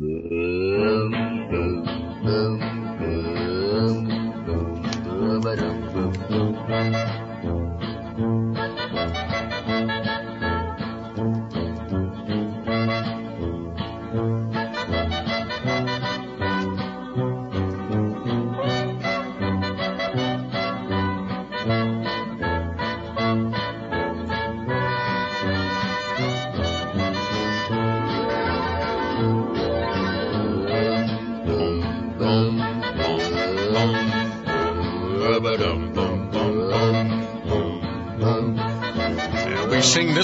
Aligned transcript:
Boom, 0.00 0.39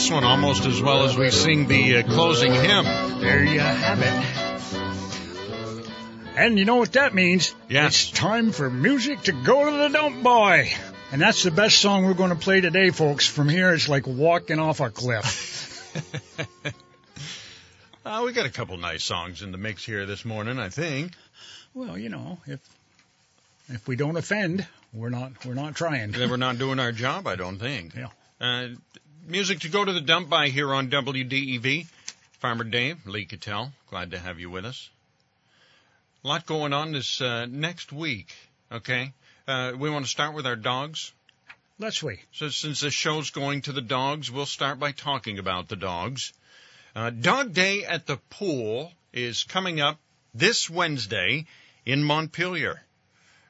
this 0.06 0.12
one 0.12 0.22
almost 0.22 0.64
as 0.66 0.80
well 0.80 1.02
as 1.02 1.16
we 1.16 1.32
sing 1.32 1.66
the 1.66 1.96
uh, 1.96 2.02
closing 2.04 2.54
hymn. 2.54 2.84
There 3.18 3.42
you 3.42 3.58
have 3.58 4.00
it. 4.00 4.36
And 6.38 6.56
you 6.56 6.64
know 6.64 6.76
what 6.76 6.92
that 6.92 7.12
means? 7.12 7.52
Yes. 7.68 7.88
It's 7.88 8.10
time 8.12 8.52
for 8.52 8.70
music 8.70 9.22
to 9.22 9.32
go 9.32 9.68
to 9.68 9.76
the 9.76 9.88
dump 9.88 10.22
boy. 10.22 10.70
And 11.10 11.20
that's 11.20 11.42
the 11.42 11.50
best 11.50 11.80
song 11.80 12.04
we're 12.04 12.14
going 12.14 12.30
to 12.30 12.36
play 12.36 12.60
today, 12.60 12.90
folks. 12.90 13.26
From 13.26 13.48
here, 13.48 13.74
it's 13.74 13.88
like 13.88 14.06
walking 14.06 14.60
off 14.60 14.78
a 14.80 14.90
cliff. 14.90 15.52
Uh, 18.04 18.22
we 18.24 18.32
got 18.32 18.46
a 18.46 18.50
couple 18.50 18.76
nice 18.76 19.02
songs 19.02 19.42
in 19.42 19.50
the 19.50 19.58
mix 19.58 19.84
here 19.84 20.06
this 20.06 20.24
morning, 20.24 20.60
I 20.60 20.68
think. 20.68 21.10
well, 21.74 21.98
you 21.98 22.08
know, 22.08 22.38
if 22.46 22.60
if 23.68 23.88
we 23.88 23.96
don't 23.96 24.16
offend, 24.16 24.64
we're 24.94 25.08
not 25.08 25.44
we're 25.44 25.54
not 25.54 25.74
trying. 25.74 26.12
Then 26.12 26.30
we're 26.30 26.36
not 26.46 26.56
doing 26.56 26.78
our 26.78 26.92
job, 26.92 27.26
I 27.26 27.34
don't 27.34 27.58
think. 27.58 27.96
Yeah. 27.96 28.10
Uh, 28.40 28.68
music 29.26 29.60
to 29.60 29.68
go 29.68 29.84
to 29.84 29.92
the 29.92 30.00
dump 30.00 30.28
by 30.28 30.48
here 30.48 30.72
on 30.72 30.88
WDEV. 30.88 31.86
Farmer 32.38 32.64
Dave, 32.64 33.06
Lee 33.06 33.26
Kittell, 33.26 33.72
glad 33.90 34.12
to 34.12 34.18
have 34.18 34.38
you 34.38 34.50
with 34.50 34.64
us. 34.64 34.88
A 36.22 36.28
lot 36.28 36.46
going 36.46 36.72
on 36.72 36.92
this 36.92 37.20
uh, 37.20 37.46
next 37.46 37.92
week, 37.92 38.32
okay? 38.70 39.12
Uh, 39.48 39.72
we 39.76 39.90
want 39.90 40.04
to 40.04 40.10
start 40.10 40.34
with 40.34 40.46
our 40.46 40.56
dogs. 40.56 41.12
Let's 41.78 42.02
we. 42.02 42.20
So 42.32 42.50
since 42.50 42.80
the 42.80 42.90
show's 42.90 43.30
going 43.30 43.62
to 43.62 43.72
the 43.72 43.82
dogs, 43.82 44.30
we'll 44.30 44.46
start 44.46 44.78
by 44.78 44.92
talking 44.92 45.38
about 45.38 45.68
the 45.68 45.76
dogs. 45.76 46.32
Uh, 46.94 47.10
Dog 47.10 47.52
Day 47.52 47.84
at 47.84 48.06
the 48.06 48.18
pool 48.30 48.92
is 49.12 49.44
coming 49.44 49.80
up 49.80 49.98
this 50.34 50.70
Wednesday 50.70 51.46
in 51.84 52.02
Montpelier. 52.02 52.80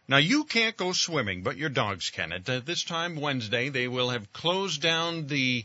Now 0.08 0.18
you 0.18 0.44
can't 0.44 0.76
go 0.76 0.92
swimming, 0.92 1.42
but 1.42 1.56
your 1.56 1.68
dogs 1.68 2.10
can. 2.10 2.32
At 2.32 2.48
uh, 2.48 2.60
this 2.60 2.84
time 2.84 3.16
Wednesday, 3.16 3.70
they 3.70 3.88
will 3.88 4.10
have 4.10 4.32
closed 4.32 4.80
down 4.80 5.26
the 5.26 5.64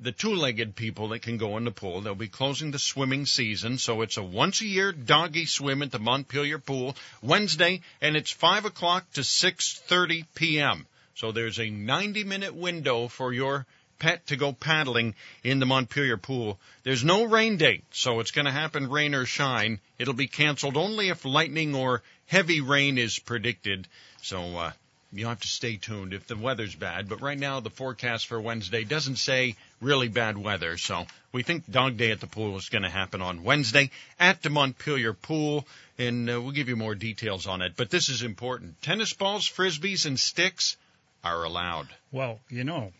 the 0.00 0.12
two-legged 0.12 0.76
people 0.76 1.08
that 1.08 1.22
can 1.22 1.38
go 1.38 1.56
in 1.56 1.64
the 1.64 1.72
pool. 1.72 2.00
They'll 2.00 2.14
be 2.14 2.28
closing 2.28 2.70
the 2.70 2.78
swimming 2.78 3.26
season, 3.26 3.78
so 3.78 4.02
it's 4.02 4.16
a 4.16 4.22
once-a-year 4.22 4.92
doggy 4.92 5.46
swim 5.46 5.82
at 5.82 5.90
the 5.90 5.98
Montpelier 5.98 6.60
pool 6.60 6.96
Wednesday, 7.20 7.80
and 8.00 8.16
it's 8.16 8.30
five 8.30 8.64
o'clock 8.64 9.10
to 9.14 9.24
six 9.24 9.76
thirty 9.76 10.24
p.m. 10.36 10.86
So 11.16 11.32
there's 11.32 11.58
a 11.58 11.66
90-minute 11.66 12.54
window 12.54 13.08
for 13.08 13.32
your 13.32 13.66
pet 13.98 14.28
to 14.28 14.36
go 14.36 14.52
paddling 14.52 15.16
in 15.42 15.58
the 15.58 15.66
Montpelier 15.66 16.16
pool. 16.16 16.60
There's 16.84 17.02
no 17.02 17.24
rain 17.24 17.56
date, 17.56 17.82
so 17.90 18.20
it's 18.20 18.30
going 18.30 18.44
to 18.44 18.52
happen 18.52 18.88
rain 18.88 19.16
or 19.16 19.26
shine. 19.26 19.80
It'll 19.98 20.14
be 20.14 20.28
canceled 20.28 20.76
only 20.76 21.08
if 21.08 21.24
lightning 21.24 21.74
or 21.74 22.02
heavy 22.28 22.60
rain 22.60 22.96
is 22.96 23.18
predicted. 23.18 23.88
So 24.22 24.56
uh, 24.56 24.72
you'll 25.12 25.30
have 25.30 25.40
to 25.40 25.48
stay 25.48 25.76
tuned 25.76 26.12
if 26.12 26.26
the 26.26 26.36
weather's 26.36 26.74
bad. 26.74 27.08
But 27.08 27.20
right 27.20 27.38
now, 27.38 27.60
the 27.60 27.70
forecast 27.70 28.26
for 28.28 28.40
Wednesday 28.40 28.84
doesn't 28.84 29.16
say 29.16 29.56
really 29.80 30.08
bad 30.08 30.38
weather. 30.38 30.76
So 30.76 31.06
we 31.32 31.42
think 31.42 31.68
Dog 31.68 31.96
Day 31.96 32.12
at 32.12 32.20
the 32.20 32.26
pool 32.26 32.56
is 32.56 32.68
going 32.68 32.82
to 32.82 32.88
happen 32.88 33.20
on 33.20 33.42
Wednesday 33.42 33.90
at 34.20 34.42
the 34.42 34.50
Montpelier 34.50 35.14
pool. 35.14 35.66
And 35.98 36.30
uh, 36.30 36.40
we'll 36.40 36.52
give 36.52 36.68
you 36.68 36.76
more 36.76 36.94
details 36.94 37.46
on 37.46 37.60
it. 37.62 37.72
But 37.76 37.90
this 37.90 38.08
is 38.08 38.22
important. 38.22 38.80
Tennis 38.82 39.12
balls, 39.12 39.48
frisbees, 39.48 40.06
and 40.06 40.20
sticks 40.20 40.76
are 41.24 41.42
allowed. 41.42 41.88
Well, 42.12 42.38
you 42.48 42.62
know, 42.62 42.92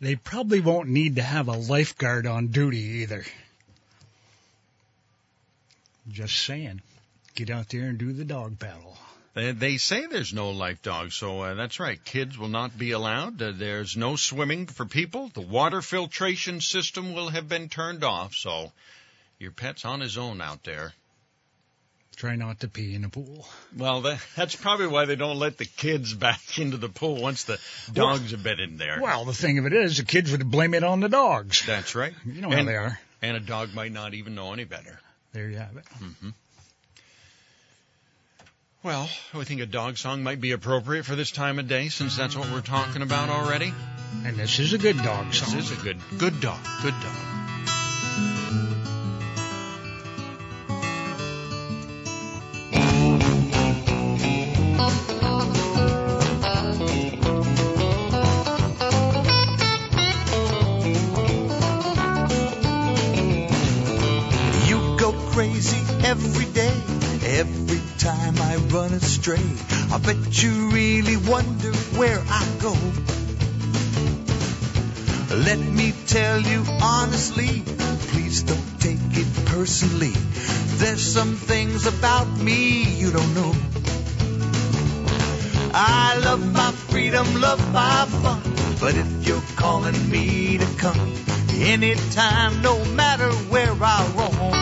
they 0.00 0.16
probably 0.16 0.60
won't 0.60 0.88
need 0.88 1.16
to 1.16 1.22
have 1.22 1.48
a 1.48 1.56
lifeguard 1.56 2.26
on 2.26 2.46
duty 2.46 3.02
either. 3.02 3.24
Just 6.10 6.38
saying. 6.38 6.80
Get 7.38 7.50
out 7.50 7.68
there 7.68 7.82
and 7.82 7.98
do 7.98 8.12
the 8.12 8.24
dog 8.24 8.58
paddle. 8.58 8.98
They, 9.34 9.52
they 9.52 9.76
say 9.76 10.06
there's 10.06 10.34
no 10.34 10.50
life 10.50 10.82
dog, 10.82 11.12
so 11.12 11.42
uh, 11.42 11.54
that's 11.54 11.78
right. 11.78 12.04
Kids 12.04 12.36
will 12.36 12.48
not 12.48 12.76
be 12.76 12.90
allowed. 12.90 13.40
Uh, 13.40 13.52
there's 13.54 13.96
no 13.96 14.16
swimming 14.16 14.66
for 14.66 14.84
people. 14.84 15.30
The 15.32 15.42
water 15.42 15.80
filtration 15.80 16.60
system 16.60 17.14
will 17.14 17.28
have 17.28 17.48
been 17.48 17.68
turned 17.68 18.02
off, 18.02 18.34
so 18.34 18.72
your 19.38 19.52
pet's 19.52 19.84
on 19.84 20.00
his 20.00 20.18
own 20.18 20.40
out 20.40 20.64
there. 20.64 20.92
Try 22.16 22.34
not 22.34 22.58
to 22.58 22.66
pee 22.66 22.96
in 22.96 23.02
the 23.02 23.08
pool. 23.08 23.46
Well, 23.76 24.00
that, 24.00 24.18
that's 24.34 24.56
probably 24.56 24.88
why 24.88 25.04
they 25.04 25.14
don't 25.14 25.38
let 25.38 25.58
the 25.58 25.64
kids 25.64 26.12
back 26.14 26.40
into 26.58 26.76
the 26.76 26.88
pool 26.88 27.22
once 27.22 27.44
the 27.44 27.60
dogs 27.92 28.32
have 28.32 28.42
been 28.42 28.58
in 28.58 28.78
there. 28.78 28.98
Well, 29.00 29.24
the 29.24 29.32
thing 29.32 29.58
of 29.60 29.66
it 29.66 29.72
is, 29.72 29.98
the 29.98 30.04
kids 30.04 30.32
would 30.32 30.50
blame 30.50 30.74
it 30.74 30.82
on 30.82 30.98
the 30.98 31.08
dogs. 31.08 31.64
That's 31.64 31.94
right. 31.94 32.14
You 32.26 32.40
know 32.40 32.50
how 32.50 32.64
they 32.64 32.74
are. 32.74 32.98
And 33.22 33.36
a 33.36 33.40
dog 33.40 33.74
might 33.74 33.92
not 33.92 34.14
even 34.14 34.34
know 34.34 34.52
any 34.52 34.64
better. 34.64 34.98
There 35.32 35.48
you 35.48 35.58
have 35.58 35.76
it. 35.76 35.84
Well, 38.84 39.08
I 39.34 39.42
think 39.42 39.60
a 39.60 39.66
dog 39.66 39.98
song 39.98 40.22
might 40.22 40.40
be 40.40 40.52
appropriate 40.52 41.04
for 41.04 41.16
this 41.16 41.32
time 41.32 41.58
of 41.58 41.66
day 41.66 41.88
since 41.88 42.16
that's 42.16 42.36
what 42.36 42.48
we're 42.52 42.60
talking 42.60 43.02
about 43.02 43.28
already. 43.28 43.74
And 44.24 44.36
this 44.36 44.60
is 44.60 44.72
a 44.72 44.78
good 44.78 44.96
dog 44.98 45.34
song. 45.34 45.56
This 45.56 45.72
is 45.72 45.80
a 45.80 45.82
good, 45.82 45.98
good 46.16 46.40
dog, 46.40 46.60
good 46.80 46.94
dog. 47.00 47.12
You 64.68 64.96
go 64.98 65.12
crazy 65.32 65.78
every 66.04 66.44
day, 66.52 66.72
every 67.24 67.87
time 68.08 68.38
I 68.40 68.56
run 68.72 68.92
astray. 68.94 69.46
I 69.92 69.98
bet 69.98 70.42
you 70.42 70.70
really 70.70 71.18
wonder 71.18 71.72
where 71.98 72.22
I 72.26 72.44
go. 72.58 72.72
Let 75.48 75.58
me 75.58 75.92
tell 76.06 76.40
you 76.40 76.64
honestly, 76.80 77.62
please 78.12 78.44
don't 78.44 78.80
take 78.80 79.12
it 79.22 79.28
personally. 79.52 80.14
There's 80.80 81.02
some 81.02 81.34
things 81.34 81.86
about 81.86 82.28
me 82.38 82.84
you 82.84 83.10
don't 83.10 83.34
know. 83.34 83.52
I 85.74 86.18
love 86.24 86.42
my 86.60 86.72
freedom, 86.90 87.26
love 87.42 87.60
my 87.74 88.06
fun. 88.22 88.40
But 88.80 88.94
if 88.94 89.26
you're 89.26 89.48
calling 89.56 90.00
me 90.08 90.56
to 90.56 90.68
come 90.78 91.12
anytime, 91.58 92.62
no 92.62 92.82
matter 93.02 93.30
where 93.52 93.76
I 93.82 94.00
roam, 94.16 94.57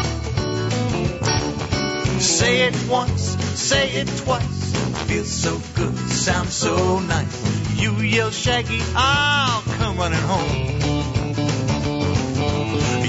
say 2.21 2.67
it 2.69 2.89
once, 2.89 3.37
say 3.61 3.91
it 3.91 4.09
twice. 4.19 4.73
Feels 5.07 5.31
so 5.31 5.61
good, 5.75 5.97
sounds 6.11 6.55
so 6.55 6.99
nice. 7.01 7.81
You 7.81 7.93
yell 7.97 8.31
Shaggy, 8.31 8.81
I'll 8.95 9.63
come 9.63 9.97
running 9.99 10.19
home. 10.21 10.81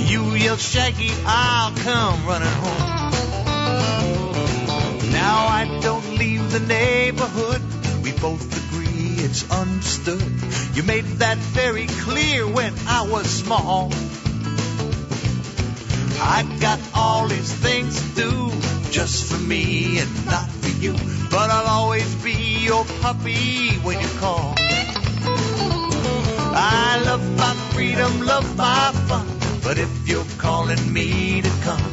You 0.07 0.35
yell 0.35 0.57
Shaggy, 0.57 1.11
I'll 1.25 1.75
come 1.77 2.25
running 2.25 2.47
home. 2.47 3.11
Now 5.11 5.47
I 5.47 5.79
don't 5.81 6.17
leave 6.17 6.51
the 6.51 6.59
neighborhood. 6.59 7.61
We 8.03 8.11
both 8.13 8.45
agree 8.65 9.23
it's 9.23 9.49
understood. 9.49 10.21
You 10.73 10.83
made 10.83 11.05
that 11.19 11.37
very 11.37 11.87
clear 11.87 12.47
when 12.47 12.73
I 12.87 13.07
was 13.09 13.27
small. 13.27 13.91
I've 16.19 16.59
got 16.59 16.79
all 16.93 17.27
these 17.27 17.53
things 17.53 17.99
to 18.15 18.15
do 18.15 18.76
just 18.91 19.31
for 19.31 19.39
me 19.39 19.99
and 19.99 20.25
not 20.25 20.49
for 20.49 20.69
you. 20.81 20.93
But 21.29 21.49
I'll 21.49 21.67
always 21.67 22.15
be 22.23 22.59
your 22.65 22.85
puppy 23.01 23.75
when 23.83 23.99
you 23.99 24.07
call. 24.19 24.53
I 26.59 27.01
love 27.05 27.37
my 27.37 27.53
freedom, 27.73 28.21
love 28.21 28.57
my 28.57 28.91
fun. 29.07 29.27
But 29.63 29.77
if 29.77 30.07
you're 30.07 30.25
calling 30.37 30.91
me 30.91 31.41
to 31.41 31.49
come 31.61 31.83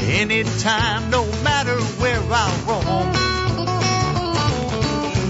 anytime, 0.00 1.10
no 1.10 1.24
matter 1.42 1.80
where 2.00 2.20
I 2.20 2.50
roam, 2.68 3.14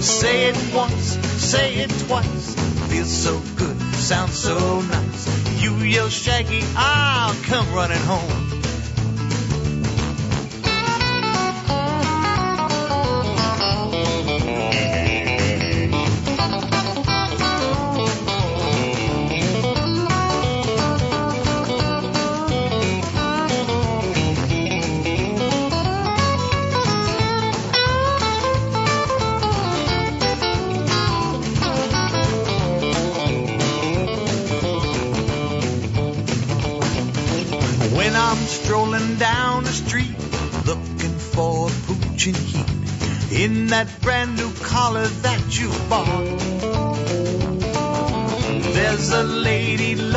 say 0.01 0.49
it 0.49 0.73
once, 0.75 1.17
say 1.41 1.75
it 1.75 1.89
twice. 2.07 2.55
Feels 2.89 3.11
so 3.11 3.41
good, 3.55 3.79
sounds 3.95 4.37
so 4.37 4.81
nice. 4.81 5.61
You 5.61 5.75
yell 5.77 6.09
Shaggy, 6.09 6.61
I'll 6.75 7.35
come 7.43 7.73
running 7.73 8.01
home. 8.01 8.52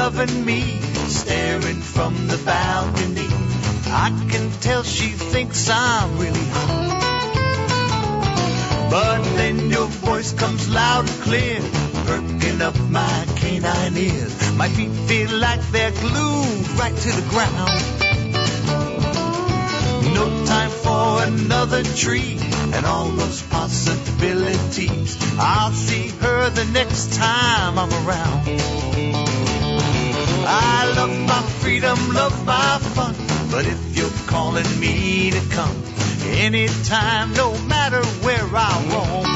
Loving 0.06 0.44
me, 0.44 0.61
staring 1.08 1.81
from 1.81 2.29
the 2.29 2.38
balcony. 2.44 3.26
I 3.87 4.11
can 4.31 4.53
tell 4.61 4.85
she 4.85 5.08
thinks 5.08 5.69
I'm 5.69 6.17
really 6.17 6.47
hot. 6.55 6.93
But 8.88 9.23
then 9.35 9.69
your 9.69 9.88
voice 9.88 10.32
comes 10.32 10.69
loud 10.69 11.08
and 11.11 11.23
clear, 11.23 11.58
perking 12.05 12.62
up 12.62 12.79
my 12.88 13.26
canine 13.35 13.97
ears. 13.97 14.53
My 14.53 14.69
feet 14.69 14.93
feel 15.08 15.32
like 15.41 15.61
they're 15.73 15.91
glued 15.91 16.69
right 16.79 16.97
to 17.05 17.11
the 17.19 17.26
ground. 17.29 17.76
No 20.14 20.44
time 20.47 20.70
for 20.70 21.25
another 21.25 21.82
tree 21.82 22.38
and 22.75 22.87
all 22.87 23.08
those 23.08 23.43
possibilities. 23.43 25.19
I'll 25.37 25.73
see 25.73 26.11
her 26.20 26.50
the 26.50 26.64
next 26.67 27.12
time 27.14 27.76
I'm 27.76 27.93
around. 28.06 29.25
I 30.48 30.93
love 30.94 31.10
my 31.26 31.43
freedom, 31.60 31.98
love 32.14 32.46
my 32.46 32.78
fun. 32.94 33.14
But 33.50 33.66
if 33.66 33.96
you're 33.96 34.28
calling 34.28 34.69
me 34.78 35.32
to 35.32 35.40
come 35.50 35.76
anytime, 36.25 37.32
no 37.32 37.58
matter 37.66 38.04
where 38.22 38.46
I 38.54 38.72
roam, 38.93 39.26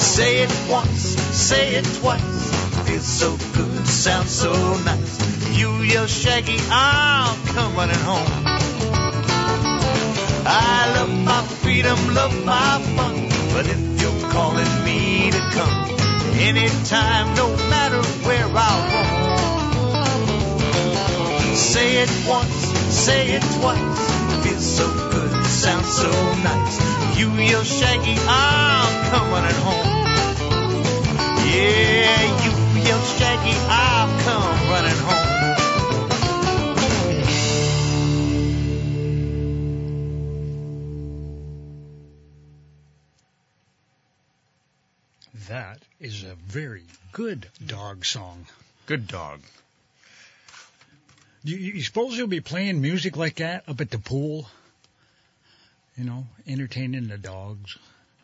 say 0.00 0.42
it 0.42 0.50
once, 0.68 1.00
say 1.00 1.76
it 1.76 1.84
twice. 2.00 2.50
Feels 2.88 3.06
so 3.06 3.36
good, 3.54 3.86
sounds 3.86 4.30
so 4.30 4.52
nice. 4.84 5.56
You 5.56 5.70
yell 5.82 6.08
Shaggy, 6.08 6.58
I'll 6.70 7.36
come 7.54 7.76
running 7.76 8.00
home. 8.00 8.42
I 10.46 10.92
love 10.96 11.12
my 11.24 11.42
freedom, 11.62 11.96
love 12.12 12.44
my 12.44 12.80
fun. 12.96 13.28
But 13.52 13.66
if 13.68 14.02
you're 14.02 14.30
calling 14.30 14.84
me 14.84 15.30
to 15.30 15.38
come 15.52 16.09
anytime, 16.40 17.34
no 17.36 17.48
matter 17.68 18.02
where 18.26 18.48
I 18.48 18.72
roam, 18.92 19.96
say 21.56 22.02
it 22.02 22.10
once, 22.26 22.54
say 23.04 23.32
it 23.36 23.42
twice. 23.58 24.44
Feels 24.44 24.64
so 24.64 24.86
good, 25.10 25.30
sounds 25.46 25.88
so 25.88 26.10
nice. 26.42 27.18
You 27.18 27.30
yell 27.32 27.62
Shaggy, 27.62 28.16
I'm 28.26 29.10
coming 29.10 29.32
running 29.32 29.60
home. 29.66 29.86
Yeah, 31.52 32.22
you 32.44 32.52
yell 32.88 33.02
Shaggy, 33.18 33.54
I'll 33.68 34.19
is 46.00 46.24
a 46.24 46.34
very 46.34 46.84
good 47.12 47.46
dog 47.64 48.04
song. 48.04 48.46
Good 48.86 49.06
dog. 49.06 49.40
You, 51.44 51.56
you 51.56 51.82
suppose 51.82 52.16
you'll 52.16 52.26
be 52.26 52.40
playing 52.40 52.80
music 52.80 53.16
like 53.16 53.36
that 53.36 53.68
up 53.68 53.80
at 53.80 53.90
the 53.90 53.98
pool? 53.98 54.48
You 55.96 56.04
know, 56.04 56.26
entertaining 56.46 57.08
the 57.08 57.18
dogs. 57.18 57.76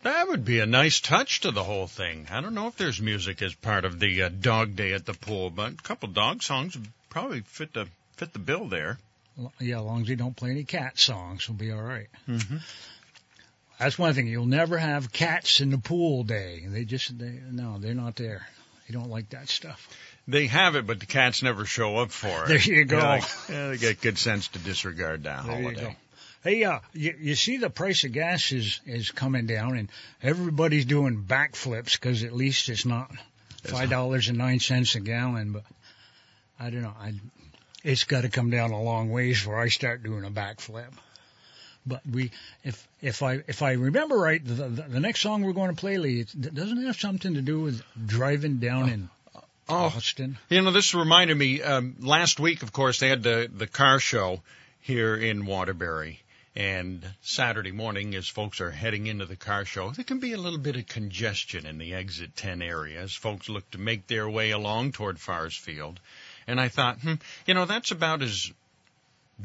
That 0.03 0.29
would 0.29 0.45
be 0.45 0.61
a 0.61 0.67
nice 0.67 1.01
touch 1.01 1.41
to 1.41 1.51
the 1.51 1.65
whole 1.65 1.87
thing. 1.87 2.29
I 2.31 2.41
don't 2.41 2.55
know 2.55 2.69
if 2.69 2.77
there's 2.77 3.01
music 3.01 3.43
as 3.43 3.55
part 3.55 3.85
of 3.85 3.99
the 3.99 4.23
uh, 4.23 4.29
dog 4.29 4.77
day 4.77 4.93
at 4.93 5.05
the 5.05 5.15
pool, 5.15 5.51
but 5.51 5.73
a 5.73 5.83
couple 5.83 6.09
dog 6.09 6.43
songs 6.43 6.77
would 6.77 6.89
probably 7.11 7.41
fit 7.41 7.73
the 7.73 7.89
fit 8.17 8.33
the 8.33 8.39
bill 8.39 8.67
there. 8.67 8.99
Yeah, 9.59 9.79
as 9.79 9.85
long 9.85 10.03
as 10.03 10.09
you 10.09 10.17
don't 10.17 10.37
play 10.37 10.51
any 10.51 10.65
cat 10.65 10.99
songs, 10.99 11.49
we'll 11.49 11.59
be 11.59 11.73
all 11.73 11.83
right. 11.83 12.07
Mm-hmm. 12.29 12.57
That's 13.79 13.99
one 13.99 14.15
thing. 14.15 14.27
You'll 14.27 14.47
never 14.47 14.79
have 14.79 15.13
cats 15.13 15.61
in 15.61 15.71
the 15.71 15.79
pool 15.79 16.25
day. 16.25 16.65
They 16.67 16.85
just, 16.85 17.19
they, 17.19 17.41
no, 17.51 17.79
they're 17.79 17.95
not 17.95 18.17
there. 18.17 18.47
They 18.89 18.95
don't 18.95 19.11
like 19.11 19.31
that 19.31 19.49
stuff. 19.49 19.89
They 20.29 20.47
have 20.47 20.77
it, 20.77 20.87
but 20.87 20.99
the 21.01 21.07
cats 21.07 21.43
never 21.43 21.65
show 21.67 21.99
up 21.99 22.11
for 22.11 22.45
it. 22.45 22.49
There 22.49 22.59
you 22.59 22.85
go. 22.85 22.99
Like, 22.99 23.25
yeah, 23.49 23.69
they 23.69 23.77
get 23.77 24.01
good 24.01 24.19
sense 24.19 24.49
to 24.49 24.59
disregard 24.59 25.25
that 25.25 25.45
There 25.45 25.57
you 25.57 25.63
holiday. 25.63 25.81
go. 25.81 25.93
Hey, 26.43 26.65
uh, 26.65 26.79
you, 26.93 27.15
you 27.21 27.35
see 27.35 27.57
the 27.59 27.71
price 27.71 28.05
of 28.05 28.13
gas 28.13 28.53
is, 28.53 28.81
is 28.87 29.11
coming 29.11 29.47
down 29.47 29.77
and 29.77 29.89
everybody's 30.23 30.85
doing 30.85 31.23
backflips 31.23 31.93
because 31.93 32.23
at 32.23 32.33
least 32.33 32.69
it's 32.69 32.87
not 32.87 33.11
five 33.65 33.91
dollars 33.91 34.29
and 34.29 34.39
nine 34.39 34.61
cents 34.61 34.95
a 34.95 35.01
gallon. 35.01 35.53
But 35.53 35.65
I 36.59 36.71
don't 36.71 36.83
know. 36.83 36.95
I, 36.99 37.15
it's 37.83 38.05
got 38.05 38.23
to 38.23 38.29
come 38.29 38.51
down 38.51 38.71
a 38.71 38.81
long 38.81 39.11
ways 39.11 39.39
before 39.41 39.61
I 39.61 39.69
start 39.69 40.03
doing 40.05 40.25
a 40.25 40.31
backflip. 40.31 40.93
But 41.87 42.03
we, 42.11 42.31
if 42.65 42.87
if 43.01 43.23
I 43.23 43.43
if 43.47 43.63
I 43.63 43.73
remember 43.73 44.17
right, 44.17 44.45
the 44.45 44.55
the, 44.55 44.83
the 44.83 45.01
next 45.01 45.21
song 45.21 45.43
we're 45.43 45.53
going 45.53 45.75
to 45.75 45.81
play, 45.81 45.99
Lee, 45.99 46.21
it 46.21 46.55
doesn't 46.55 46.85
have 46.85 46.97
something 46.97 47.35
to 47.35 47.43
do 47.43 47.61
with 47.61 47.83
driving 48.07 48.59
down 48.59 48.89
in 48.89 49.09
Oh, 49.69 49.93
Austin. 49.97 50.39
You 50.49 50.63
know, 50.63 50.71
this 50.71 50.95
reminded 50.95 51.37
me. 51.37 51.61
Um, 51.61 51.97
last 51.99 52.39
week, 52.39 52.63
of 52.63 52.73
course, 52.73 53.01
they 53.01 53.09
had 53.09 53.23
the 53.25 53.51
the 53.53 53.67
car 53.67 53.99
show 53.99 54.43
here 54.81 55.17
in 55.17 55.45
Waterbury, 55.45 56.21
and 56.55 57.05
Saturday 57.21 57.73
morning, 57.73 58.15
as 58.15 58.29
folks 58.29 58.61
are 58.61 58.71
heading 58.71 59.09
into 59.09 59.27
the 59.27 59.35
car 59.35 59.65
show, 59.65 59.91
there 59.91 60.05
can 60.05 60.21
be 60.21 60.33
a 60.33 60.39
little 60.39 60.61
bit 60.61 60.77
of 60.77 60.87
congestion 60.87 61.67
in 61.67 61.79
the 61.79 61.95
exit 61.95 62.37
10 62.37 62.63
area 62.63 63.01
as 63.01 63.13
folks 63.13 63.49
look 63.49 63.69
to 63.73 63.79
make 63.79 64.07
their 64.07 64.29
way 64.29 64.53
along 64.53 64.93
toward 64.93 65.19
Farsfield. 65.19 65.99
And 66.47 66.61
I 66.61 66.69
thought, 66.69 67.01
hmm, 67.01 67.15
you 67.47 67.55
know, 67.55 67.65
that's 67.65 67.91
about 67.91 68.23
as 68.23 68.53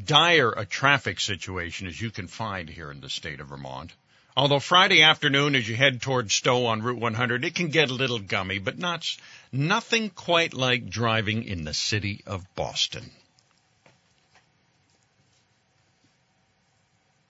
dire 0.06 0.52
a 0.52 0.66
traffic 0.66 1.20
situation 1.20 1.88
as 1.88 2.00
you 2.00 2.12
can 2.12 2.28
find 2.28 2.70
here 2.70 2.92
in 2.92 3.02
the 3.02 3.10
state 3.10 3.40
of 3.40 3.48
Vermont. 3.48 3.92
Although 4.36 4.60
Friday 4.60 5.04
afternoon, 5.04 5.56
as 5.56 5.68
you 5.68 5.76
head 5.76 6.02
toward 6.02 6.32
Stowe 6.32 6.66
on 6.68 6.82
Route 6.82 7.00
100, 7.00 7.44
it 7.44 7.54
can 7.56 7.68
get 7.68 7.90
a 7.90 7.94
little 7.94 8.20
gummy, 8.20 8.60
but 8.60 8.80
not 8.80 9.06
nothing 9.52 10.10
quite 10.10 10.54
like 10.54 10.90
driving 10.90 11.44
in 11.44 11.66
the 11.66 11.74
city 11.74 12.22
of 12.26 12.46
Boston. 12.56 13.12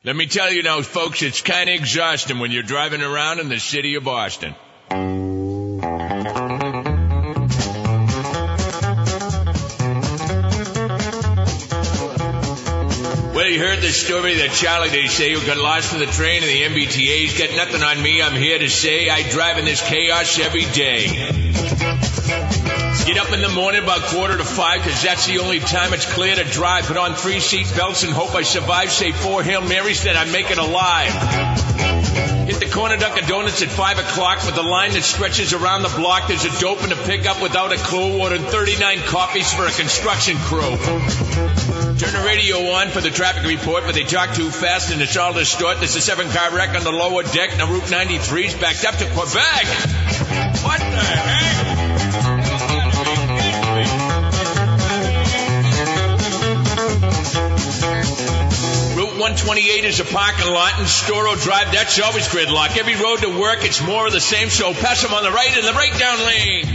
Let 0.04 0.16
me 0.16 0.28
tell 0.28 0.52
you 0.52 0.64
now, 0.64 0.82
folks, 0.82 1.22
it's 1.22 1.42
kind 1.42 1.70
of 1.70 1.76
exhausting 1.76 2.40
when 2.40 2.52
you're 2.52 2.64
driving 2.64 3.02
around 3.02 3.40
in 3.40 3.50
the 3.50 3.60
city 3.60 3.96
of 3.96 4.04
Boston. 4.04 4.56
Heard 13.62 13.80
the 13.80 13.92
story 13.92 14.38
that 14.38 14.52
Charlie, 14.54 14.90
they 14.90 15.06
say, 15.06 15.32
who 15.34 15.46
got 15.46 15.56
lost 15.56 15.94
in 15.94 16.00
the 16.00 16.08
train 16.08 16.42
and 16.42 16.50
the 16.50 16.64
MBTA's 16.64 17.38
got 17.38 17.56
nothing 17.56 17.84
on 17.84 18.02
me. 18.02 18.20
I'm 18.20 18.36
here 18.36 18.58
to 18.58 18.68
say 18.68 19.08
I 19.08 19.22
drive 19.30 19.60
in 19.60 19.66
this 19.66 19.88
chaos 19.88 20.40
every 20.40 20.66
day. 20.66 21.06
Get 23.06 23.20
up 23.20 23.32
in 23.32 23.42
the 23.42 23.52
morning 23.54 23.84
about 23.84 24.02
quarter 24.02 24.36
to 24.36 24.44
five, 24.44 24.82
'cause 24.82 25.04
that's 25.04 25.28
the 25.28 25.38
only 25.38 25.60
time 25.60 25.94
it's 25.94 26.08
clear 26.08 26.36
to 26.36 26.44
drive. 26.44 26.88
Put 26.88 26.98
on 26.98 27.14
three 27.14 27.40
seat 27.40 27.68
belts 27.76 28.02
and 28.02 28.12
hope 28.12 28.34
I 28.34 28.42
survive. 28.42 28.92
Say 28.92 29.12
four 29.12 29.44
Hail 29.44 29.62
Marys 29.62 30.02
that 30.06 30.18
I 30.18 30.26
make 30.26 30.50
it 30.50 30.58
alive. 30.58 31.71
Hit 32.52 32.60
the 32.60 32.70
corner 32.70 32.98
Dunkin' 32.98 33.30
Donuts 33.30 33.62
at 33.62 33.70
five 33.70 33.98
o'clock 33.98 34.46
with 34.46 34.58
a 34.58 34.62
line 34.62 34.92
that 34.92 35.04
stretches 35.04 35.54
around 35.54 35.84
the 35.84 35.94
block. 35.96 36.28
There's 36.28 36.44
a 36.44 36.60
dope 36.60 36.84
in 36.84 36.90
the 36.90 36.98
pickup 36.98 37.42
without 37.42 37.72
a 37.72 37.78
clue. 37.78 38.20
Ordered 38.20 38.42
39 38.42 39.00
coffees 39.04 39.54
for 39.54 39.66
a 39.66 39.72
construction 39.72 40.36
crew. 40.36 40.60
Turn 40.60 42.12
the 42.12 42.24
radio 42.26 42.58
on 42.72 42.90
for 42.90 43.00
the 43.00 43.10
traffic 43.10 43.48
report, 43.48 43.84
but 43.86 43.96
they 43.96 44.04
talk 44.04 44.36
too 44.36 44.50
fast 44.50 44.92
and 44.92 45.02
it's 45.02 45.16
all 45.16 45.32
distorted. 45.32 45.80
There's 45.80 45.96
a 45.96 46.02
seven 46.02 46.30
car 46.30 46.54
wreck 46.54 46.76
on 46.76 46.84
the 46.84 46.92
lower 46.92 47.24
deck. 47.24 47.58
Now 47.58 47.72
Route 47.72 47.84
93's 47.84 48.56
backed 48.56 48.84
up 48.84 48.96
to 48.96 49.06
Quebec. 49.06 49.66
What 50.62 50.80
the 50.80 51.00
heck? 51.00 51.81
128 59.22 59.86
is 59.86 60.00
a 60.00 60.06
parking 60.06 60.52
lot 60.52 60.74
and 60.80 60.88
Storrow 60.88 61.40
Drive, 61.40 61.72
that's 61.72 62.02
always 62.02 62.28
gridlock. 62.28 62.76
Every 62.76 62.96
road 62.96 63.20
to 63.22 63.30
work, 63.40 63.64
it's 63.64 63.80
more 63.80 64.08
of 64.08 64.14
the 64.14 64.20
same, 64.20 64.50
so 64.50 64.74
pass 64.74 65.04
them 65.04 65.14
on 65.14 65.22
the 65.22 65.30
right 65.30 65.56
in 65.56 65.64
the 65.64 65.74
breakdown 65.74 66.18
lane. 66.26 66.66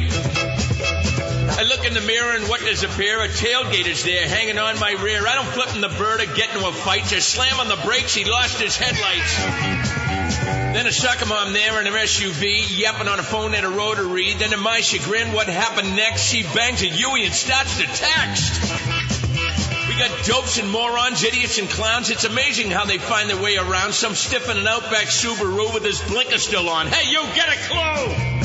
I 1.59 1.65
look 1.67 1.85
in 1.85 1.93
the 1.93 2.03
mirror 2.03 2.37
and 2.37 2.49
what 2.49 2.61
does 2.61 2.85
appear? 2.85 3.21
A 3.21 3.27
tailgate 3.27 3.89
is 3.89 4.05
there 4.05 4.29
hanging 4.29 4.59
on 4.59 4.79
my 4.79 4.93
rear. 4.93 5.27
I 5.27 5.35
don't 5.35 5.49
flip 5.49 5.75
in 5.75 5.81
the 5.81 5.89
bird 5.89 6.21
or 6.21 6.27
get 6.37 6.55
into 6.55 6.69
a 6.69 6.71
fight. 6.71 7.07
Just 7.07 7.31
slam 7.31 7.59
on 7.59 7.67
the 7.67 7.83
brakes. 7.85 8.15
He 8.15 8.25
lost 8.25 8.63
his 8.63 8.77
headlights. 8.77 9.39
Then 10.77 10.87
a 10.87 10.93
sucker 10.93 11.27
mom 11.27 11.53
there 11.53 11.81
in 11.81 11.87
her 11.87 11.99
SUV, 11.99 12.79
yapping 12.79 13.09
on 13.09 13.19
a 13.19 13.25
phone 13.25 13.55
at 13.57 13.65
a 13.65 13.71
rotary. 13.71 14.35
Then 14.35 14.51
to 14.51 14.57
my 14.57 14.83
chagrin, 14.83 15.33
what 15.33 15.49
happened 15.49 15.97
next? 15.97 16.23
She 16.23 16.45
bangs 16.45 16.83
a 16.83 16.87
Yui 16.87 17.25
and 17.25 17.35
starts 17.35 17.79
to 17.79 17.87
text. 17.87 18.96
Got 19.99 20.25
dopes 20.27 20.59
and 20.59 20.71
morons, 20.71 21.25
idiots 21.25 21.59
and 21.59 21.71
clowns. 21.71 22.11
It's 22.11 22.25
amazing 22.25 22.71
how 22.71 22.85
they 22.85 22.99
find 22.99 23.31
their 23.31 23.41
way 23.41 23.57
around. 23.57 23.95
Some 23.95 24.15
stiff 24.15 24.51
in 24.51 24.59
an 24.59 24.67
Outback 24.67 25.07
Subaru 25.07 25.73
with 25.73 25.85
his 25.85 26.03
blinker 26.03 26.37
still 26.37 26.69
on. 26.69 26.89
Hey, 26.89 27.11
you 27.11 27.23
get 27.35 27.49
a 27.49 27.57
clue! 27.69 28.37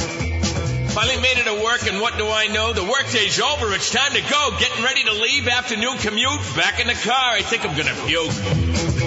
Finally 0.91 1.21
made 1.21 1.37
it 1.37 1.45
to 1.45 1.63
work, 1.63 1.87
and 1.87 1.99
what 1.99 2.17
do 2.17 2.29
I 2.29 2.47
know? 2.47 2.71
The 2.71 2.83
workday's 2.83 3.39
over. 3.39 3.73
It's 3.73 3.91
time 3.91 4.13
to 4.13 4.21
go. 4.21 4.57
Getting 4.59 4.83
ready 4.83 5.03
to 5.03 5.13
leave. 5.13 5.47
Afternoon 5.47 5.97
commute. 5.97 6.39
Back 6.55 6.79
in 6.79 6.87
the 6.87 6.93
car. 6.93 7.31
I 7.31 7.41
think 7.41 7.65
I'm 7.65 7.75
gonna 7.75 7.95
puke. 8.05 9.00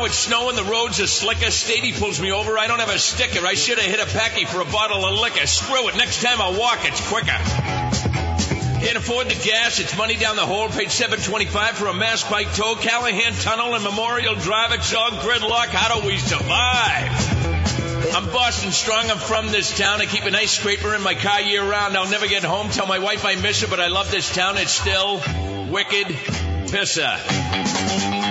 Now 0.00 0.06
it's 0.06 0.16
snowing, 0.16 0.56
the 0.56 0.64
roads 0.64 0.98
are 1.02 1.06
slicker. 1.06 1.50
Stady 1.50 1.92
pulls 1.92 2.18
me 2.22 2.32
over. 2.32 2.56
I 2.56 2.68
don't 2.68 2.78
have 2.78 2.88
a 2.88 2.98
sticker. 2.98 3.46
I 3.46 3.52
should 3.52 3.78
have 3.78 3.86
hit 3.86 4.00
a 4.00 4.06
packy 4.06 4.46
for 4.46 4.62
a 4.62 4.64
bottle 4.64 5.04
of 5.04 5.20
liquor. 5.20 5.46
Screw 5.46 5.90
it. 5.90 5.96
Next 5.98 6.22
time 6.22 6.40
I 6.40 6.56
walk, 6.56 6.78
it's 6.84 7.06
quicker. 7.06 7.36
Can't 8.80 8.96
afford 8.96 9.28
the 9.28 9.34
gas. 9.34 9.78
It's 9.78 9.94
money 9.98 10.16
down 10.16 10.36
the 10.36 10.46
hole. 10.46 10.70
Paid 10.70 10.90
seven 10.90 11.18
twenty-five 11.18 11.76
for 11.76 11.88
a 11.88 11.92
Mass 11.92 12.22
Pike 12.22 12.50
tow. 12.54 12.76
Callahan 12.76 13.34
Tunnel 13.34 13.74
and 13.74 13.84
Memorial 13.84 14.36
Drive. 14.36 14.72
It's 14.72 14.94
all 14.94 15.10
gridlock. 15.10 15.66
How 15.66 16.00
do 16.00 16.06
we 16.06 16.16
survive? 16.16 18.14
I'm 18.16 18.24
Boston 18.32 18.72
strong. 18.72 19.10
I'm 19.10 19.18
from 19.18 19.48
this 19.48 19.76
town. 19.76 20.00
I 20.00 20.06
keep 20.06 20.24
an 20.24 20.34
ice 20.34 20.52
scraper 20.52 20.94
in 20.94 21.02
my 21.02 21.14
car 21.14 21.42
year 21.42 21.62
round. 21.62 21.94
I'll 21.94 22.08
never 22.08 22.26
get 22.26 22.42
home. 22.42 22.70
Tell 22.70 22.86
my 22.86 23.00
wife 23.00 23.26
I 23.26 23.34
miss 23.34 23.60
her, 23.60 23.68
but 23.68 23.80
I 23.80 23.88
love 23.88 24.10
this 24.10 24.34
town. 24.34 24.56
It's 24.56 24.72
still 24.72 25.20
wicked 25.70 26.06
pisser. 26.72 28.29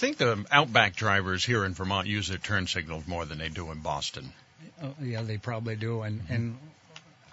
Think 0.00 0.16
the 0.16 0.44
Outback 0.50 0.96
drivers 0.96 1.44
here 1.44 1.64
in 1.64 1.74
Vermont 1.74 2.06
use 2.06 2.28
their 2.28 2.38
turn 2.38 2.66
signals 2.66 3.06
more 3.06 3.26
than 3.26 3.38
they 3.38 3.50
do 3.50 3.70
in 3.70 3.80
Boston. 3.80 4.32
Oh, 4.82 4.94
yeah, 5.02 5.20
they 5.22 5.36
probably 5.36 5.76
do, 5.76 6.02
and 6.02 6.22
and 6.30 6.56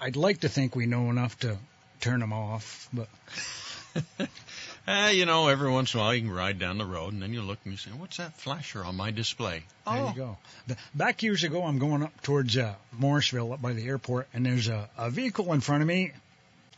I'd 0.02 0.18
like 0.18 0.42
to 0.42 0.50
think 0.50 0.76
we 0.76 0.86
know 0.86 1.10
enough 1.10 1.40
to 1.40 1.58
turn 2.02 2.20
them 2.20 2.34
off, 2.34 2.90
but 2.94 3.08
Uh, 4.88 5.10
you 5.14 5.26
know, 5.26 5.48
every 5.48 5.72
once 5.72 5.94
in 5.94 6.00
a 6.00 6.04
while 6.04 6.14
you 6.14 6.22
can 6.22 6.32
ride 6.32 6.60
down 6.60 6.78
the 6.78 6.86
road 6.86 7.14
and 7.14 7.22
then 7.22 7.34
you 7.34 7.42
look 7.42 7.58
and 7.64 7.74
you 7.74 7.78
say, 7.78 7.90
what's 7.92 8.18
that 8.18 8.38
flasher 8.38 8.84
on 8.84 8.96
my 8.96 9.12
display? 9.12 9.64
there 9.86 9.96
oh, 10.04 10.10
you 10.10 10.16
go. 10.16 10.38
The, 10.68 10.78
back 10.94 11.24
years 11.24 11.44
ago, 11.44 11.64
I'm 11.64 11.80
going 11.80 12.04
up 12.04 12.22
towards 12.22 12.58
uh, 12.58 12.76
Morrisville, 12.92 13.54
up 13.54 13.62
by 13.62 13.74
the 13.74 13.88
airport, 13.88 14.28
and 14.34 14.46
there's 14.46 14.68
a, 14.68 14.90
a 14.98 15.10
vehicle 15.10 15.52
in 15.54 15.62
front 15.62 15.82
of 15.82 15.88
me. 15.88 16.12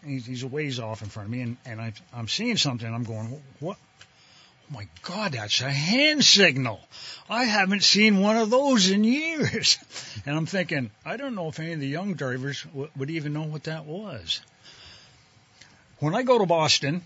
He's, 0.06 0.26
he's 0.26 0.44
a 0.44 0.48
ways 0.48 0.80
off 0.80 1.02
in 1.02 1.10
front 1.10 1.28
of 1.28 1.32
me, 1.32 1.42
and, 1.42 1.58
and 1.66 1.82
I, 1.82 1.94
I'm 2.14 2.28
seeing 2.28 2.56
something. 2.56 2.88
I'm 2.88 3.04
going, 3.04 3.42
what? 3.60 3.78
My 4.72 4.88
God, 5.02 5.32
that's 5.32 5.62
a 5.62 5.70
hand 5.72 6.24
signal. 6.24 6.80
I 7.30 7.46
haven't 7.46 7.84
seen 7.84 8.20
one 8.20 8.38
of 8.38 8.50
those 8.50 8.90
in 8.90 9.04
years. 9.04 9.78
And 10.26 10.36
I'm 10.36 10.46
thinking, 10.46 10.92
I 11.06 11.16
don't 11.16 11.34
know 11.34 11.48
if 11.48 11.60
any 11.60 11.72
of 11.72 11.80
the 11.80 11.88
young 11.88 12.14
drivers 12.14 12.62
w- 12.64 12.90
would 12.98 13.10
even 13.10 13.32
know 13.34 13.44
what 13.44 13.64
that 13.64 13.86
was. 13.86 14.42
When 16.00 16.14
I 16.14 16.24
go 16.24 16.38
to 16.38 16.46
Boston, 16.46 17.02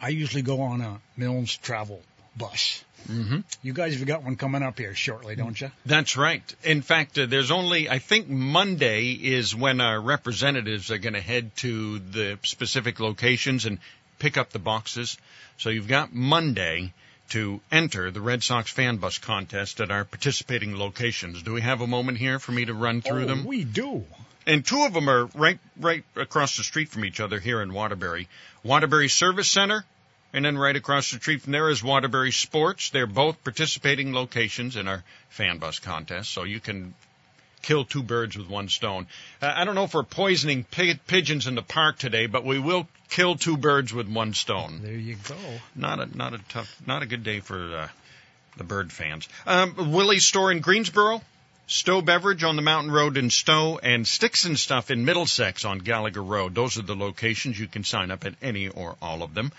I 0.00 0.10
usually 0.10 0.42
go 0.42 0.62
on 0.62 0.80
a 0.80 1.00
Milnes 1.16 1.56
travel 1.56 2.00
bus. 2.36 2.84
hmm 3.06 3.38
You 3.62 3.72
guys 3.72 3.98
have 3.98 4.06
got 4.06 4.22
one 4.22 4.36
coming 4.36 4.62
up 4.62 4.78
here 4.78 4.94
shortly, 4.94 5.34
don't 5.34 5.60
you? 5.60 5.70
That's 5.84 6.16
right. 6.16 6.42
In 6.62 6.80
fact, 6.80 7.18
uh, 7.18 7.26
there's 7.26 7.50
only, 7.50 7.90
I 7.90 7.98
think 7.98 8.28
Monday 8.28 9.10
is 9.10 9.54
when 9.54 9.80
our 9.80 10.00
representatives 10.00 10.90
are 10.92 10.98
going 10.98 11.14
to 11.14 11.20
head 11.20 11.54
to 11.56 11.98
the 11.98 12.38
specific 12.44 13.00
locations 13.00 13.66
and 13.66 13.78
pick 14.18 14.36
up 14.36 14.50
the 14.50 14.58
boxes. 14.58 15.16
So 15.58 15.70
you've 15.70 15.88
got 15.88 16.12
Monday 16.12 16.92
to 17.30 17.60
enter 17.70 18.10
the 18.10 18.20
Red 18.20 18.42
Sox 18.42 18.70
fan 18.70 18.96
bus 18.96 19.18
contest 19.18 19.80
at 19.80 19.90
our 19.90 20.04
participating 20.04 20.76
locations. 20.78 21.42
Do 21.42 21.52
we 21.52 21.60
have 21.60 21.80
a 21.80 21.86
moment 21.86 22.18
here 22.18 22.38
for 22.38 22.52
me 22.52 22.64
to 22.64 22.74
run 22.74 23.02
through 23.02 23.24
oh, 23.24 23.26
them? 23.26 23.44
We 23.44 23.64
do. 23.64 24.04
and 24.46 24.64
two 24.64 24.84
of 24.84 24.94
them 24.94 25.08
are 25.10 25.26
right 25.34 25.58
right 25.78 26.04
across 26.16 26.56
the 26.56 26.64
street 26.64 26.88
from 26.88 27.04
each 27.04 27.20
other 27.20 27.38
here 27.38 27.60
in 27.60 27.72
Waterbury. 27.72 28.28
Waterbury 28.64 29.08
Service 29.08 29.48
Center, 29.48 29.84
and 30.32 30.44
then 30.44 30.56
right 30.56 30.74
across 30.74 31.10
the 31.10 31.18
street 31.18 31.42
from 31.42 31.52
there 31.52 31.68
is 31.68 31.82
Waterbury 31.82 32.32
Sports. 32.32 32.90
They're 32.90 33.06
both 33.06 33.44
participating 33.44 34.14
locations 34.14 34.76
in 34.76 34.88
our 34.88 35.04
fan 35.28 35.58
bus 35.58 35.78
contest, 35.78 36.30
so 36.32 36.44
you 36.44 36.60
can 36.60 36.94
kill 37.62 37.84
two 37.84 38.02
birds 38.02 38.36
with 38.36 38.48
one 38.48 38.68
stone. 38.68 39.06
Uh, 39.40 39.52
I 39.54 39.64
don't 39.64 39.74
know 39.74 39.84
if 39.84 39.94
we're 39.94 40.02
poisoning 40.02 40.64
pi- 40.64 40.98
pigeons 41.06 41.46
in 41.46 41.54
the 41.54 41.62
park 41.62 41.98
today, 41.98 42.26
but 42.26 42.44
we 42.44 42.58
will 42.58 42.88
kill 43.10 43.36
two 43.36 43.56
birds 43.56 43.92
with 43.92 44.08
one 44.08 44.34
stone. 44.34 44.80
There 44.82 44.92
you 44.92 45.16
go. 45.28 45.36
Not 45.74 46.00
a 46.00 46.16
not 46.16 46.34
a 46.34 46.38
tough, 46.48 46.74
not 46.86 47.02
a 47.02 47.06
good 47.06 47.24
day 47.24 47.40
for 47.40 47.76
uh, 47.76 47.88
the 48.56 48.64
bird 48.64 48.92
fans. 48.92 49.28
Um, 49.46 49.92
Willie's 49.92 50.24
store 50.24 50.52
in 50.52 50.60
Greensboro, 50.60 51.22
Stowe 51.66 52.02
Beverage 52.02 52.44
on 52.44 52.56
the 52.56 52.62
Mountain 52.62 52.92
Road 52.92 53.16
in 53.16 53.30
Stowe, 53.30 53.78
and 53.82 54.06
Sticks 54.06 54.44
and 54.44 54.58
Stuff 54.58 54.90
in 54.90 55.04
Middlesex 55.04 55.64
on 55.64 55.78
Gallagher 55.78 56.22
Road. 56.22 56.54
Those 56.54 56.78
are 56.78 56.82
the 56.82 56.96
locations 56.96 57.58
you 57.58 57.68
can 57.68 57.84
sign 57.84 58.10
up 58.10 58.24
at 58.24 58.34
any 58.42 58.68
or 58.68 58.96
all 59.00 59.22
of 59.22 59.34
them. 59.34 59.52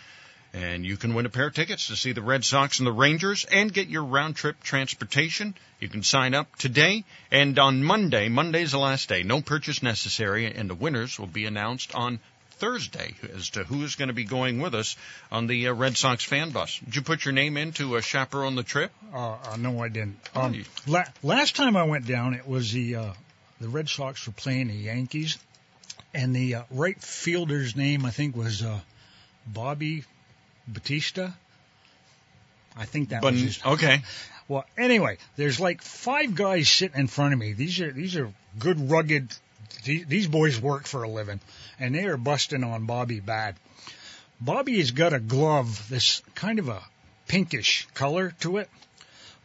And 0.54 0.84
you 0.86 0.98
can 0.98 1.14
win 1.14 1.26
a 1.28 1.30
pair 1.30 1.48
of 1.48 1.54
tickets 1.54 1.88
to 1.88 1.96
see 1.96 2.12
the 2.12 2.24
Red 2.24 2.44
Sox 2.44 2.80
and 2.80 2.88
the 2.88 2.92
Rangers 2.92 3.46
and 3.46 3.72
get 3.72 3.88
your 3.88 4.04
round 4.04 4.36
trip 4.36 4.62
transportation. 4.64 5.54
You 5.80 5.90
can 5.90 6.02
sign 6.02 6.34
up 6.34 6.56
today 6.56 7.06
and 7.32 7.58
on 7.60 7.84
Monday. 7.84 8.30
Monday's 8.30 8.72
the 8.72 8.80
last 8.80 9.10
day. 9.10 9.22
No 9.22 9.42
purchase 9.42 9.84
necessary 9.84 10.48
and 10.48 10.70
the 10.70 10.76
winners 10.76 11.20
will 11.20 11.28
be 11.28 11.46
announced 11.46 11.94
on 11.94 12.20
Thursday 12.54 13.14
as 13.36 13.52
to 13.52 13.64
who 13.64 13.84
is 13.84 13.96
going 13.96 14.10
to 14.10 14.14
be 14.14 14.26
going 14.26 14.60
with 14.60 14.74
us 14.76 14.98
on 15.32 15.48
the 15.48 15.68
uh, 15.68 15.74
Red 15.74 15.96
Sox 15.96 16.24
fan 16.24 16.50
bus. 16.50 16.80
Did 16.84 16.96
you 16.96 17.02
put 17.04 17.24
your 17.24 17.32
name 17.34 17.56
in 17.56 17.72
to 17.74 17.96
uh, 17.98 18.02
chaperone 18.02 18.56
the 18.56 18.64
trip? 18.64 18.92
Uh, 19.14 19.38
uh, 19.52 19.56
no, 19.58 19.82
I 19.82 19.88
didn't. 19.88 20.18
Oh, 20.36 20.42
Um, 20.42 20.66
la- 20.88 21.06
last 21.24 21.56
time 21.56 21.78
I 21.78 21.84
went 21.84 22.06
down, 22.06 22.34
it 22.34 22.46
was 22.48 22.74
the 22.74 22.96
uh, 22.96 23.14
the 23.62 23.70
Red 23.70 23.88
Sox 23.88 24.26
were 24.28 24.34
playing 24.34 24.68
the 24.68 24.74
Yankees, 24.74 25.38
and 26.14 26.36
the 26.36 26.56
uh, 26.56 26.64
right 26.72 27.00
fielder's 27.02 27.76
name 27.78 28.06
I 28.06 28.12
think 28.12 28.36
was 28.36 28.62
uh, 28.62 28.80
Bobby 29.48 30.04
Batista. 30.74 31.32
I 32.78 32.86
think 32.86 33.10
that 33.10 33.22
But 33.22 33.34
was 33.34 33.42
his. 33.42 33.60
okay, 33.66 34.02
Well, 34.48 34.66
anyway, 34.78 35.18
there's 35.36 35.60
like 35.60 35.82
five 35.82 36.34
guys 36.36 36.70
sitting 36.70 37.00
in 37.00 37.08
front 37.08 37.34
of 37.34 37.40
me. 37.40 37.54
These 37.54 37.80
are 37.82 37.92
these 37.92 38.16
are 38.16 38.32
good, 38.58 38.90
rugged. 38.90 39.30
the- 39.84 40.04
These 40.04 40.28
boys 40.28 40.60
work 40.60 40.88
for 40.88 41.04
a 41.04 41.10
living, 41.10 41.40
and 41.80 41.94
they 41.94 42.06
are 42.06 42.18
busting 42.18 42.64
on 42.64 42.86
Bobby 42.86 43.20
bad. 43.20 43.56
Bobby 44.42 44.78
has 44.80 44.92
got 44.92 45.14
a 45.14 45.20
glove, 45.20 45.88
this 45.90 46.22
kind 46.36 46.60
of 46.60 46.70
a 46.70 46.82
pinkish 47.28 47.88
color 47.94 48.34
to 48.42 48.58
it. 48.58 48.70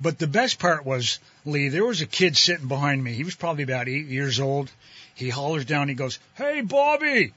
But 0.01 0.19
the 0.19 0.27
best 0.27 0.59
part 0.59 0.85
was, 0.85 1.19
Lee, 1.45 1.69
there 1.69 1.85
was 1.85 2.01
a 2.01 2.07
kid 2.07 2.37
sitting 2.37 2.69
behind 2.69 3.03
me. 3.03 3.13
He 3.15 3.25
was 3.25 3.35
probably 3.35 3.63
about 3.65 3.89
eight 3.89 4.07
years 4.07 4.41
old. 4.41 4.71
He 5.15 5.29
hollers 5.29 5.65
down, 5.65 5.89
he 5.89 5.95
goes, 5.95 6.19
Hey, 6.35 6.61
Bobby! 6.63 7.33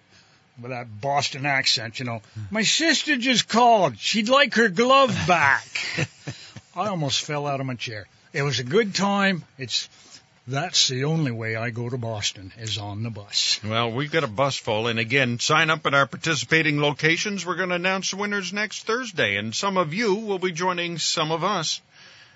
With 0.62 0.72
that 0.72 1.02
Boston 1.02 1.46
accent, 1.46 2.00
you 2.00 2.06
know. 2.06 2.22
My 2.50 2.64
sister 2.64 3.16
just 3.18 3.48
called. 3.48 3.98
She'd 4.00 4.30
like 4.30 4.56
her 4.56 4.70
glove 4.70 5.16
back. 5.28 6.08
I 6.76 6.88
almost 6.88 7.22
fell 7.22 7.46
out 7.46 7.60
of 7.60 7.66
my 7.66 7.76
chair. 7.76 8.08
It 8.34 8.42
was 8.42 8.60
a 8.60 8.64
good 8.64 8.96
time. 8.96 9.44
It's, 9.58 9.88
that's 10.48 10.88
the 10.88 11.06
only 11.06 11.32
way 11.32 11.56
I 11.56 11.70
go 11.70 11.90
to 11.90 11.98
Boston 11.98 12.54
is 12.58 12.78
on 12.78 13.04
the 13.04 13.10
bus. 13.10 13.60
well, 13.64 13.92
we've 13.92 14.12
got 14.12 14.24
a 14.24 14.28
bus 14.28 14.56
full, 14.56 14.88
and 14.88 15.00
again, 15.00 15.40
sign 15.40 15.70
up 15.70 15.86
at 15.86 15.94
our 15.94 16.08
participating 16.08 16.80
locations. 16.82 17.46
We're 17.46 17.56
going 17.56 17.70
to 17.70 17.76
announce 17.76 18.12
the 18.12 18.18
winners 18.18 18.54
next 18.54 18.86
Thursday, 18.86 19.38
and 19.38 19.56
some 19.56 19.78
of 19.78 19.94
you 19.94 20.16
will 20.16 20.40
be 20.40 20.52
joining 20.52 20.98
some 20.98 21.32
of 21.32 21.44
us 21.44 21.82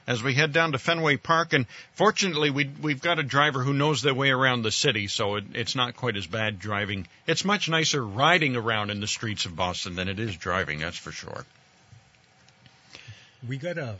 as 0.08 0.24
we 0.24 0.34
head 0.34 0.54
down 0.54 0.72
to 0.72 0.78
Fenway 0.78 1.18
Park. 1.18 1.54
And 1.54 1.66
fortunately, 1.94 2.50
we, 2.50 2.70
we've 2.82 3.02
got 3.02 3.20
a 3.20 3.24
driver 3.24 3.64
who 3.64 3.74
knows 3.74 4.02
their 4.02 4.14
way 4.14 4.30
around 4.30 4.62
the 4.62 4.72
city, 4.72 5.08
so 5.08 5.36
it, 5.36 5.44
it's 5.54 5.76
not 5.76 5.96
quite 5.96 6.18
as 6.18 6.28
bad 6.28 6.60
driving. 6.60 7.08
It's 7.28 7.46
much 7.46 7.70
nicer 7.70 8.06
riding 8.06 8.56
around 8.56 8.90
in 8.90 9.00
the 9.00 9.08
streets 9.08 9.46
of 9.46 9.56
Boston 9.56 9.96
than 9.96 10.08
it 10.08 10.20
is 10.20 10.36
driving, 10.36 10.80
that's 10.80 10.98
for 10.98 11.12
sure. 11.12 11.46
We 13.48 13.58
got 13.58 13.78
a, 13.78 13.96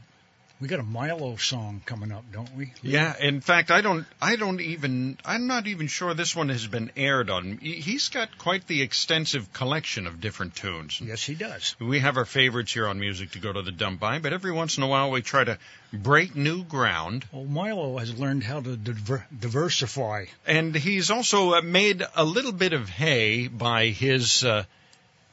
we 0.62 0.68
got 0.68 0.80
a 0.80 0.84
Milo 0.84 1.36
song 1.38 1.82
coming 1.88 2.12
up, 2.12 2.24
don't 2.32 2.56
we? 2.56 2.72
Yeah, 2.84 3.16
in 3.20 3.42
fact, 3.42 3.72
I 3.72 3.82
don't, 3.82 4.06
I 4.22 4.36
don't 4.36 4.62
even, 4.62 5.18
I'm 5.26 5.48
not 5.48 5.66
even 5.66 5.88
sure 5.88 6.14
this 6.14 6.36
one 6.36 6.50
has 6.50 6.68
been 6.68 6.92
aired 6.96 7.32
on. 7.32 7.58
he- 7.58 7.82
He's 7.82 8.10
got 8.10 8.38
quite 8.38 8.68
the 8.68 8.84
extensive 8.84 9.52
collection 9.54 10.06
of 10.06 10.22
different 10.22 10.56
tunes. 10.56 11.02
Yes, 11.02 11.24
he 11.24 11.34
does. 11.34 11.76
We 11.80 12.00
have 12.00 12.16
our 12.18 12.26
favorites 12.26 12.72
here 12.74 12.88
on 12.88 13.00
music 13.00 13.32
to 13.32 13.40
go 13.40 13.52
to 13.52 13.64
the 13.64 13.72
dump 13.72 14.00
by, 14.00 14.20
but 14.20 14.34
every 14.34 14.52
once 14.52 14.78
in 14.78 14.84
a 14.84 14.88
while 14.88 15.10
we 15.10 15.24
try 15.24 15.44
to 15.44 15.58
break 15.92 16.36
new 16.36 16.64
ground. 16.64 17.26
Well, 17.32 17.46
Milo 17.46 17.98
has 17.98 18.18
learned 18.18 18.44
how 18.44 18.62
to 18.62 18.78
diver- 18.78 19.26
diversify. 19.38 20.26
And 20.46 20.76
he's 20.76 21.10
also 21.10 21.56
uh, 21.56 21.62
made 21.62 22.04
a 22.16 22.24
little 22.24 22.52
bit 22.54 22.74
of 22.74 22.88
hay 22.88 23.48
by 23.48 23.88
his, 23.88 24.44
uh, 24.46 24.66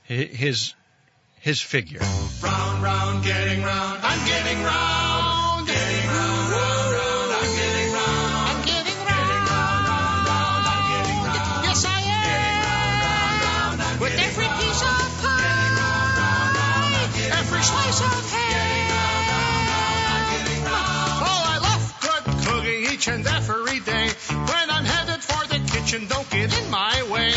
his, 0.04 0.73
his 1.40 1.61
figure. 1.61 2.00
Round, 2.42 2.82
round, 2.82 3.25
getting 3.25 3.62
round, 3.62 4.00
I'm 4.02 4.26
getting 4.26 4.62
round, 4.62 5.07
every 17.58 17.66
slice 17.66 18.00
of 18.00 18.30
ham. 18.30 18.90
Oh, 21.20 21.42
I 21.52 21.58
love 21.68 21.84
good 22.06 22.24
cooking 22.46 22.80
each 22.92 23.08
and 23.08 23.26
every 23.26 23.80
day. 23.80 24.08
When 24.30 24.70
I'm 24.70 24.84
headed 24.84 25.22
for 25.22 25.46
the 25.46 25.58
kitchen, 25.72 26.06
don't 26.06 26.28
get 26.30 26.56
in 26.56 26.70
my 26.70 27.02
way. 27.10 27.32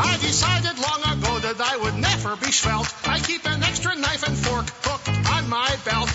I 0.00 0.16
decided 0.20 0.78
long 0.78 1.02
ago 1.12 1.38
that 1.40 1.60
I 1.60 1.76
would 1.76 1.96
never 1.96 2.36
be 2.36 2.52
svelte. 2.52 2.92
I 3.06 3.18
keep 3.18 3.46
an 3.46 3.62
extra 3.62 3.94
knife 3.96 4.26
and 4.26 4.36
fork 4.36 4.66
hooked 4.82 5.28
on 5.28 5.48
my 5.48 5.76
belt. 5.84 6.11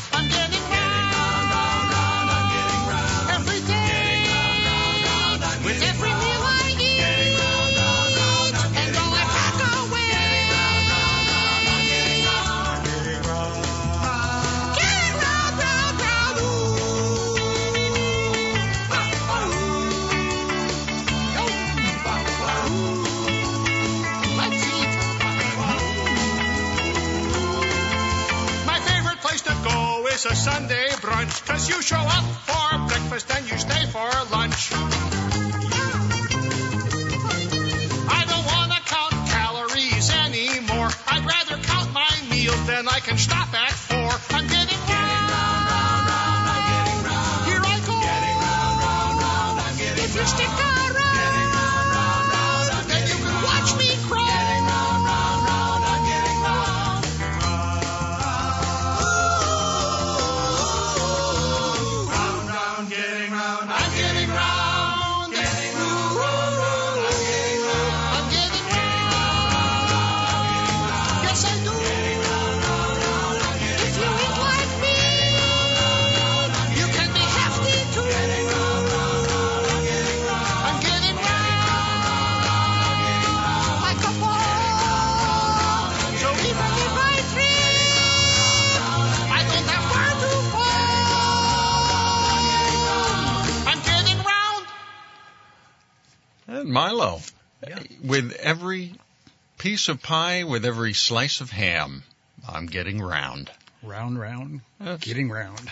Piece 99.57 99.87
of 99.89 100.01
pie, 100.01 100.43
with 100.43 100.65
every 100.65 100.93
slice 100.93 101.41
of 101.41 101.49
ham, 101.51 102.03
I'm 102.47 102.67
getting 102.67 103.01
round. 103.01 103.51
Round, 103.83 104.19
round, 104.19 104.61
That's- 104.79 104.99
getting 105.01 105.29
round. 105.29 105.69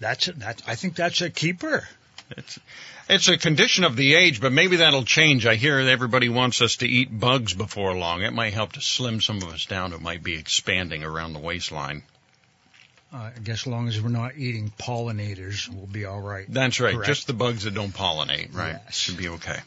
That's 0.00 0.28
it. 0.28 0.40
That 0.40 0.62
I 0.66 0.74
think 0.74 0.96
that's 0.96 1.22
a 1.22 1.30
keeper. 1.30 1.88
It's 2.36 2.58
it's 3.08 3.28
a 3.28 3.36
condition 3.36 3.84
of 3.84 3.96
the 3.96 4.14
age, 4.14 4.40
but 4.40 4.52
maybe 4.52 4.76
that'll 4.76 5.04
change. 5.04 5.46
I 5.46 5.56
hear 5.56 5.78
everybody 5.78 6.28
wants 6.28 6.62
us 6.62 6.76
to 6.76 6.86
eat 6.86 7.18
bugs 7.18 7.54
before 7.54 7.94
long. 7.94 8.22
It 8.22 8.32
might 8.32 8.54
help 8.54 8.72
to 8.72 8.80
slim 8.80 9.20
some 9.20 9.38
of 9.38 9.48
us 9.48 9.66
down. 9.66 9.92
It 9.92 10.00
might 10.00 10.22
be 10.22 10.34
expanding 10.34 11.04
around 11.04 11.32
the 11.32 11.38
waistline. 11.38 12.02
Uh, 13.12 13.30
I 13.36 13.38
guess 13.44 13.62
as 13.62 13.66
long 13.66 13.88
as 13.88 14.00
we're 14.00 14.08
not 14.08 14.36
eating 14.36 14.72
pollinators, 14.78 15.68
we'll 15.68 15.86
be 15.86 16.04
all 16.04 16.20
right. 16.20 16.46
That's 16.48 16.80
right. 16.80 16.94
Correct. 16.94 17.06
Just 17.06 17.26
the 17.26 17.32
bugs 17.32 17.64
that 17.64 17.74
don't 17.74 17.94
pollinate, 17.94 18.54
right? 18.54 18.80
Yes. 18.84 18.96
Should 18.96 19.18
be 19.18 19.28
okay. 19.28 19.58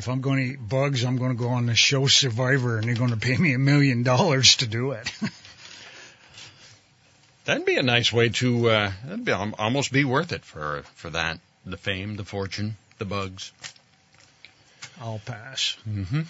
If 0.00 0.08
I'm 0.08 0.22
going 0.22 0.38
to 0.38 0.52
eat 0.54 0.66
bugs, 0.66 1.04
I'm 1.04 1.18
going 1.18 1.32
to 1.32 1.36
go 1.36 1.50
on 1.50 1.66
the 1.66 1.74
show 1.74 2.06
Survivor, 2.06 2.78
and 2.78 2.88
they're 2.88 2.94
going 2.94 3.10
to 3.10 3.18
pay 3.18 3.36
me 3.36 3.52
a 3.52 3.58
million 3.58 4.02
dollars 4.02 4.56
to 4.56 4.66
do 4.66 4.92
it. 4.92 5.12
That'd 7.44 7.66
be 7.66 7.76
a 7.76 7.82
nice 7.82 8.10
way 8.10 8.30
to. 8.30 8.70
Uh, 8.70 8.92
that'd 9.04 9.26
be 9.26 9.32
almost 9.32 9.92
be 9.92 10.06
worth 10.06 10.32
it 10.32 10.42
for 10.42 10.84
for 10.94 11.10
that. 11.10 11.38
The 11.66 11.76
fame, 11.76 12.16
the 12.16 12.24
fortune, 12.24 12.78
the 12.96 13.04
bugs. 13.04 13.52
I'll 15.02 15.20
pass. 15.26 15.76
Mm-hmm. 15.86 16.22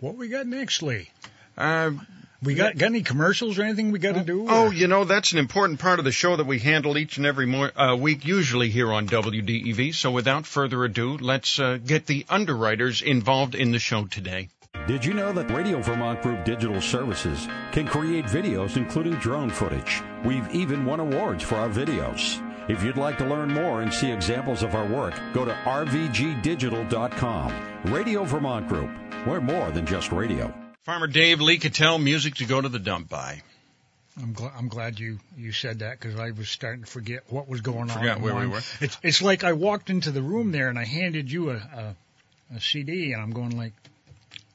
What 0.00 0.16
we 0.16 0.28
got 0.28 0.46
next, 0.46 0.82
Lee? 0.82 1.08
Uh, 1.56 1.92
We 2.40 2.54
got 2.54 2.78
got 2.78 2.86
any 2.86 3.02
commercials 3.02 3.58
or 3.58 3.64
anything 3.64 3.90
we 3.90 3.98
got 3.98 4.14
to 4.14 4.22
do? 4.22 4.46
Oh, 4.48 4.70
you 4.70 4.86
know, 4.86 5.04
that's 5.04 5.32
an 5.32 5.38
important 5.38 5.80
part 5.80 5.98
of 5.98 6.04
the 6.04 6.12
show 6.12 6.36
that 6.36 6.46
we 6.46 6.60
handle 6.60 6.96
each 6.96 7.16
and 7.16 7.26
every 7.26 7.46
mo- 7.46 7.70
uh, 7.74 7.96
week, 7.98 8.24
usually 8.24 8.68
here 8.70 8.92
on 8.92 9.08
WDEV. 9.08 9.92
So 9.94 10.12
without 10.12 10.46
further 10.46 10.84
ado, 10.84 11.18
let's 11.18 11.58
uh, 11.58 11.78
get 11.84 12.06
the 12.06 12.24
underwriters 12.28 13.02
involved 13.02 13.56
in 13.56 13.72
the 13.72 13.80
show 13.80 14.04
today. 14.04 14.50
Did 14.86 15.04
you 15.04 15.14
know 15.14 15.32
that 15.32 15.50
Radio 15.50 15.82
Vermont 15.82 16.22
Group 16.22 16.44
Digital 16.44 16.80
Services 16.80 17.48
can 17.72 17.88
create 17.88 18.26
videos 18.26 18.76
including 18.76 19.14
drone 19.14 19.50
footage? 19.50 20.00
We've 20.24 20.48
even 20.54 20.84
won 20.86 21.00
awards 21.00 21.42
for 21.42 21.56
our 21.56 21.68
videos. 21.68 22.40
If 22.70 22.84
you'd 22.84 22.96
like 22.96 23.18
to 23.18 23.26
learn 23.26 23.52
more 23.52 23.82
and 23.82 23.92
see 23.92 24.12
examples 24.12 24.62
of 24.62 24.76
our 24.76 24.86
work, 24.86 25.18
go 25.34 25.44
to 25.44 25.52
rvgdigital.com. 25.64 27.52
Radio 27.86 28.24
Vermont 28.24 28.68
Group. 28.68 28.90
We're 29.26 29.40
more 29.40 29.70
than 29.72 29.86
just 29.86 30.12
radio. 30.12 30.54
Farmer 30.88 31.06
Dave 31.06 31.42
Lee 31.42 31.58
Kittell, 31.58 32.02
music 32.02 32.36
to 32.36 32.46
go 32.46 32.62
to 32.62 32.68
the 32.70 32.78
dump 32.78 33.10
by. 33.10 33.42
I'm, 34.18 34.34
gl- 34.34 34.50
I'm 34.56 34.68
glad 34.68 34.98
you, 34.98 35.18
you 35.36 35.52
said 35.52 35.80
that 35.80 36.00
because 36.00 36.18
I 36.18 36.30
was 36.30 36.48
starting 36.48 36.82
to 36.82 36.90
forget 36.90 37.24
what 37.28 37.46
was 37.46 37.60
going 37.60 37.90
on. 37.90 37.98
Forgot 37.98 38.22
where 38.22 38.34
we 38.34 38.46
were. 38.46 38.62
It's, 38.80 38.98
it's 39.02 39.20
like 39.20 39.44
I 39.44 39.52
walked 39.52 39.90
into 39.90 40.10
the 40.10 40.22
room 40.22 40.50
there 40.50 40.70
and 40.70 40.78
I 40.78 40.86
handed 40.86 41.30
you 41.30 41.50
a, 41.50 41.56
a, 41.56 41.96
a 42.56 42.60
CD 42.62 43.12
and 43.12 43.20
I'm 43.20 43.32
going 43.32 43.54
like, 43.54 43.74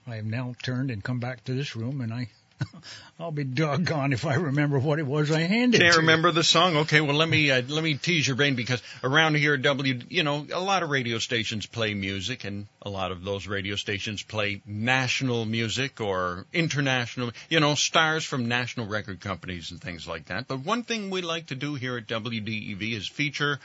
I 0.08 0.16
have 0.16 0.26
now 0.26 0.56
turned 0.64 0.90
and 0.90 1.04
come 1.04 1.20
back 1.20 1.44
to 1.44 1.54
this 1.54 1.76
room 1.76 2.02
and 2.02 2.12
I, 2.12 2.30
I'll 3.20 3.32
be 3.32 3.44
doggone 3.44 4.14
if 4.14 4.26
I 4.26 4.36
remember 4.36 4.80
what 4.80 5.00
it 5.00 5.06
was 5.06 5.32
I 5.32 5.42
handed. 5.42 5.82
Can't 5.82 5.98
remember 5.98 6.32
the 6.32 6.44
song. 6.44 6.78
Okay, 6.78 7.02
well 7.02 7.16
let 7.16 7.30
me 7.30 7.52
uh, 7.52 7.62
let 7.68 7.84
me 7.84 7.96
tease 7.96 8.28
your 8.28 8.36
brain 8.36 8.56
because 8.56 8.82
around 9.04 9.36
here, 9.36 9.54
at 9.54 9.62
W, 9.62 10.00
you 10.10 10.24
know, 10.24 10.46
a 10.52 10.60
lot 10.60 10.84
of 10.84 10.90
radio 10.90 11.20
stations 11.20 11.66
play 11.66 11.94
music, 11.94 12.44
and 12.44 12.68
a 12.82 12.90
lot 12.90 13.12
of 13.12 13.24
those 13.24 13.48
radio 13.48 13.76
stations 13.76 14.24
play 14.24 14.62
national 14.66 15.46
music 15.46 16.02
or 16.02 16.46
international, 16.54 17.32
you 17.50 17.60
know, 17.60 17.76
stars 17.76 18.26
from 18.26 18.48
national 18.48 18.88
record 18.88 19.20
companies 19.20 19.72
and 19.72 19.82
things 19.82 20.08
like 20.08 20.26
that. 20.26 20.48
But 20.48 20.60
one 20.60 20.84
thing 20.84 21.10
we 21.10 21.22
like 21.22 21.48
to 21.48 21.56
do 21.56 21.76
here 21.76 21.98
at 21.98 22.08
WDEV 22.08 22.94
is 22.94 23.08
feature 23.08 23.60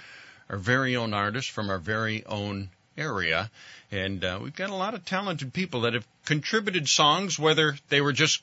our 0.50 0.56
very 0.56 0.96
own 0.96 1.14
artists 1.14 1.50
from 1.50 1.70
our 1.70 1.78
very 1.78 2.24
own 2.26 2.70
area, 2.96 3.50
and 3.90 4.24
uh, 4.24 4.38
we've 4.42 4.56
got 4.56 4.70
a 4.70 4.74
lot 4.74 4.94
of 4.94 5.04
talented 5.04 5.52
people 5.52 5.82
that 5.82 5.94
have 5.94 6.06
contributed 6.24 6.88
songs, 6.88 7.38
whether 7.38 7.76
they 7.88 8.00
were 8.00 8.12
just 8.12 8.42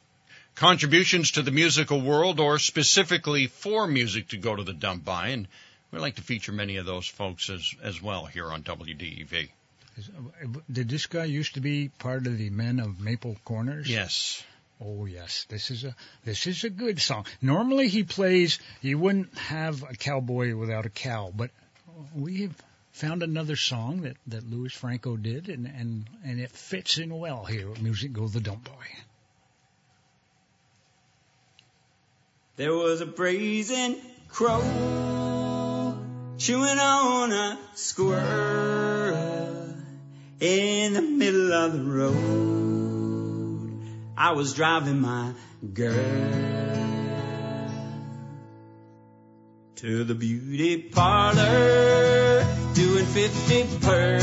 contributions 0.56 1.32
to 1.32 1.42
the 1.42 1.52
musical 1.52 2.02
world 2.02 2.40
or 2.40 2.58
specifically 2.60 3.48
for 3.48 3.88
music 3.88 4.30
to 4.30 4.38
go 4.38 4.56
to 4.56 4.64
the 4.64 4.74
dump 4.74 5.06
by. 5.06 5.30
And 5.30 5.48
we 5.92 6.00
like 6.00 6.16
to 6.16 6.22
feature 6.22 6.52
many 6.52 6.78
of 6.78 6.86
those 6.86 7.08
folks 7.08 7.50
as, 7.50 7.74
as 7.84 8.02
well 8.02 8.26
here 8.26 8.52
on 8.52 8.64
WDEV. 8.64 9.50
Uh, 9.98 10.48
did 10.72 10.90
this 10.90 11.06
guy 11.06 11.26
used 11.26 11.54
to 11.54 11.62
be 11.62 11.90
part 12.00 12.28
of 12.28 12.38
the 12.38 12.50
Men 12.50 12.80
of 12.80 13.00
Maple 13.00 13.38
Corners? 13.46 13.90
Yes. 13.90 14.44
Oh 14.82 15.06
yes, 15.06 15.46
this 15.48 15.72
is 15.72 15.86
a 15.86 15.96
this 16.26 16.48
is 16.48 16.66
a 16.66 16.70
good 16.70 17.00
song. 17.00 17.26
Normally 17.42 17.88
he 17.88 18.04
plays. 18.04 18.60
You 18.82 18.98
wouldn't 18.98 19.38
have 19.38 19.84
a 19.84 19.96
cowboy 19.96 20.54
without 20.54 20.86
a 20.86 20.90
cow, 20.90 21.32
but 21.34 21.52
we 22.14 22.42
have 22.42 22.62
found 22.92 23.24
another 23.24 23.56
song 23.56 24.02
that 24.02 24.18
that 24.28 24.50
Louis 24.50 24.74
Franco 24.74 25.16
did, 25.16 25.48
and 25.48 25.66
and 25.66 26.10
and 26.26 26.42
it 26.42 26.52
fits 26.52 26.98
in 26.98 27.18
well 27.18 27.46
here. 27.46 27.70
with 27.70 27.82
Music 27.82 28.12
Go 28.12 28.28
the 28.28 28.42
Dump 28.42 28.66
Boy. 28.66 28.86
There 32.58 32.74
was 32.74 33.02
a 33.02 33.06
brazen 33.06 33.98
crow 34.30 34.62
chewing 36.38 36.80
on 36.80 37.34
a 37.34 37.60
squirrel 37.74 39.74
in 40.40 40.94
the 40.94 41.02
middle 41.02 41.52
of 41.52 41.74
the 41.74 41.84
road. 41.84 43.82
I 44.18 44.32
was 44.32 44.54
driving 44.54 45.02
my 45.02 45.34
girl 45.74 45.92
to 49.76 50.06
the 50.06 50.16
beauty 50.16 50.78
parlor 50.78 52.42
doing 52.74 53.06
50 53.06 53.66
per 53.82 54.22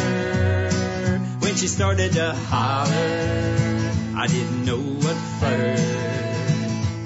when 1.40 1.54
she 1.56 1.68
started 1.68 2.14
to 2.14 2.32
holler. 2.32 3.92
I 4.16 4.26
didn't 4.26 4.64
know 4.64 4.80
what 4.80 5.16
first 5.38 6.21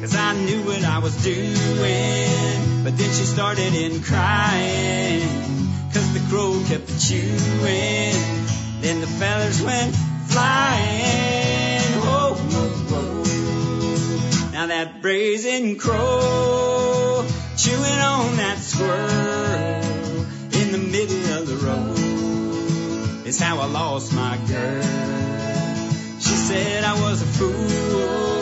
cause 0.07 0.17
I 0.17 0.35
knew 0.35 0.63
what 0.63 0.85
I 0.85 0.99
was 0.99 1.17
doing. 1.25 2.85
But 2.85 2.97
then 2.97 3.11
she 3.11 3.25
started 3.25 3.75
in 3.75 4.03
crying, 4.03 5.27
cause 5.93 6.15
the 6.15 6.21
crow 6.31 6.63
kept 6.69 6.87
chewing. 7.01 8.15
Then 8.83 9.01
the 9.01 9.09
feathers 9.19 9.61
went 9.63 9.97
flying. 10.29 11.81
Oh 12.05 12.35
whoa, 12.53 12.69
whoa. 12.91 14.51
Now 14.53 14.67
that 14.69 15.03
brazen 15.03 15.77
crow, 15.77 17.27
chewing 17.57 18.01
on 18.15 18.37
that 18.37 18.59
squirrel 18.59 20.25
in 20.53 20.73
the 20.73 20.79
middle 20.79 21.39
of 21.39 21.49
the 21.49 21.57
road, 21.67 23.27
is 23.27 23.41
how 23.41 23.59
I 23.59 23.67
lost 23.67 24.15
my 24.15 24.37
girl. 24.47 24.83
She 26.21 26.37
said 26.49 26.85
I 26.85 26.95
was 27.01 27.23
a 27.23 27.27
fool 27.27 28.36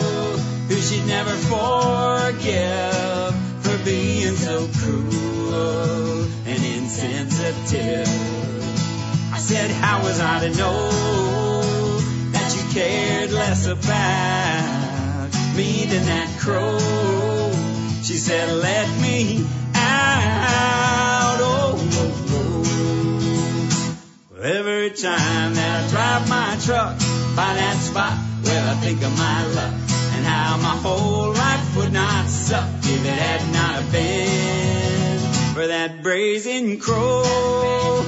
she'd 0.85 1.05
never 1.07 1.31
forgive 1.31 3.33
for 3.63 3.77
being 3.83 4.35
so 4.35 4.67
cruel 4.77 6.27
and 6.45 6.63
insensitive. 6.63 8.07
I 9.33 9.39
said, 9.39 9.71
how 9.71 10.03
was 10.03 10.19
I 10.19 10.41
to 10.41 10.49
know 10.55 10.91
that 12.33 12.55
you 12.55 12.61
cared 12.73 13.31
less 13.31 13.65
about 13.65 15.31
me 15.55 15.85
than 15.85 16.05
that 16.05 16.37
crow? 16.39 16.77
She 18.03 18.17
said, 18.17 18.51
let 18.61 18.87
me 19.01 19.43
out. 19.73 21.39
Oh, 21.39 21.79
oh, 21.93 22.67
oh. 24.35 24.41
Every 24.43 24.91
time 24.91 25.55
that 25.55 25.83
I 25.83 25.87
drive 25.89 26.29
my 26.29 26.55
truck 26.63 26.95
by 27.35 27.55
that 27.55 27.77
spot 27.77 28.13
where 28.43 28.69
I 28.69 28.75
think 28.75 29.01
of 29.01 29.17
my 29.17 29.45
luck 29.55 29.84
how 30.25 30.57
my 30.57 30.75
whole 30.85 31.31
life 31.33 31.77
would 31.77 31.93
not 31.93 32.27
suck 32.27 32.69
if 32.83 33.05
it 33.05 33.19
had 33.27 33.53
not 33.53 33.91
been 33.91 35.19
for 35.53 35.67
that 35.67 36.01
brazen 36.03 36.79
crow 36.79 38.03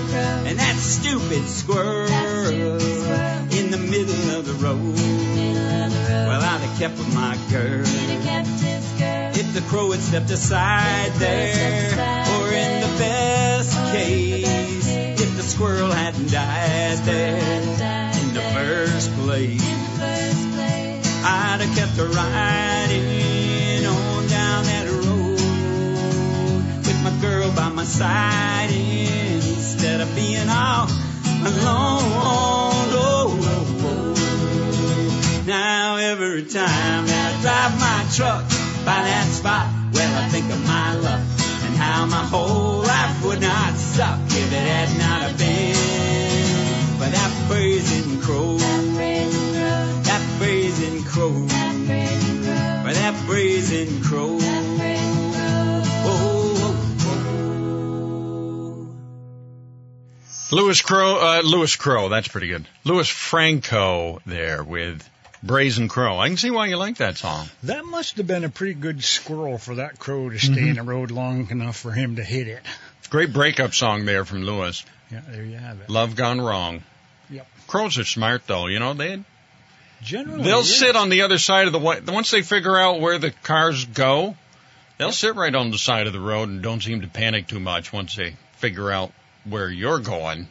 and 0.46 0.60
that 0.60 0.76
stupid 0.76 1.48
squirrel 1.48 2.82
in 3.52 3.72
the 3.72 3.78
middle 3.78 4.38
of 4.38 4.46
the 4.46 4.54
road. 4.66 4.96
Well, 6.28 6.42
I'd 6.42 6.62
have 6.62 6.80
kept 6.80 6.98
with 6.98 7.14
my 7.14 7.38
girl 7.52 7.86
if 9.40 9.54
the 9.54 9.62
crow 9.70 9.92
had 9.92 10.02
stepped 10.02 10.32
aside 10.32 11.12
there, 11.14 11.92
or 12.40 12.48
in 12.52 12.82
the 12.82 12.98
best 12.98 13.74
case, 13.94 14.88
if 14.88 15.38
the 15.38 15.44
squirrel 15.44 15.92
hadn't 15.92 16.32
died 16.32 16.98
there 17.06 17.38
in 17.38 18.34
the 18.34 18.42
first 18.54 19.14
place. 19.20 19.77
Kept 21.76 21.98
riding 21.98 23.86
on 23.86 24.28
down 24.28 24.64
that 24.66 24.88
road 24.90 25.40
with 26.86 27.04
my 27.04 27.12
girl 27.22 27.52
by 27.52 27.70
my 27.70 27.84
side 27.84 28.70
instead 28.72 30.02
of 30.02 30.16
being 30.16 30.50
all 30.50 30.88
alone. 31.42 32.12
Oh, 32.20 32.88
oh, 32.92 33.40
oh. 33.84 35.44
Now 35.46 35.98
every 35.98 36.44
time 36.44 37.06
I 37.08 37.38
drive 37.42 37.80
my 37.80 38.06
truck 38.16 38.44
by 38.86 39.04
that 39.04 39.28
spot, 39.32 39.68
well 39.94 40.24
I 40.24 40.28
think 40.30 40.52
of 40.52 40.66
my 40.66 40.96
luck 40.96 41.22
and 41.66 41.76
how 41.76 42.06
my 42.06 42.24
whole 42.26 42.82
life 42.82 43.24
would 43.26 43.42
not 43.42 43.76
suck 43.78 44.20
if 44.26 44.52
it 44.52 44.68
had 44.76 44.98
not 44.98 45.22
have 45.22 45.38
been 45.38 45.76
for 46.98 47.10
that 47.10 47.46
brazen 47.48 48.20
crow, 48.22 48.58
that 48.58 50.22
brazen 50.40 51.04
crow, 51.04 51.57
for 52.88 52.94
that 52.94 53.26
brazen 53.26 54.02
crow. 54.04 54.38
Oh, 54.40 55.84
oh, 56.06 56.98
oh. 60.52 60.56
Lewis 60.56 60.82
Crow, 60.82 61.18
uh, 61.18 61.42
Lewis 61.44 61.76
Crow, 61.76 62.08
that's 62.10 62.30
pretty 62.30 62.48
good. 62.48 62.66
Louis 62.86 63.10
Franco 63.10 64.22
there 64.26 64.64
with 64.64 65.08
Brazen 65.44 65.90
Crow. 65.90 66.18
I 66.18 66.30
can 66.30 66.38
see 66.38 66.50
why 66.50 66.68
you 66.68 66.78
like 66.78 66.98
that 66.98 67.18
song. 67.18 67.50
That 67.64 67.84
must 67.86 68.16
have 68.18 68.28
been 68.28 68.46
a 68.46 68.50
pretty 68.50 68.76
good 68.76 69.04
squirrel 69.04 69.58
for 69.58 69.76
that 69.76 70.00
crow 70.00 70.30
to 70.30 70.40
stay 70.40 70.70
in 70.70 70.78
the 70.78 70.84
road 70.84 71.12
long 71.12 71.50
enough 71.52 71.76
for 71.76 71.92
him 71.92 72.16
to 72.16 72.24
hit 72.24 72.48
it. 72.48 72.62
Great 73.10 73.34
breakup 73.34 73.74
song 73.74 74.06
there 74.06 74.24
from 74.24 74.44
Lewis. 74.44 74.86
Yeah, 75.12 75.22
there 75.28 75.44
you 75.44 75.58
have 75.58 75.82
it. 75.82 75.90
Love 75.90 76.16
Gone 76.16 76.40
Wrong. 76.42 76.84
Yep. 77.30 77.48
Crows 77.68 77.98
are 77.98 78.06
smart 78.06 78.48
though, 78.48 78.68
you 78.68 78.80
know, 78.80 78.94
they 78.94 79.20
Generally, 80.02 80.44
they'll 80.44 80.64
sit 80.64 80.96
on 80.96 81.10
the 81.10 81.24
other 81.24 81.38
side 81.38 81.68
of 81.68 81.74
the 81.74 81.80
way. 81.80 82.00
Once 82.06 82.32
they 82.32 82.42
figure 82.42 82.78
out 82.78 83.00
where 83.00 83.18
the 83.18 83.32
cars 83.32 83.86
go, 83.86 84.36
they'll 84.98 85.12
sit 85.12 85.36
right 85.36 85.54
on 85.54 85.72
the 85.72 85.78
side 85.78 86.08
of 86.08 86.14
the 86.14 86.20
road 86.20 86.50
and 86.50 86.62
don't 86.62 86.82
seem 86.82 87.02
to 87.02 87.08
panic 87.08 87.48
too 87.48 87.60
much 87.60 87.92
once 87.92 88.16
they 88.16 88.36
figure 88.58 88.92
out 88.92 89.12
where 89.46 89.70
you're 89.70 90.00
going 90.00 90.48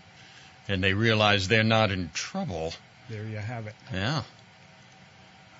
and 0.68 0.82
they 0.82 0.94
realize 0.94 1.48
they're 1.48 1.62
not 1.62 1.90
in 1.90 2.10
trouble. 2.12 2.72
There 3.08 3.24
you 3.24 3.36
have 3.36 3.66
it. 3.66 3.74
Yeah. 3.92 4.22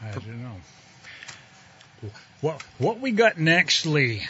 I 0.03 0.11
don't 0.13 0.43
know. 0.43 2.11
What 2.41 2.63
what 2.79 3.01
we 3.01 3.13
got 3.13 3.39
next, 3.39 3.87
Lee? 3.87 4.27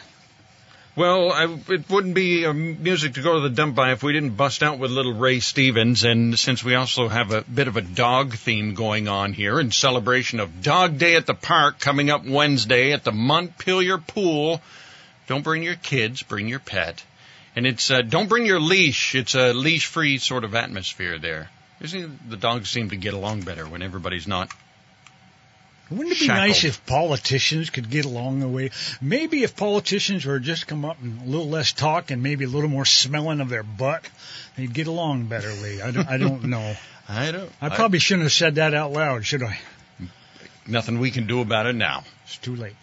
Well, 0.97 1.31
I, 1.31 1.45
it 1.69 1.91
wouldn't 1.91 2.15
be 2.15 2.47
uh, 2.47 2.55
music 2.55 3.15
to 3.15 3.23
go 3.23 3.35
to 3.35 3.41
the 3.41 3.55
dump 3.55 3.75
by 3.75 3.93
if 3.93 4.03
we 4.03 4.15
didn't 4.15 4.31
bust 4.31 4.63
out 4.63 4.79
with 4.79 4.91
little 4.91 5.13
Ray 5.13 5.41
Stevens. 5.41 6.05
And 6.05 6.39
since 6.39 6.65
we 6.65 6.75
also 6.75 7.09
have 7.09 7.33
a 7.33 7.43
bit 7.43 7.69
of 7.69 7.77
a 7.77 7.83
dog 7.83 8.33
theme 8.33 8.73
going 8.73 9.07
on 9.07 9.35
here 9.35 9.61
in 9.61 9.71
celebration 9.73 10.41
of 10.41 10.63
Dog 10.63 10.97
Day 10.97 11.15
at 11.17 11.27
the 11.27 11.35
Park 11.35 11.79
coming 11.81 12.09
up 12.09 12.25
Wednesday 12.25 12.93
at 12.93 13.05
the 13.05 13.13
Montpelier 13.13 13.99
Pool, 13.99 14.63
don't 15.27 15.45
bring 15.45 15.63
your 15.63 15.75
kids, 15.75 16.23
bring 16.23 16.49
your 16.49 16.61
pet. 16.61 17.05
And 17.55 17.67
it's 17.67 17.91
uh, 17.91 18.01
don't 18.01 18.31
bring 18.31 18.47
your 18.47 18.61
leash. 18.61 19.15
It's 19.15 19.35
a 19.35 19.53
leash-free 19.53 20.17
sort 20.17 20.45
of 20.45 20.55
atmosphere 20.55 21.19
there. 21.19 21.51
You 21.79 21.89
see, 21.89 22.07
the 22.27 22.39
dogs 22.39 22.71
seem 22.71 22.89
to 22.89 22.97
get 22.97 23.13
along 23.13 23.43
better 23.43 23.69
when 23.69 23.83
everybody's 23.83 24.27
not 24.27 24.51
Wouldn't 25.91 26.09
it 26.09 26.19
be 26.19 26.27
Shackled. 26.27 26.49
nice 26.49 26.65
if 26.65 26.85
politicians 26.85 27.71
could 27.71 27.89
get 27.91 28.05
along 28.05 28.41
the 28.41 28.49
way? 28.49 28.71
Maybe 29.01 29.45
if 29.45 29.57
politicians 29.57 30.25
were 30.25 30.41
just 30.41 30.67
come 30.67 30.85
up 30.85 31.01
and 31.01 31.23
a 31.23 31.25
little 31.25 31.49
less 31.49 31.73
talk 31.73 32.11
and 32.11 32.23
maybe 32.23 32.45
a 32.45 32.49
little 32.49 32.69
more 32.69 32.85
smelling 32.85 33.41
of 33.41 33.49
their 33.49 33.63
butt, 33.63 34.09
they'd 34.57 34.73
get 34.73 34.89
along 34.89 35.27
better, 35.27 35.53
Lee. 35.53 35.81
I 35.81 35.93
don't, 35.93 36.09
I 36.09 36.17
don't 36.17 36.45
know. 36.45 36.75
I 37.09 37.31
don't. 37.31 37.51
I 37.61 37.69
probably 37.69 38.01
shouldn't 38.01 38.25
have 38.25 38.33
said 38.33 38.57
that 38.57 38.75
out 38.75 38.93
loud, 38.93 39.25
should 39.25 39.45
I? 39.45 39.59
nothing 40.69 40.99
we 40.99 41.13
can 41.13 41.27
do 41.27 41.41
about 41.41 41.67
it 41.67 41.75
now. 41.75 42.03
It's 42.25 42.39
too 42.39 42.57
late. 42.57 42.75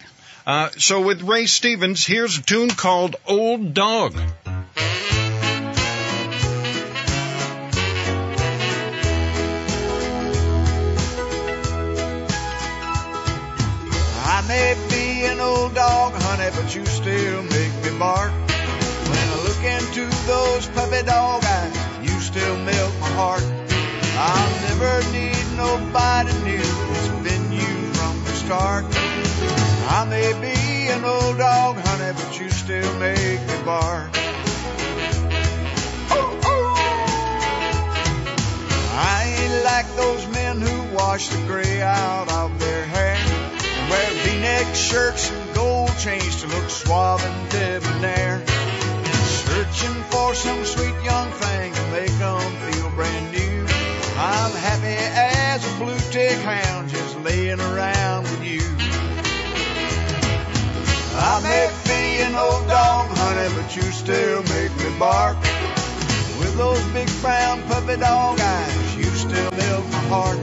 Uh, 0.45 0.69
so 0.77 1.01
with 1.01 1.21
Ray 1.21 1.45
Stevens, 1.45 2.05
here's 2.05 2.37
a 2.37 2.41
tune 2.41 2.69
called 2.69 3.15
Old 3.27 3.73
Dog. 3.73 4.15
Dog, 15.83 16.13
honey, 16.13 16.49
but 16.55 16.73
you 16.73 16.85
still 16.85 17.43
make 17.43 17.73
me 17.83 17.91
bark. 17.99 18.31
When 19.11 19.25
I 19.35 19.37
look 19.47 19.63
into 19.77 20.03
those 20.25 20.65
puppy 20.67 21.03
dog 21.03 21.43
eyes, 21.43 21.75
you 22.07 22.15
still 22.21 22.57
melt 22.57 22.93
my 23.01 23.11
heart. 23.19 23.45
I'll 24.31 24.53
never 24.67 24.93
need 25.17 25.45
nobody 25.65 26.31
new. 26.49 26.69
It's 26.95 27.09
been 27.27 27.45
you 27.51 27.73
from 27.97 28.15
the 28.23 28.33
start. 28.43 28.85
I 29.97 30.05
may 30.09 30.31
be 30.45 30.57
an 30.95 31.03
old 31.03 31.37
dog, 31.37 31.75
honey, 31.87 32.13
but 32.19 32.39
you 32.39 32.49
still 32.49 32.93
make 32.99 33.41
me 33.49 33.57
bark. 33.65 34.11
Oh, 36.15 36.39
oh. 36.51 36.75
I 39.15 39.19
ain't 39.37 39.57
like 39.71 39.87
those 39.97 40.23
men 40.29 40.61
who 40.61 40.95
wash 40.95 41.27
the 41.27 41.45
gray 41.45 41.81
out 41.81 42.31
of 42.31 42.57
their 42.57 42.85
hair 42.85 43.17
and 43.17 43.89
wear 43.89 44.09
V-neck 44.23 44.75
shirts 44.75 45.42
gold 45.63 45.97
chains 45.97 46.41
to 46.41 46.47
look 46.47 46.69
suave 46.69 47.23
and 47.23 47.39
debonair. 47.49 48.34
Searching 49.47 49.97
for 50.12 50.30
some 50.36 50.62
sweet 50.65 50.97
young 51.10 51.30
thing 51.43 51.67
to 51.80 51.84
make 51.97 52.15
'em 52.32 52.49
feel 52.63 52.89
brand 52.99 53.28
new. 53.38 53.58
I'm 54.32 54.54
happy 54.67 54.97
as 55.52 55.60
a 55.69 55.73
blue 55.82 56.02
tick 56.13 56.39
hound 56.52 56.89
just 56.95 57.13
laying 57.28 57.62
around 57.69 58.21
with 58.30 58.43
you. 58.52 58.65
I 61.32 61.34
may 61.49 61.65
be 61.91 62.02
an 62.28 62.36
old 62.45 62.65
dog, 62.67 63.06
honey, 63.21 63.49
but 63.58 63.67
you 63.78 63.86
still 64.04 64.41
make 64.56 64.73
me 64.84 64.89
bark. 65.06 65.38
With 66.39 66.54
those 66.63 66.84
big 66.97 67.10
brown 67.21 67.58
puppy 67.69 67.97
dog 68.08 68.36
eyes, 68.56 68.89
you 69.02 69.10
still 69.26 69.52
melt 69.62 69.86
my 69.95 70.04
heart. 70.13 70.39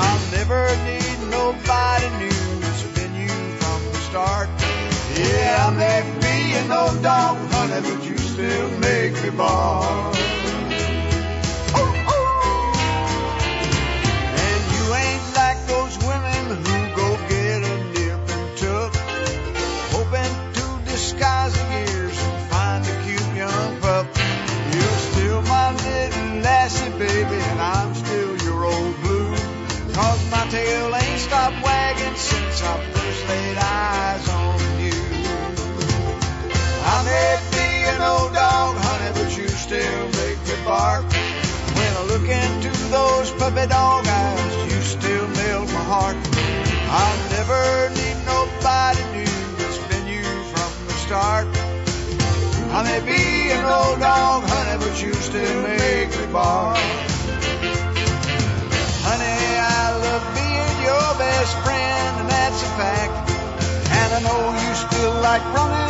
I'll 0.00 0.24
never 0.38 0.62
need 0.90 1.18
nobody 1.38 2.08
new. 2.22 2.51
Start. 4.12 4.48
Yeah, 5.16 5.68
I 5.68 5.70
may 5.72 6.00
be 6.20 6.36
an 6.60 6.70
old 6.70 7.02
dog, 7.02 7.38
honey, 7.50 7.80
but 7.80 8.04
you 8.04 8.18
still 8.18 8.68
make 8.78 9.14
me 9.22 9.30
bark. 9.30 10.16
And 14.44 14.60
you 14.74 14.84
ain't 15.02 15.26
like 15.34 15.60
those 15.66 15.96
women 16.04 16.42
who 16.60 16.76
go 17.00 17.08
get 17.32 17.64
a 17.72 17.76
nip 17.94 18.20
and 18.36 18.48
tuck, 18.60 18.92
hoping 19.96 20.34
to 20.58 20.64
disguise 20.90 21.54
the 21.54 21.66
years 21.80 22.16
and 22.28 22.50
find 22.52 22.84
a 22.84 22.94
cute 23.06 23.30
young 23.34 23.80
pup. 23.80 24.06
You're 24.74 25.00
still 25.08 25.40
my 25.40 25.72
little 25.72 26.30
lassie, 26.44 26.92
baby, 26.98 27.38
and 27.50 27.60
I'm 27.62 27.94
still 27.94 28.36
your 28.44 28.60
old 28.66 28.94
blue. 29.00 29.34
Cause 29.94 30.30
my 30.30 30.44
tail 30.50 30.94
ain't 30.94 31.20
stopped 31.20 31.64
wagging 31.64 32.16
since 32.16 32.60
since 32.60 33.01
still 39.72 40.06
make 40.20 40.40
me 40.48 40.56
bark. 40.66 41.04
When 41.78 41.92
I 41.96 42.02
look 42.12 42.28
into 42.28 42.70
those 42.92 43.30
puppy 43.40 43.66
dog 43.72 44.04
eyes, 44.06 44.54
you 44.68 44.78
still 44.82 45.28
melt 45.28 45.72
my 45.72 45.84
heart. 45.92 46.16
I'll 47.00 47.20
never 47.36 47.64
need 47.96 48.18
nobody 48.28 49.02
new. 49.16 49.36
It's 49.64 49.80
been 49.88 50.06
you 50.12 50.28
from 50.52 50.70
the 50.88 50.96
start. 51.06 51.46
I 52.76 52.80
may 52.84 53.00
be 53.00 53.22
an 53.56 53.64
old 53.64 53.98
dog, 54.00 54.44
honey, 54.44 54.76
but 54.84 54.94
you 55.02 55.14
still 55.14 55.62
make 55.62 56.10
me 56.20 56.26
bark. 56.30 56.76
Honey, 59.08 59.40
I 59.56 59.84
love 60.04 60.24
being 60.36 60.76
your 60.84 61.08
best 61.16 61.52
friend, 61.64 62.12
and 62.20 62.28
that's 62.28 62.60
a 62.60 62.70
fact. 62.76 63.14
And 63.88 64.08
I 64.16 64.20
know 64.20 64.40
you 64.52 64.74
still 64.84 65.14
like 65.22 65.44
running 65.54 65.81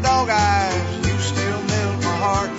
brown 0.00 0.02
dog 0.02 0.28
eyes, 0.30 1.06
you 1.06 1.18
still 1.18 1.62
melt 1.62 2.02
my 2.02 2.16
heart. 2.16 2.50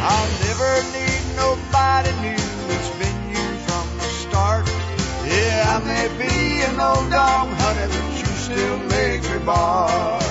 I'll 0.00 0.30
never 0.46 0.82
need 0.96 1.36
nobody 1.36 2.10
new. 2.22 2.42
It's 2.74 2.90
been 2.98 3.30
you 3.30 3.46
from 3.66 3.86
the 3.98 4.04
start. 4.04 4.66
Yeah, 5.26 5.76
I 5.76 5.84
may 5.84 6.08
be 6.18 6.62
an 6.62 6.80
old 6.80 7.10
dog, 7.10 7.48
honey, 7.48 7.86
but 7.88 8.18
you 8.18 8.26
still 8.36 8.78
make 8.88 9.22
me 9.22 9.44
bark. 9.44 10.21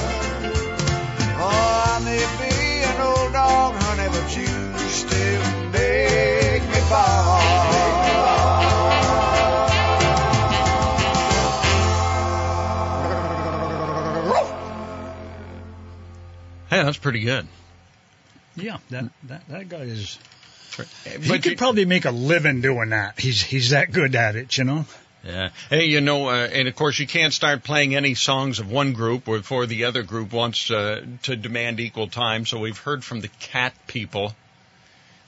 Hey, 16.82 16.86
that's 16.86 16.98
pretty 16.98 17.20
good. 17.20 17.48
Yeah, 18.56 18.78
that 18.90 19.06
that 19.26 19.48
that 19.50 19.70
guy 19.70 19.82
is. 19.82 20.18
But 20.76 20.88
He 21.06 21.30
could 21.38 21.46
you- 21.52 21.56
probably 21.58 21.86
make 21.86 22.06
a 22.06 22.12
living 22.12 22.62
doing 22.62 22.90
that. 22.90 23.20
He's 23.20 23.40
he's 23.40 23.70
that 23.70 23.92
good 23.92 24.16
at 24.16 24.36
it, 24.36 24.58
you 24.58 24.64
know. 24.64 24.86
Yeah. 25.24 25.50
Hey, 25.70 25.86
you 25.86 26.02
know, 26.02 26.30
uh, 26.30 26.50
and 26.52 26.68
of 26.68 26.76
course 26.76 26.98
you 26.98 27.06
can't 27.06 27.34
start 27.34 27.64
playing 27.64 27.94
any 27.94 28.16
songs 28.16 28.58
of 28.58 28.72
one 28.72 28.94
group 28.94 29.26
before 29.26 29.68
the 29.68 29.86
other 29.86 30.02
group 30.02 30.34
wants 30.34 30.72
uh, 30.72 31.06
to 31.22 31.36
demand 31.36 31.80
equal 31.80 32.08
time. 32.08 32.48
So 32.48 32.58
we've 32.58 32.80
heard 32.80 33.04
from 33.04 33.22
the 33.22 33.28
cat 33.28 33.76
people. 33.86 34.34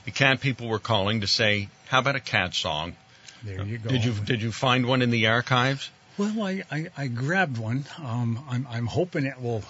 The 0.06 0.12
cat 0.12 0.42
people 0.42 0.68
were 0.70 0.80
calling 0.80 1.22
to 1.22 1.28
say, 1.28 1.70
"How 1.88 2.00
about 2.00 2.16
a 2.16 2.20
cat 2.20 2.56
song?" 2.56 2.96
There 3.44 3.62
you 3.64 3.78
go. 3.78 3.92
Did 3.92 4.04
you 4.04 4.14
did 4.14 4.42
you 4.42 4.52
find 4.52 4.88
one 4.88 5.04
in 5.04 5.12
the 5.12 5.28
archives? 5.28 5.92
Well, 6.18 6.42
I, 6.42 6.64
I, 6.72 6.88
I 6.98 7.08
grabbed 7.08 7.60
one. 7.60 7.86
Um, 8.04 8.44
I'm, 8.50 8.68
I'm 8.70 8.88
hoping 8.88 9.26
it 9.28 9.40
will 9.40 9.64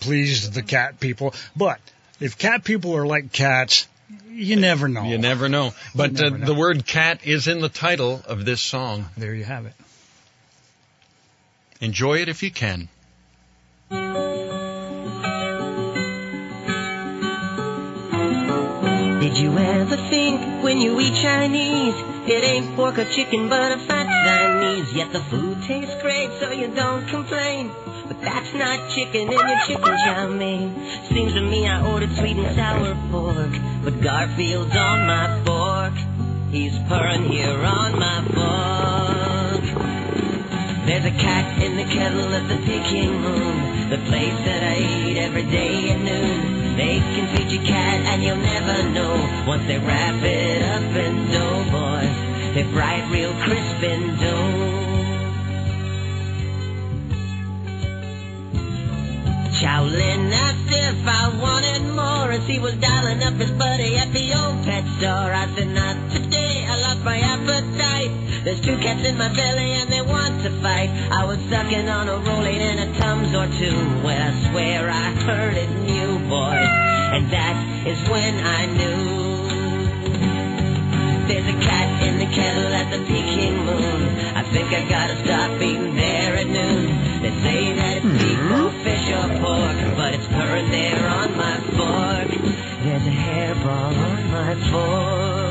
please 0.00 0.50
the 0.50 0.62
cat 0.62 1.00
people. 1.00 1.34
But 1.56 1.80
if 2.20 2.38
cat 2.38 2.64
people 2.64 2.96
are 2.96 3.06
like 3.06 3.32
cats, 3.32 3.86
you 4.30 4.56
never 4.56 4.88
know. 4.88 5.04
You 5.04 5.18
never 5.18 5.48
know. 5.48 5.74
But 5.94 6.12
never 6.12 6.34
uh, 6.34 6.38
know. 6.38 6.46
the 6.46 6.54
word 6.54 6.86
"cat" 6.86 7.20
is 7.24 7.48
in 7.48 7.60
the 7.60 7.68
title 7.68 8.22
of 8.26 8.44
this 8.44 8.62
song. 8.62 9.06
There 9.16 9.34
you 9.34 9.44
have 9.44 9.66
it. 9.66 9.74
Enjoy 11.80 12.18
it 12.18 12.28
if 12.28 12.42
you 12.42 12.50
can. 12.50 12.88
Did 19.28 19.36
you 19.36 19.58
ever 19.58 19.96
think 20.08 20.64
when 20.64 20.80
you 20.80 20.98
eat 20.98 21.12
Chinese, 21.20 21.94
it 22.26 22.42
ain't 22.44 22.74
pork 22.74 22.96
or 22.96 23.04
chicken 23.04 23.50
but 23.50 23.72
a 23.72 23.76
fat 23.76 24.06
Chinese? 24.24 24.90
Yet 24.94 25.12
the 25.12 25.20
food 25.20 25.62
tastes 25.64 26.00
great, 26.00 26.30
so 26.40 26.50
you 26.50 26.68
don't 26.68 27.06
complain. 27.08 27.70
But 28.06 28.22
that's 28.22 28.54
not 28.54 28.88
chicken 28.88 29.28
in 29.28 29.38
your 29.38 29.60
chicken 29.66 29.84
chow 29.84 30.28
mein. 30.28 30.74
Seems 31.12 31.34
to 31.34 31.42
me 31.42 31.68
I 31.68 31.86
ordered 31.92 32.10
sweet 32.16 32.38
and 32.38 32.56
sour 32.56 32.96
pork, 33.10 33.52
but 33.84 34.00
Garfield's 34.00 34.74
on 34.74 35.06
my 35.06 35.44
fork. 35.44 35.92
He's 36.50 36.78
purring 36.88 37.24
here 37.24 37.52
on 37.52 37.98
my 38.00 38.24
fork. 38.32 39.64
There's 40.86 41.04
a 41.04 41.10
cat 41.10 41.62
in 41.62 41.76
the 41.76 41.84
kettle 41.84 42.32
at 42.32 42.48
the 42.48 42.56
Peking 42.64 43.20
Moon, 43.20 43.90
the 43.90 43.98
place 44.08 44.38
that 44.46 44.62
I 44.64 44.78
eat 44.78 45.18
every 45.18 45.44
day 45.44 45.90
at 45.90 46.00
noon. 46.00 46.67
They 46.78 47.00
can 47.00 47.26
feed 47.34 47.50
your 47.50 47.64
cat 47.64 48.06
and 48.06 48.22
you'll 48.22 48.36
never 48.36 48.88
know. 48.90 49.44
Once 49.48 49.66
they 49.66 49.78
wrap 49.78 50.22
it 50.22 50.62
up 50.62 50.94
in 50.94 51.26
dough, 51.32 51.64
boys, 51.74 52.54
they 52.54 52.62
fry 52.72 53.02
it 53.02 53.10
real 53.10 53.34
crisp 53.42 53.82
in 53.82 54.16
dough. 54.16 54.78
Chowlin 59.58 60.30
asked 60.32 60.70
if 60.70 61.02
I 61.04 61.34
wanted 61.42 61.82
more 61.96 62.30
as 62.30 62.46
he 62.46 62.60
was 62.60 62.74
dialing 62.76 63.24
up 63.24 63.34
his 63.34 63.50
buddy 63.50 63.96
at 63.96 64.12
the 64.12 64.32
old 64.38 64.64
pet 64.64 64.84
store. 64.98 65.34
I 65.34 65.52
said, 65.56 65.68
not 65.74 65.96
lost 66.14 66.27
my 67.08 67.16
appetite. 67.16 68.12
There's 68.44 68.60
two 68.60 68.76
cats 68.84 69.08
in 69.08 69.16
my 69.16 69.32
belly 69.32 69.70
and 69.80 69.88
they 69.88 70.02
want 70.02 70.42
to 70.44 70.50
fight. 70.60 70.90
I 71.10 71.24
was 71.24 71.38
sucking 71.48 71.88
on 71.88 72.06
a 72.06 72.16
rolling 72.20 72.60
in 72.60 72.76
a 72.84 72.88
Tums 73.00 73.32
or 73.32 73.48
two 73.56 73.80
when 74.04 74.20
I 74.20 74.30
swear 74.50 74.90
I 74.90 75.08
heard 75.24 75.56
it 75.56 75.70
new, 75.88 76.18
boys. 76.28 76.68
And 77.16 77.24
that 77.32 77.56
is 77.88 77.98
when 78.12 78.34
I 78.44 78.60
knew. 78.76 79.00
There's 81.28 81.48
a 81.48 81.58
cat 81.64 81.88
in 82.08 82.18
the 82.18 82.28
kettle 82.28 82.72
at 82.76 82.92
the 82.92 83.00
Peking 83.08 83.56
Moon. 83.56 84.00
I 84.36 84.42
think 84.52 84.68
I 84.68 84.84
gotta 84.86 85.16
stop 85.24 85.50
eating 85.62 85.96
there 85.96 86.36
at 86.36 86.46
noon. 86.46 86.86
They 87.24 87.32
say 87.40 87.72
that 87.72 87.96
it's 87.96 88.04
hmm. 88.04 88.20
beef 88.20 88.40
or 88.52 88.70
fish 88.84 89.06
or 89.16 89.28
pork, 89.40 89.78
but 89.96 90.12
it's 90.12 90.26
purring 90.28 90.70
there 90.70 91.08
on 91.08 91.28
my 91.40 91.56
fork. 91.72 92.30
There's 92.84 93.06
a 93.06 93.16
hairball 93.24 93.96
on 93.96 94.30
my 94.30 94.54
fork. 94.70 95.47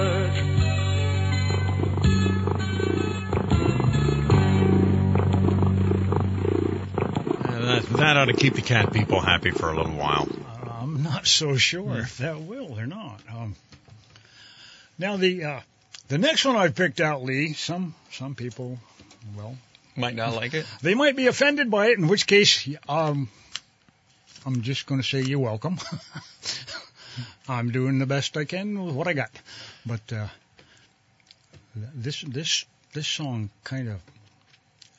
That, 7.89 7.97
that 7.97 8.17
ought 8.17 8.25
to 8.25 8.33
keep 8.33 8.55
the 8.55 8.61
cat 8.61 8.91
people 8.93 9.19
happy 9.19 9.51
for 9.51 9.69
a 9.69 9.75
little 9.75 9.93
while. 9.95 10.27
I'm 10.79 11.03
not 11.03 11.27
so 11.27 11.57
sure 11.57 11.97
if 11.99 12.17
that 12.19 12.41
will 12.41 12.79
or 12.79 12.85
not. 12.85 13.19
Um, 13.33 13.55
now 14.99 15.17
the 15.17 15.43
uh, 15.43 15.59
the 16.07 16.17
next 16.17 16.45
one 16.45 16.55
I've 16.55 16.75
picked 16.75 17.01
out, 17.01 17.23
Lee. 17.23 17.53
Some 17.53 17.93
some 18.11 18.35
people, 18.35 18.77
well, 19.35 19.57
Might 19.95 20.15
not 20.15 20.33
like 20.35 20.53
it. 20.53 20.65
they 20.81 20.93
might 20.95 21.15
be 21.15 21.27
offended 21.27 21.69
by 21.69 21.87
it. 21.87 21.97
In 21.97 22.07
which 22.07 22.27
case, 22.27 22.67
um, 22.87 23.29
I'm 24.45 24.61
just 24.61 24.85
going 24.85 25.01
to 25.01 25.07
say 25.07 25.21
you're 25.21 25.39
welcome. 25.39 25.77
I'm 27.49 27.71
doing 27.71 27.99
the 27.99 28.05
best 28.05 28.37
I 28.37 28.45
can 28.45 28.85
with 28.85 28.95
what 28.95 29.07
I 29.07 29.13
got. 29.13 29.31
But 29.85 30.13
uh, 30.13 30.27
this 31.75 32.21
this 32.21 32.65
this 32.93 33.07
song 33.07 33.49
kind 33.63 33.89
of, 33.89 34.01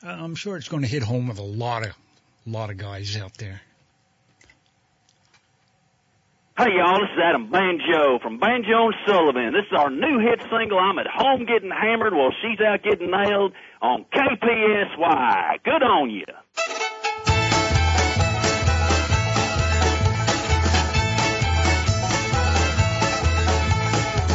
I'm 0.03 0.35
sure 0.35 0.57
it's 0.57 0.67
going 0.69 0.83
to 0.83 0.89
hit 0.89 1.03
home 1.03 1.27
with 1.29 1.39
a 1.39 1.43
lot 1.43 1.85
of 1.85 1.93
lot 2.45 2.69
of 2.69 2.77
guys 2.77 3.17
out 3.17 3.37
there. 3.37 3.61
Hey 6.57 6.75
y'all, 6.77 6.99
this 6.99 7.09
is 7.13 7.19
Adam 7.23 7.49
Banjo 7.49 8.19
from 8.21 8.37
Banjo 8.37 8.87
and 8.87 8.95
Sullivan. 9.07 9.53
This 9.53 9.63
is 9.71 9.77
our 9.77 9.89
new 9.89 10.19
hit 10.19 10.41
single, 10.51 10.77
I'm 10.77 10.99
at 10.99 11.07
home 11.07 11.45
getting 11.45 11.71
hammered 11.71 12.13
while 12.13 12.33
she's 12.41 12.59
out 12.59 12.83
getting 12.83 13.11
nailed 13.11 13.53
on 13.81 14.03
KPSY. 14.13 15.63
Good 15.63 15.83
on 15.83 16.09
you. 16.09 16.25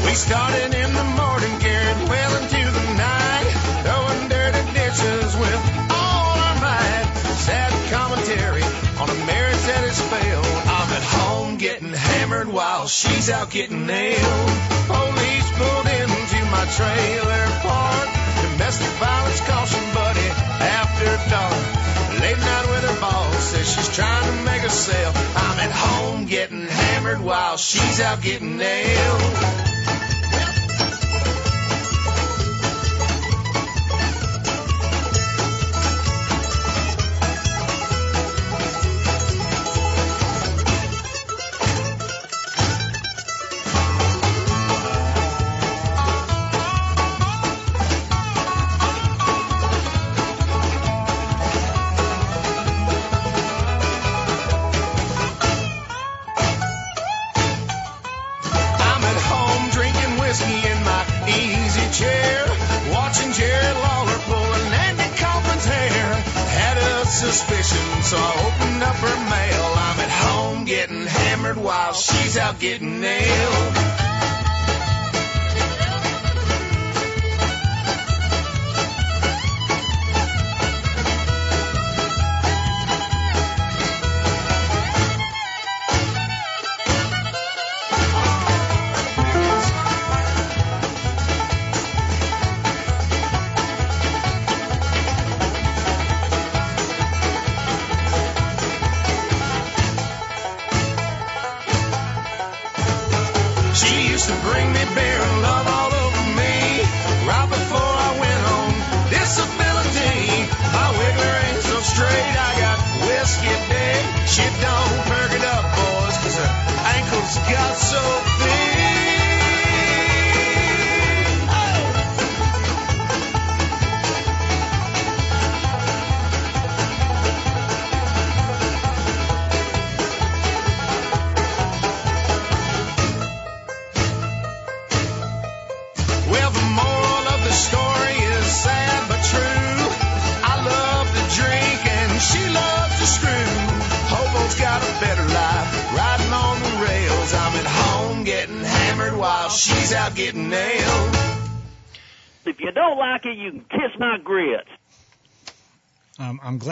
We 0.06 0.14
started 0.14 0.72
in 0.72 0.94
the 0.94 1.04
morning, 1.04 1.60
carried 1.60 2.08
well 2.08 2.42
into 2.42 2.70
the 2.70 2.94
night, 2.96 3.52
throwing 3.84 4.28
dirty 4.30 4.72
dishes 4.72 5.36
with 5.36 5.73
hammered 12.34 12.52
while 12.52 12.86
she's 12.86 13.30
out 13.30 13.50
getting 13.50 13.86
nailed. 13.86 14.50
Police 14.86 15.50
pulled 15.52 15.86
into 15.86 16.40
my 16.50 16.66
trailer 16.76 17.46
park. 17.62 18.08
Domestic 18.42 18.88
violence 18.98 19.40
caution, 19.40 19.94
buddy, 19.94 20.28
after 20.60 21.30
dark. 21.30 22.20
Late 22.20 22.38
night 22.38 22.66
with 22.70 22.90
her 22.90 23.00
boss 23.00 23.44
says 23.44 23.72
she's 23.72 23.94
trying 23.94 24.24
to 24.24 24.44
make 24.44 24.62
a 24.62 24.70
sale. 24.70 25.12
I'm 25.14 25.58
at 25.58 25.70
home 25.72 26.26
getting 26.26 26.66
hammered 26.66 27.20
while 27.20 27.56
she's 27.56 28.00
out 28.00 28.22
getting 28.22 28.56
nailed. 28.56 29.63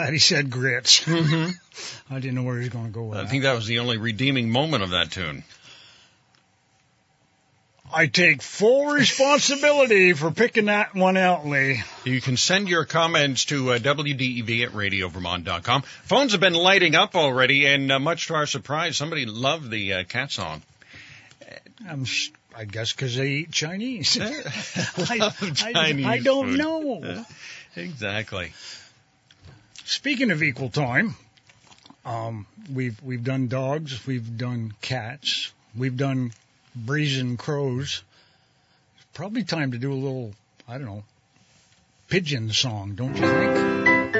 Glad 0.03 0.13
he 0.13 0.19
said 0.19 0.49
grits. 0.49 1.07
I 1.07 1.53
didn't 2.15 2.35
know 2.35 2.43
where 2.43 2.55
he 2.55 2.61
was 2.61 2.69
going 2.69 2.85
to 2.85 2.91
go 2.91 3.03
with 3.05 3.17
I 3.17 3.21
that. 3.23 3.29
think 3.29 3.43
that 3.43 3.55
was 3.55 3.65
the 3.67 3.79
only 3.79 3.97
redeeming 3.97 4.49
moment 4.49 4.83
of 4.83 4.89
that 4.91 5.11
tune. 5.11 5.43
I 7.95 8.07
take 8.07 8.41
full 8.41 8.87
responsibility 8.87 10.13
for 10.13 10.31
picking 10.31 10.65
that 10.65 10.95
one 10.95 11.15
out, 11.15 11.45
Lee. 11.45 11.83
You 12.05 12.19
can 12.21 12.37
send 12.37 12.67
your 12.67 12.85
comments 12.85 13.45
to 13.45 13.73
uh, 13.73 13.77
WDEV 13.77 14.65
at 14.65 14.71
radiovermont.com. 14.71 15.83
Phones 15.83 16.31
have 16.31 16.41
been 16.41 16.55
lighting 16.55 16.95
up 16.95 17.15
already, 17.15 17.67
and 17.67 17.91
uh, 17.91 17.99
much 17.99 18.27
to 18.27 18.33
our 18.33 18.47
surprise, 18.47 18.97
somebody 18.97 19.25
loved 19.27 19.69
the 19.69 19.93
uh, 19.93 20.03
cat 20.05 20.31
song. 20.31 20.63
I'm, 21.87 22.05
I 22.57 22.65
guess 22.65 22.93
because 22.93 23.15
they 23.15 23.27
eat 23.29 23.51
Chinese. 23.51 24.17
I, 24.21 25.31
I- 25.39 25.49
Chinese 25.51 26.05
I 26.05 26.17
don't 26.19 26.49
food. 26.49 26.57
know. 26.57 27.25
Exactly. 27.75 28.53
Speaking 29.85 30.31
of 30.31 30.41
equal 30.41 30.69
time, 30.69 31.15
um, 32.05 32.45
we've 32.73 33.01
we've 33.03 33.23
done 33.23 33.47
dogs, 33.47 34.05
we've 34.07 34.37
done 34.37 34.73
cats, 34.81 35.51
we've 35.75 35.97
done 35.97 36.31
brazen 36.75 37.37
crows. 37.37 38.03
It's 38.95 39.05
probably 39.13 39.43
time 39.43 39.71
to 39.71 39.77
do 39.77 39.91
a 39.91 39.95
little, 39.95 40.33
I 40.67 40.77
don't 40.77 40.87
know, 40.87 41.03
pigeon 42.07 42.51
song, 42.51 42.95
don't 42.95 43.15
you 43.15 43.27
think? 43.27 44.13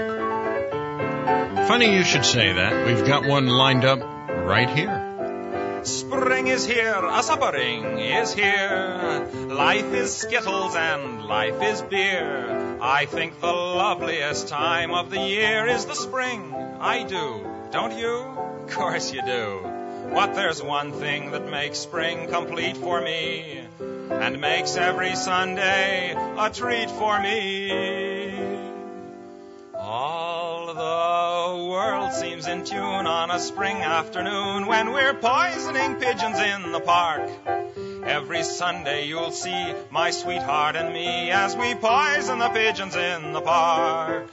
Funny 1.68 1.96
you 1.96 2.04
should 2.04 2.26
say 2.26 2.52
that. 2.54 2.86
We've 2.86 3.06
got 3.08 3.26
one 3.26 3.48
lined 3.48 3.86
up 3.86 4.00
right 4.02 4.70
here. 4.70 5.82
Spring 5.84 6.48
is 6.48 6.66
here, 6.66 7.02
a 7.04 7.24
spring 7.24 8.00
is 8.00 8.34
here. 8.34 9.28
Life 9.48 9.94
is 9.94 10.16
skittles 10.16 10.76
and 10.76 11.24
life 11.24 11.62
is 11.62 11.82
beer. 11.82 12.63
I 12.86 13.06
think 13.06 13.40
the 13.40 13.48
loveliest 13.48 14.50
time 14.50 14.92
of 14.92 15.10
the 15.10 15.18
year 15.18 15.66
is 15.68 15.86
the 15.86 15.96
spring. 15.96 16.54
I 16.82 17.04
do, 17.04 17.48
don't 17.72 17.98
you? 17.98 18.14
Of 18.14 18.72
course 18.72 19.14
you 19.14 19.26
do. 19.26 19.62
But 20.14 20.36
there's 20.36 20.62
one 20.62 20.92
thing 20.92 21.32
that 21.32 21.50
makes 21.50 21.80
spring 21.80 22.28
complete 22.28 22.76
for 22.76 23.00
me, 23.00 23.62
and 24.12 24.42
makes 24.42 24.76
every 24.76 25.16
Sunday 25.16 26.14
a 26.38 26.50
treat 26.50 26.92
for 26.92 27.22
me. 27.22 28.36
All 29.80 30.68
the 30.68 31.66
world 31.70 32.12
seems 32.12 32.48
in 32.48 32.66
tune 32.66 33.08
on 33.08 33.32
a 33.32 33.40
spring 33.40 33.78
afternoon 33.78 34.68
when 34.68 34.92
we're 34.92 35.14
poisoning 35.14 35.96
pigeons 36.02 36.38
in 36.38 36.74
the 36.74 36.82
park. 36.82 37.30
Every 38.06 38.44
Sunday 38.44 39.08
you'll 39.08 39.32
see 39.32 39.74
my 39.90 40.12
sweetheart 40.12 40.76
and 40.76 40.94
me 40.94 41.32
as 41.32 41.56
we 41.56 41.74
poison 41.76 42.40
the 42.40 42.50
pigeons 42.50 42.96
in 42.96 43.32
the 43.32 43.42
park. 43.42 44.28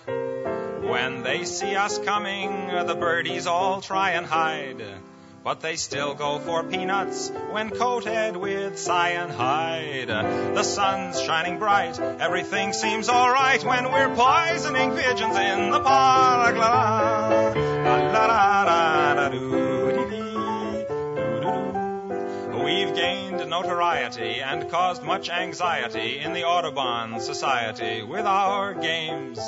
When 0.82 1.22
they 1.22 1.44
see 1.44 1.76
us 1.76 1.98
coming, 1.98 2.66
the 2.86 2.96
birdies 2.96 3.46
all 3.46 3.80
try 3.80 4.12
and 4.12 4.26
hide. 4.26 4.82
But 5.44 5.60
they 5.60 5.76
still 5.76 6.14
go 6.14 6.38
for 6.38 6.64
peanuts 6.64 7.30
when 7.50 7.70
coated 7.70 8.36
with 8.36 8.78
cyanide. 8.78 10.08
The 10.08 10.62
sun's 10.64 11.22
shining 11.22 11.58
bright, 11.58 11.98
everything 11.98 12.72
seems 12.72 13.08
alright 13.08 13.64
when 13.64 13.90
we're 13.90 14.14
poisoning 14.14 14.96
pigeons 14.96 15.36
in 15.36 15.70
the 15.70 15.80
park. 15.80 16.56
La 16.56 16.68
la 16.68 17.52
la 17.84 18.26
la 18.26 18.62
la 18.64 19.28
la 19.28 19.69
Gained 22.94 23.48
notoriety 23.48 24.40
and 24.42 24.68
caused 24.68 25.02
much 25.02 25.30
anxiety 25.30 26.18
in 26.18 26.32
the 26.32 26.44
Audubon 26.44 27.20
Society 27.20 28.02
with 28.02 28.26
our 28.26 28.74
games. 28.74 29.38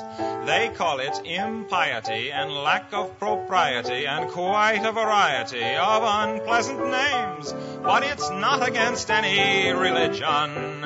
They 0.46 0.70
call 0.74 1.00
it 1.00 1.20
impiety 1.24 2.30
and 2.30 2.52
lack 2.52 2.92
of 2.92 3.18
propriety 3.18 4.06
and 4.06 4.30
quite 4.30 4.84
a 4.84 4.92
variety 4.92 5.74
of 5.74 6.02
unpleasant 6.04 6.78
names. 6.78 7.52
But 7.82 8.04
it's 8.04 8.30
not 8.30 8.66
against 8.66 9.10
any 9.10 9.72
religion 9.72 10.82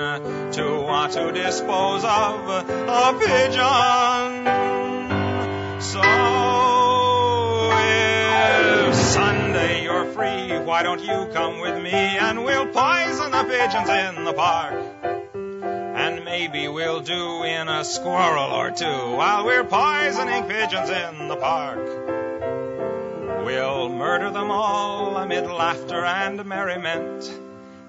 to 0.53 0.81
want 0.81 1.13
to 1.13 1.33
dispose 1.33 2.05
of 2.05 2.49
a 2.49 3.15
pigeon. 3.21 4.47
So 5.81 6.76
You're 9.57 10.13
free, 10.13 10.59
why 10.59 10.83
don't 10.83 11.01
you 11.01 11.29
come 11.33 11.61
with 11.61 11.83
me 11.83 11.91
and 11.91 12.45
we'll 12.45 12.67
poison 12.67 13.31
the 13.31 13.45
pigeons 13.45 13.89
in 13.89 14.25
the 14.25 14.33
park? 14.35 14.75
And 15.35 16.25
maybe 16.25 16.69
we'll 16.69 17.01
do 17.01 17.43
in 17.43 17.69
a 17.69 17.85
squirrel 17.85 18.53
or 18.53 18.71
two 18.71 18.85
while 18.85 19.47
we're 19.47 19.65
poisoning 19.65 20.45
pigeons 20.45 20.91
in 20.91 21.29
the 21.29 21.37
park. 21.37 21.87
We'll 23.47 23.89
murder 23.89 24.31
them 24.31 24.51
all 24.51 25.17
amid 25.17 25.47
laughter 25.47 26.05
and 26.05 26.45
merriment. 26.45 27.46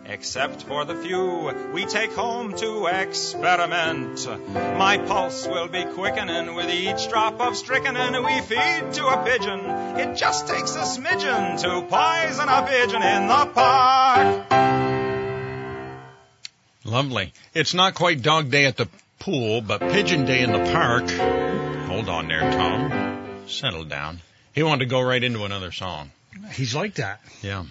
Except 0.10 0.64
for 0.64 0.86
the 0.86 0.96
few 0.96 1.52
we 1.74 1.86
take 1.86 2.14
home 2.14 2.54
to 2.56 2.86
experiment. 2.88 4.26
My 4.54 4.98
pulse 4.98 5.46
will 5.46 5.68
be 5.68 5.84
quickening 5.84 6.56
with 6.56 6.70
each 6.70 7.10
drop 7.10 7.42
of 7.42 7.58
strychnine 7.58 8.24
we 8.24 8.40
feed 8.40 8.94
to 8.94 9.06
a 9.06 9.24
pigeon. 9.26 9.60
It 10.00 10.16
just 10.16 10.48
takes 10.48 10.76
a 10.76 10.84
smidgen 10.84 11.62
to 11.62 11.82
poison 11.82 12.48
a 12.48 12.66
pigeon 12.66 13.04
in 13.04 13.28
the 13.28 13.46
park. 13.54 14.46
Lovely. 16.86 17.34
It's 17.54 17.74
not 17.74 17.94
quite 17.94 18.22
dog 18.22 18.50
day 18.50 18.66
at 18.66 18.78
the 18.78 18.88
pool, 19.20 19.60
but 19.60 19.82
pigeon 19.82 20.26
day 20.26 20.42
in 20.42 20.54
the 20.54 20.72
park. 20.72 21.10
Hold 21.90 22.08
on 22.08 22.30
there, 22.30 22.50
Tom. 22.54 23.48
Settle 23.48 23.84
down. 23.84 24.22
He 24.54 24.64
wanted 24.64 24.86
to 24.86 24.90
go 24.90 25.02
right 25.02 25.22
into 25.22 25.44
another 25.44 25.74
song. 25.74 26.12
He's 26.54 26.74
like 26.74 26.96
that. 26.96 27.20
Yeah. 27.42 27.66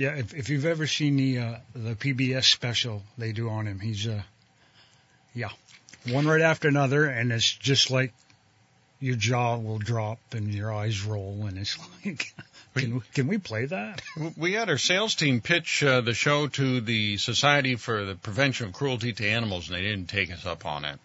Yeah, 0.00 0.14
if, 0.16 0.32
if 0.32 0.48
you've 0.48 0.64
ever 0.64 0.86
seen 0.86 1.16
the 1.16 1.38
uh, 1.38 1.54
the 1.74 1.94
PBS 1.94 2.44
special 2.44 3.02
they 3.18 3.32
do 3.32 3.50
on 3.50 3.66
him, 3.66 3.80
he's 3.80 4.06
uh, 4.06 4.22
yeah, 5.34 5.50
one 6.08 6.26
right 6.26 6.40
after 6.40 6.68
another, 6.68 7.04
and 7.04 7.30
it's 7.30 7.52
just 7.52 7.90
like 7.90 8.14
your 8.98 9.16
jaw 9.16 9.58
will 9.58 9.76
drop 9.76 10.18
and 10.32 10.54
your 10.54 10.72
eyes 10.72 11.04
roll, 11.04 11.44
and 11.46 11.58
it's 11.58 11.76
like, 12.06 12.32
can 12.74 12.94
we, 12.94 13.00
can 13.12 13.28
we 13.28 13.36
play 13.36 13.66
that? 13.66 14.00
We 14.38 14.54
had 14.54 14.70
our 14.70 14.78
sales 14.78 15.14
team 15.16 15.42
pitch 15.42 15.82
uh, 15.82 16.00
the 16.00 16.14
show 16.14 16.46
to 16.46 16.80
the 16.80 17.18
Society 17.18 17.76
for 17.76 18.06
the 18.06 18.14
Prevention 18.14 18.68
of 18.68 18.72
Cruelty 18.72 19.12
to 19.12 19.28
Animals, 19.28 19.68
and 19.68 19.76
they 19.76 19.82
didn't 19.82 20.08
take 20.08 20.32
us 20.32 20.46
up 20.46 20.64
on 20.64 20.86
it. 20.86 20.98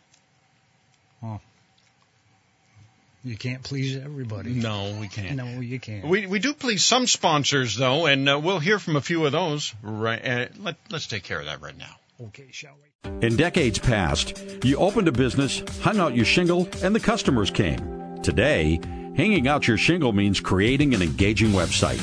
You 3.26 3.36
can't 3.36 3.64
please 3.64 3.98
everybody. 3.98 4.52
No, 4.52 4.96
we 5.02 5.08
can't. 5.08 5.36
No, 5.36 5.60
you 5.60 5.80
can't. 5.80 6.08
We 6.08 6.28
we 6.28 6.40
do 6.40 6.54
please 6.54 6.86
some 6.86 7.08
sponsors 7.08 7.76
though, 7.76 8.06
and 8.06 8.30
uh, 8.30 8.40
we'll 8.42 8.60
hear 8.60 8.78
from 8.78 8.96
a 8.96 9.02
few 9.02 9.26
of 9.26 9.32
those. 9.32 9.74
Right. 9.82 10.24
Uh, 10.24 10.46
let 10.60 10.78
let's 10.92 11.08
take 11.08 11.24
care 11.24 11.40
of 11.40 11.48
that 11.48 11.60
right 11.62 11.78
now. 11.78 11.96
Okay, 12.28 12.48
shall 12.52 12.76
we? 12.82 13.28
In 13.28 13.36
decades 13.36 13.80
past, 13.80 14.42
you 14.64 14.78
opened 14.78 15.08
a 15.08 15.12
business, 15.12 15.64
hung 15.82 16.00
out 16.00 16.16
your 16.16 16.26
shingle, 16.26 16.70
and 16.84 16.96
the 16.96 17.00
customers 17.00 17.50
came. 17.50 18.22
Today, 18.22 18.80
hanging 19.16 19.48
out 19.48 19.68
your 19.68 19.78
shingle 19.78 20.14
means 20.14 20.40
creating 20.40 20.94
an 20.94 21.02
engaging 21.02 21.50
website. 21.50 22.00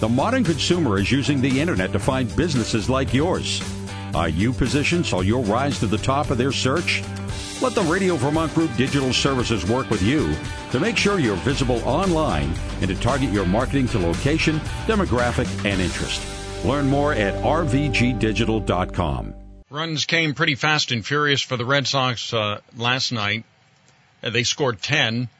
The 0.00 0.08
modern 0.08 0.44
consumer 0.44 0.98
is 0.98 1.10
using 1.10 1.40
the 1.40 1.60
internet 1.60 1.92
to 1.92 1.98
find 1.98 2.34
businesses 2.36 2.90
like 2.90 3.14
yours. 3.14 3.62
Are 4.14 4.28
you 4.28 4.52
positioned 4.52 5.06
so 5.06 5.20
you'll 5.20 5.44
rise 5.44 5.78
to 5.80 5.86
the 5.86 5.98
top 5.98 6.30
of 6.30 6.38
their 6.38 6.52
search? 6.52 7.02
Let 7.62 7.74
the 7.74 7.80
Radio 7.82 8.16
Vermont 8.16 8.52
Group 8.54 8.76
Digital 8.76 9.14
Services 9.14 9.64
work 9.66 9.88
with 9.88 10.02
you 10.02 10.34
to 10.72 10.78
make 10.78 10.98
sure 10.98 11.18
you're 11.18 11.36
visible 11.36 11.82
online 11.88 12.52
and 12.82 12.88
to 12.88 12.94
target 12.96 13.32
your 13.32 13.46
marketing 13.46 13.88
to 13.88 13.98
location, 13.98 14.58
demographic, 14.86 15.48
and 15.64 15.80
interest. 15.80 16.22
Learn 16.66 16.86
more 16.86 17.14
at 17.14 17.32
rvgdigital.com. 17.42 19.34
Runs 19.70 20.04
came 20.04 20.34
pretty 20.34 20.54
fast 20.54 20.92
and 20.92 21.04
furious 21.04 21.40
for 21.40 21.56
the 21.56 21.64
Red 21.64 21.86
Sox 21.86 22.34
uh, 22.34 22.60
last 22.76 23.10
night. 23.10 23.44
Uh, 24.22 24.28
they 24.28 24.42
scored 24.42 24.82
10 24.82 25.30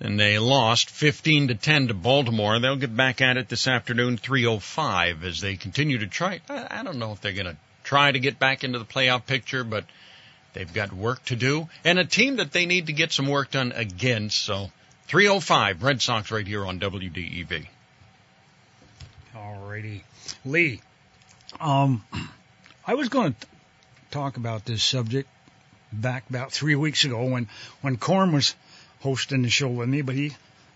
and 0.00 0.18
they 0.18 0.40
lost 0.40 0.90
15 0.90 1.48
to 1.48 1.54
10 1.54 1.88
to 1.88 1.94
Baltimore. 1.94 2.58
They'll 2.58 2.74
get 2.74 2.96
back 2.96 3.20
at 3.20 3.36
it 3.36 3.48
this 3.48 3.68
afternoon 3.68 4.16
305 4.16 5.22
as 5.22 5.40
they 5.40 5.54
continue 5.54 5.98
to 5.98 6.08
try. 6.08 6.40
I, 6.48 6.80
I 6.80 6.82
don't 6.82 6.98
know 6.98 7.12
if 7.12 7.20
they're 7.20 7.32
going 7.32 7.46
to 7.46 7.56
try 7.84 8.10
to 8.10 8.18
get 8.18 8.40
back 8.40 8.64
into 8.64 8.80
the 8.80 8.84
playoff 8.84 9.24
picture, 9.24 9.62
but 9.62 9.84
they've 10.52 10.72
got 10.72 10.92
work 10.92 11.24
to 11.26 11.36
do 11.36 11.68
and 11.84 11.98
a 11.98 12.04
team 12.04 12.36
that 12.36 12.52
they 12.52 12.66
need 12.66 12.86
to 12.86 12.92
get 12.92 13.12
some 13.12 13.28
work 13.28 13.50
done 13.50 13.72
against. 13.72 14.42
So 14.42 14.70
305 15.08 15.82
Red 15.82 16.02
Sox 16.02 16.30
right 16.30 16.46
here 16.46 16.64
on 16.64 16.78
WDEV. 16.80 17.66
Alrighty. 19.34 20.02
Lee, 20.44 20.80
um, 21.60 22.04
I 22.86 22.94
was 22.94 23.08
going 23.08 23.34
to 23.34 23.46
talk 24.10 24.36
about 24.36 24.64
this 24.64 24.82
subject 24.82 25.28
back 25.92 26.28
about 26.30 26.52
three 26.52 26.76
weeks 26.76 27.04
ago 27.04 27.24
when, 27.24 27.48
when 27.80 27.96
Corm 27.96 28.32
was 28.32 28.54
hosting 29.00 29.42
the 29.42 29.50
show 29.50 29.68
with 29.68 29.88
me, 29.88 30.02
but 30.02 30.14
he, 30.14 30.32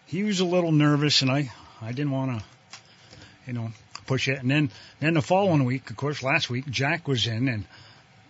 he 0.06 0.24
was 0.24 0.40
a 0.40 0.44
little 0.44 0.72
nervous 0.72 1.22
and 1.22 1.30
I, 1.30 1.50
I 1.80 1.92
didn't 1.92 2.10
want 2.10 2.38
to, 2.38 2.44
you 3.46 3.52
know, 3.52 3.70
push 4.06 4.28
it. 4.28 4.40
And 4.40 4.50
then, 4.50 4.70
then 5.00 5.14
the 5.14 5.22
following 5.22 5.64
week, 5.64 5.90
of 5.90 5.96
course, 5.96 6.22
last 6.22 6.50
week, 6.50 6.68
Jack 6.68 7.06
was 7.06 7.26
in 7.26 7.48
and 7.48 7.64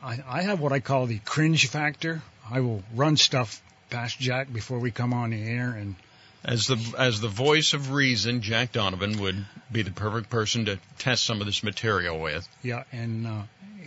I, 0.04 0.22
I 0.28 0.42
have 0.42 0.60
what 0.60 0.72
I 0.72 0.80
call 0.80 1.06
the 1.06 1.18
cringe 1.18 1.66
factor. 1.68 2.22
I 2.50 2.60
will 2.60 2.82
run 2.94 3.16
stuff 3.16 3.62
past 3.88 4.18
Jack 4.18 4.52
before 4.52 4.78
we 4.78 4.90
come 4.90 5.14
on 5.14 5.30
the 5.30 5.42
air 5.42 5.70
and 5.70 5.96
As 6.44 6.66
the 6.66 6.78
as 6.98 7.20
the 7.20 7.28
voice 7.28 7.72
of 7.72 7.90
reason, 7.90 8.42
Jack 8.42 8.72
Donovan 8.72 9.18
would 9.20 9.46
be 9.72 9.80
the 9.80 9.90
perfect 9.90 10.28
person 10.28 10.66
to 10.66 10.78
test 10.98 11.24
some 11.24 11.40
of 11.40 11.46
this 11.46 11.62
material 11.62 12.20
with. 12.20 12.46
Yeah, 12.62 12.84
and 12.92 13.26
uh, 13.26 13.42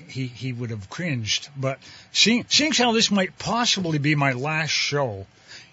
he 0.07 0.25
he 0.25 0.53
would 0.53 0.71
have 0.71 0.89
cringed. 0.89 1.49
But 1.55 1.77
seeing 2.11 2.45
seeing 2.49 2.73
how 2.73 2.93
this 2.93 3.11
might 3.11 3.37
possibly 3.37 3.99
be 3.99 4.15
my 4.15 4.33
last 4.33 4.71
show 4.71 5.27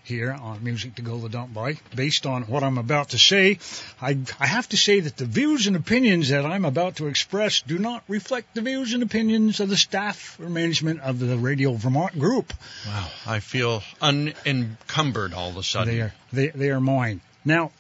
here 0.05 0.33
on 0.33 0.63
Music 0.63 0.95
to 0.97 1.03
Go 1.03 1.19
the 1.19 1.29
Dump 1.29 1.53
By, 1.53 1.79
based 1.95 2.27
on 2.27 2.43
what 2.45 2.63
I'm 2.63 2.79
about 2.79 3.11
to 3.11 3.19
say, 3.19 3.59
I 4.01 4.19
I 4.39 4.47
have 4.47 4.69
to 4.69 4.77
say 4.77 5.01
that 5.01 5.17
the 5.17 5.25
views 5.25 5.67
and 5.67 5.77
opinions 5.77 6.29
that 6.29 6.45
I'm 6.45 6.65
about 6.65 6.97
to 6.97 7.07
express 7.07 7.63
do 7.63 7.79
not 7.79 8.05
reflect 8.07 8.55
the 8.55 8.61
views 8.61 8.95
and 8.95 9.03
opinions 9.03 9.61
of 9.61 9.69
the 9.69 9.77
staff 9.77 10.39
or 10.41 10.49
management 10.49 11.01
of 11.01 11.19
the 11.19 11.37
Radio 11.37 11.73
Vermont 11.73 12.19
Group. 12.19 12.53
Wow, 12.87 13.09
I 13.27 13.41
feel 13.41 13.83
unencumbered 14.01 15.33
all 15.35 15.51
of 15.51 15.57
a 15.57 15.63
sudden. 15.63 15.95
They 15.95 16.01
are 16.03 16.15
they 16.33 16.49
they 16.49 16.71
are 16.71 16.81
mine 16.81 17.21
now. 17.45 17.73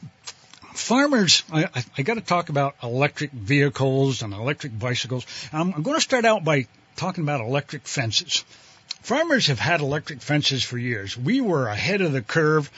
Farmers, 0.74 1.44
I, 1.52 1.64
I, 1.66 1.84
I 1.98 2.02
got 2.02 2.14
to 2.14 2.20
talk 2.20 2.48
about 2.48 2.74
electric 2.82 3.30
vehicles 3.30 4.22
and 4.22 4.34
electric 4.34 4.76
bicycles. 4.76 5.24
I'm, 5.52 5.72
I'm 5.72 5.82
going 5.82 5.96
to 5.96 6.00
start 6.00 6.24
out 6.24 6.42
by 6.42 6.66
talking 6.96 7.22
about 7.22 7.40
electric 7.40 7.86
fences. 7.86 8.44
Farmers 9.02 9.48
have 9.48 9.58
had 9.58 9.80
electric 9.80 10.22
fences 10.22 10.64
for 10.64 10.78
years. 10.78 11.16
We 11.16 11.40
were 11.40 11.68
ahead 11.68 12.00
of 12.00 12.12
the 12.12 12.22
curve 12.22 12.70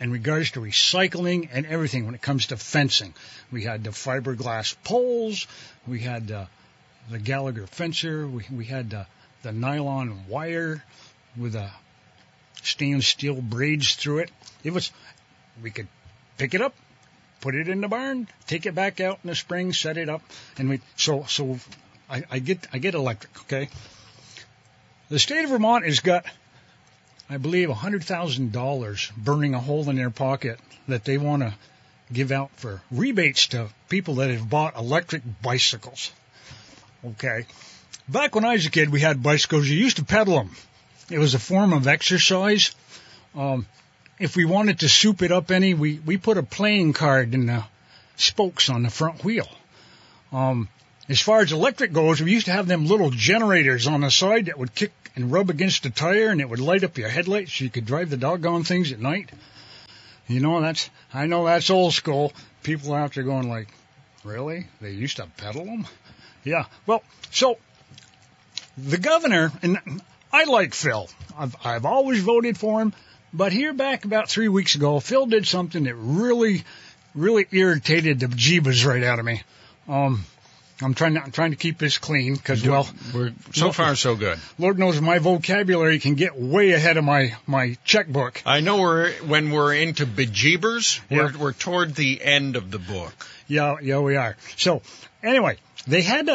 in 0.00 0.10
regards 0.10 0.52
to 0.52 0.60
recycling 0.60 1.48
and 1.52 1.66
everything 1.66 2.06
when 2.06 2.14
it 2.14 2.22
comes 2.22 2.46
to 2.46 2.56
fencing. 2.56 3.14
We 3.50 3.64
had 3.64 3.84
the 3.84 3.90
fiberglass 3.90 4.76
poles, 4.84 5.46
we 5.86 6.00
had 6.00 6.30
uh, 6.30 6.46
the 7.10 7.18
Gallagher 7.18 7.66
fencer, 7.66 8.26
we, 8.26 8.44
we 8.54 8.64
had 8.64 8.94
uh, 8.94 9.04
the 9.42 9.52
nylon 9.52 10.26
wire 10.28 10.84
with 11.36 11.54
a 11.54 11.70
stainless 12.62 13.06
steel 13.06 13.40
braids 13.40 13.94
through 13.94 14.20
it. 14.20 14.30
It 14.62 14.72
was, 14.72 14.90
we 15.62 15.70
could 15.70 15.88
pick 16.38 16.54
it 16.54 16.60
up, 16.60 16.74
put 17.40 17.54
it 17.54 17.68
in 17.68 17.80
the 17.80 17.88
barn, 17.88 18.28
take 18.46 18.66
it 18.66 18.74
back 18.74 19.00
out 19.00 19.20
in 19.22 19.28
the 19.28 19.36
spring, 19.36 19.72
set 19.72 19.96
it 19.96 20.08
up, 20.08 20.22
and 20.58 20.68
we, 20.68 20.80
so, 20.96 21.24
so 21.28 21.58
I, 22.08 22.24
I 22.30 22.38
get, 22.38 22.66
I 22.72 22.78
get 22.78 22.94
electric, 22.94 23.38
okay? 23.42 23.68
The 25.10 25.18
state 25.18 25.44
of 25.44 25.50
Vermont 25.50 25.84
has 25.84 26.00
got, 26.00 26.24
I 27.28 27.36
believe, 27.36 27.68
$100,000 27.68 29.16
burning 29.16 29.54
a 29.54 29.60
hole 29.60 29.88
in 29.90 29.96
their 29.96 30.10
pocket 30.10 30.58
that 30.88 31.04
they 31.04 31.18
want 31.18 31.42
to 31.42 31.54
give 32.12 32.32
out 32.32 32.50
for 32.56 32.80
rebates 32.90 33.48
to 33.48 33.68
people 33.88 34.16
that 34.16 34.30
have 34.30 34.48
bought 34.48 34.76
electric 34.76 35.22
bicycles. 35.42 36.10
Okay. 37.04 37.46
Back 38.08 38.34
when 38.34 38.44
I 38.44 38.54
was 38.54 38.66
a 38.66 38.70
kid, 38.70 38.90
we 38.90 39.00
had 39.00 39.22
bicycles. 39.22 39.68
You 39.68 39.76
used 39.76 39.96
to 39.96 40.04
pedal 40.04 40.36
them. 40.36 40.50
It 41.10 41.18
was 41.18 41.34
a 41.34 41.38
form 41.38 41.72
of 41.72 41.86
exercise. 41.86 42.74
Um, 43.34 43.66
if 44.18 44.36
we 44.36 44.44
wanted 44.44 44.80
to 44.80 44.88
soup 44.88 45.22
it 45.22 45.32
up 45.32 45.50
any, 45.50 45.74
we, 45.74 45.98
we 45.98 46.16
put 46.16 46.38
a 46.38 46.42
playing 46.42 46.92
card 46.94 47.34
in 47.34 47.46
the 47.46 47.64
spokes 48.16 48.70
on 48.70 48.82
the 48.82 48.90
front 48.90 49.24
wheel. 49.24 49.48
Um, 50.32 50.68
as 51.08 51.20
far 51.20 51.40
as 51.40 51.52
electric 51.52 51.92
goes, 51.92 52.22
we 52.22 52.32
used 52.32 52.46
to 52.46 52.52
have 52.52 52.66
them 52.66 52.86
little 52.86 53.10
generators 53.10 53.86
on 53.86 54.00
the 54.00 54.10
side 54.10 54.46
that 54.46 54.58
would 54.58 54.74
kick 54.74 54.92
and 55.16 55.30
rub 55.30 55.50
against 55.50 55.82
the 55.82 55.90
tire 55.90 56.28
and 56.28 56.40
it 56.40 56.48
would 56.48 56.60
light 56.60 56.84
up 56.84 56.96
your 56.96 57.08
headlights 57.08 57.52
so 57.52 57.64
you 57.64 57.70
could 57.70 57.84
drive 57.84 58.10
the 58.10 58.16
doggone 58.16 58.64
things 58.64 58.90
at 58.90 59.00
night. 59.00 59.30
You 60.26 60.40
know, 60.40 60.60
that's, 60.60 60.88
I 61.12 61.26
know 61.26 61.44
that's 61.44 61.68
old 61.70 61.92
school. 61.92 62.32
People 62.62 62.94
out 62.94 63.14
there 63.14 63.24
going 63.24 63.48
like, 63.48 63.68
really? 64.24 64.66
They 64.80 64.92
used 64.92 65.18
to 65.18 65.26
pedal 65.36 65.66
them? 65.66 65.86
Yeah. 66.42 66.64
Well, 66.86 67.02
so 67.30 67.58
the 68.78 68.98
governor, 68.98 69.52
and 69.62 69.78
I 70.32 70.44
like 70.44 70.74
Phil. 70.74 71.08
I've, 71.36 71.54
I've 71.64 71.84
always 71.84 72.22
voted 72.22 72.56
for 72.56 72.80
him, 72.80 72.94
but 73.32 73.52
here 73.52 73.74
back 73.74 74.04
about 74.04 74.30
three 74.30 74.48
weeks 74.48 74.74
ago, 74.74 75.00
Phil 75.00 75.26
did 75.26 75.46
something 75.46 75.84
that 75.84 75.94
really, 75.94 76.64
really 77.14 77.46
irritated 77.50 78.20
the 78.20 78.26
jeebas 78.26 78.86
right 78.86 79.04
out 79.04 79.18
of 79.18 79.24
me. 79.26 79.42
Um, 79.86 80.24
I'm 80.82 80.94
trying 80.94 81.14
to, 81.14 81.22
I'm 81.22 81.30
trying 81.30 81.50
to 81.52 81.56
keep 81.56 81.78
this 81.78 81.98
clean 81.98 82.34
because, 82.34 82.66
well, 82.66 82.88
We're 83.14 83.32
so 83.52 83.70
far 83.70 83.94
so 83.94 84.16
good. 84.16 84.38
Lord 84.58 84.78
knows 84.78 85.00
my 85.00 85.20
vocabulary 85.20 86.00
can 86.00 86.14
get 86.14 86.36
way 86.36 86.72
ahead 86.72 86.96
of 86.96 87.04
my, 87.04 87.36
my 87.46 87.76
checkbook. 87.84 88.42
I 88.44 88.60
know 88.60 88.80
we're 88.80 89.12
when 89.26 89.50
we're 89.52 89.74
into 89.74 90.04
bejeebers, 90.04 91.00
Yeah. 91.08 91.16
we're 91.18 91.38
we're 91.38 91.52
toward 91.52 91.94
the 91.94 92.22
end 92.22 92.56
of 92.56 92.72
the 92.72 92.80
book. 92.80 93.12
Yeah, 93.46 93.76
yeah, 93.82 94.00
we 94.00 94.16
are. 94.16 94.36
So, 94.56 94.82
anyway, 95.22 95.58
they 95.86 96.02
had 96.02 96.28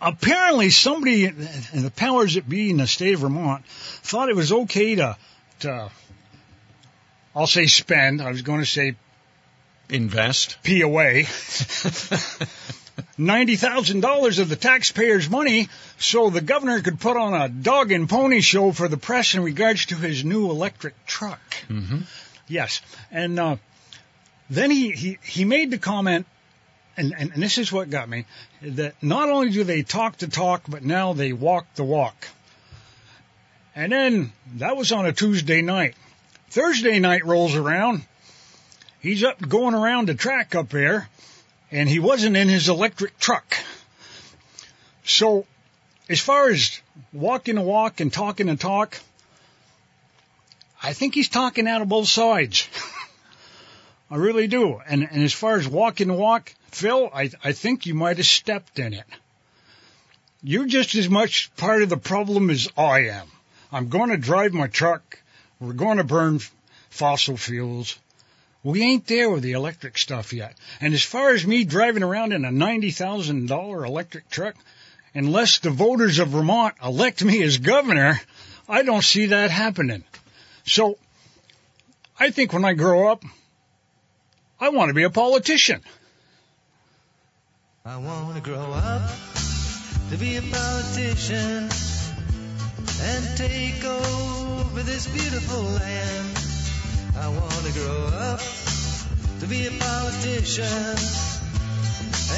apparently 0.00 0.70
somebody 0.70 1.26
in 1.26 1.82
the 1.82 1.92
powers 1.94 2.34
that 2.34 2.48
be 2.48 2.70
in 2.70 2.78
the 2.78 2.86
state 2.86 3.14
of 3.14 3.20
Vermont 3.20 3.64
thought 3.66 4.30
it 4.30 4.36
was 4.36 4.52
okay 4.52 4.94
to, 4.94 5.16
to, 5.60 5.90
I'll 7.36 7.46
say 7.46 7.66
spend. 7.66 8.22
I 8.22 8.30
was 8.30 8.42
going 8.42 8.60
to 8.60 8.66
say 8.66 8.96
Invest. 9.90 10.58
pee 10.62 10.82
away 10.82 11.26
ninety 13.16 13.56
thousand 13.56 14.00
dollars 14.00 14.38
of 14.38 14.48
the 14.48 14.56
taxpayers' 14.56 15.28
money 15.28 15.68
so 15.98 16.30
the 16.30 16.40
governor 16.40 16.80
could 16.80 17.00
put 17.00 17.16
on 17.16 17.34
a 17.34 17.48
dog 17.48 17.92
and 17.92 18.08
pony 18.08 18.40
show 18.40 18.72
for 18.72 18.88
the 18.88 18.96
press 18.96 19.34
in 19.34 19.42
regards 19.42 19.86
to 19.86 19.94
his 19.94 20.24
new 20.24 20.50
electric 20.50 20.94
truck. 21.06 21.40
Mm-hmm. 21.68 22.00
Yes, 22.48 22.80
and 23.10 23.38
uh, 23.38 23.56
then 24.50 24.70
he, 24.70 24.92
he 24.92 25.18
he 25.22 25.44
made 25.44 25.70
the 25.70 25.78
comment, 25.78 26.26
and, 26.96 27.14
and 27.16 27.32
and 27.32 27.42
this 27.42 27.58
is 27.58 27.72
what 27.72 27.90
got 27.90 28.08
me 28.08 28.24
that 28.62 28.94
not 29.02 29.28
only 29.28 29.50
do 29.50 29.64
they 29.64 29.82
talk 29.82 30.16
the 30.16 30.28
talk, 30.28 30.62
but 30.68 30.84
now 30.84 31.12
they 31.12 31.32
walk 31.32 31.66
the 31.74 31.84
walk. 31.84 32.28
And 33.74 33.92
then 33.92 34.32
that 34.56 34.76
was 34.76 34.90
on 34.90 35.06
a 35.06 35.12
Tuesday 35.12 35.62
night. 35.62 35.94
Thursday 36.50 36.98
night 36.98 37.24
rolls 37.24 37.54
around. 37.54 38.04
He's 39.00 39.22
up 39.22 39.46
going 39.46 39.74
around 39.74 40.08
the 40.08 40.14
track 40.14 40.56
up 40.56 40.70
there, 40.70 41.08
and 41.70 41.88
he 41.88 41.98
wasn't 41.98 42.36
in 42.36 42.48
his 42.48 42.68
electric 42.68 43.18
truck. 43.18 43.56
So, 45.04 45.46
as 46.08 46.20
far 46.20 46.48
as 46.50 46.80
walking 47.12 47.56
the 47.56 47.62
walk 47.62 48.00
and 48.00 48.12
talking 48.12 48.46
the 48.46 48.56
talk, 48.56 48.98
I 50.82 50.92
think 50.92 51.14
he's 51.14 51.28
talking 51.28 51.66
out 51.66 51.82
of 51.82 51.88
both 51.88 52.08
sides. 52.08 52.68
I 54.10 54.16
really 54.16 54.46
do. 54.46 54.80
And, 54.86 55.06
and 55.10 55.22
as 55.22 55.34
far 55.34 55.56
as 55.56 55.68
walking 55.68 56.08
the 56.08 56.14
walk, 56.14 56.54
Phil, 56.70 57.10
I, 57.12 57.30
I 57.44 57.52
think 57.52 57.86
you 57.86 57.94
might 57.94 58.16
have 58.16 58.26
stepped 58.26 58.78
in 58.78 58.94
it. 58.94 59.06
You're 60.42 60.66
just 60.66 60.94
as 60.94 61.08
much 61.08 61.54
part 61.56 61.82
of 61.82 61.88
the 61.88 61.96
problem 61.96 62.48
as 62.48 62.68
I 62.76 63.08
am. 63.08 63.26
I'm 63.72 63.88
going 63.88 64.10
to 64.10 64.16
drive 64.16 64.54
my 64.54 64.68
truck. 64.68 65.20
We're 65.60 65.72
going 65.72 65.98
to 65.98 66.04
burn 66.04 66.40
fossil 66.90 67.36
fuels. 67.36 67.98
We 68.62 68.82
ain't 68.82 69.06
there 69.06 69.30
with 69.30 69.42
the 69.42 69.52
electric 69.52 69.96
stuff 69.96 70.32
yet. 70.32 70.56
And 70.80 70.92
as 70.92 71.02
far 71.02 71.30
as 71.30 71.46
me 71.46 71.64
driving 71.64 72.02
around 72.02 72.32
in 72.32 72.44
a 72.44 72.50
$90,000 72.50 73.86
electric 73.86 74.28
truck, 74.28 74.56
unless 75.14 75.58
the 75.58 75.70
voters 75.70 76.18
of 76.18 76.28
Vermont 76.28 76.74
elect 76.82 77.22
me 77.24 77.42
as 77.42 77.58
governor, 77.58 78.20
I 78.68 78.82
don't 78.82 79.04
see 79.04 79.26
that 79.26 79.50
happening. 79.50 80.04
So 80.64 80.98
I 82.18 82.30
think 82.30 82.52
when 82.52 82.64
I 82.64 82.74
grow 82.74 83.08
up, 83.08 83.24
I 84.60 84.70
want 84.70 84.88
to 84.88 84.94
be 84.94 85.04
a 85.04 85.10
politician. 85.10 85.80
I 87.84 87.96
want 87.96 88.34
to 88.34 88.42
grow 88.42 88.72
up 88.72 89.08
to 90.10 90.16
be 90.16 90.36
a 90.36 90.42
politician 90.42 91.68
and 93.00 93.36
take 93.36 93.84
over 93.84 94.82
this 94.82 95.06
beautiful 95.06 95.62
land. 95.62 96.47
I 97.20 97.28
want 97.28 97.64
to 97.66 97.72
grow 97.72 98.06
up 98.30 98.40
to 99.40 99.46
be 99.46 99.66
a 99.66 99.70
politician 99.70 100.96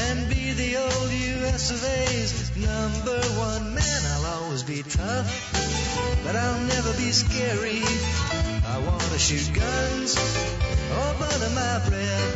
and 0.09 0.29
be 0.29 0.53
the 0.53 0.77
old 0.77 1.11
US 1.13 1.71
of 1.71 1.85
A's 1.85 2.57
number 2.57 3.21
one 3.39 3.75
man. 3.75 4.01
I'll 4.13 4.43
always 4.43 4.63
be 4.63 4.83
tough, 4.83 5.29
but 6.25 6.35
I'll 6.35 6.61
never 6.65 6.93
be 6.95 7.13
scary. 7.13 7.83
I 8.67 8.79
want 8.87 9.03
to 9.03 9.19
shoot 9.19 9.53
guns 9.53 10.17
or 10.97 11.15
butter 11.19 11.51
my 11.55 11.77
bread. 11.89 12.35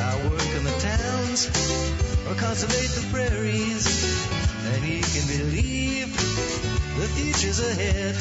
I 0.00 0.14
work 0.30 0.50
in 0.58 0.62
the 0.62 0.78
towns 0.78 1.48
or 2.28 2.34
cultivate 2.34 2.92
the 2.94 3.06
prairies, 3.10 3.86
and 4.74 4.84
you 4.86 5.02
can 5.02 5.26
believe 5.26 6.14
the 6.14 7.08
future's 7.18 7.60
ahead. 7.60 8.14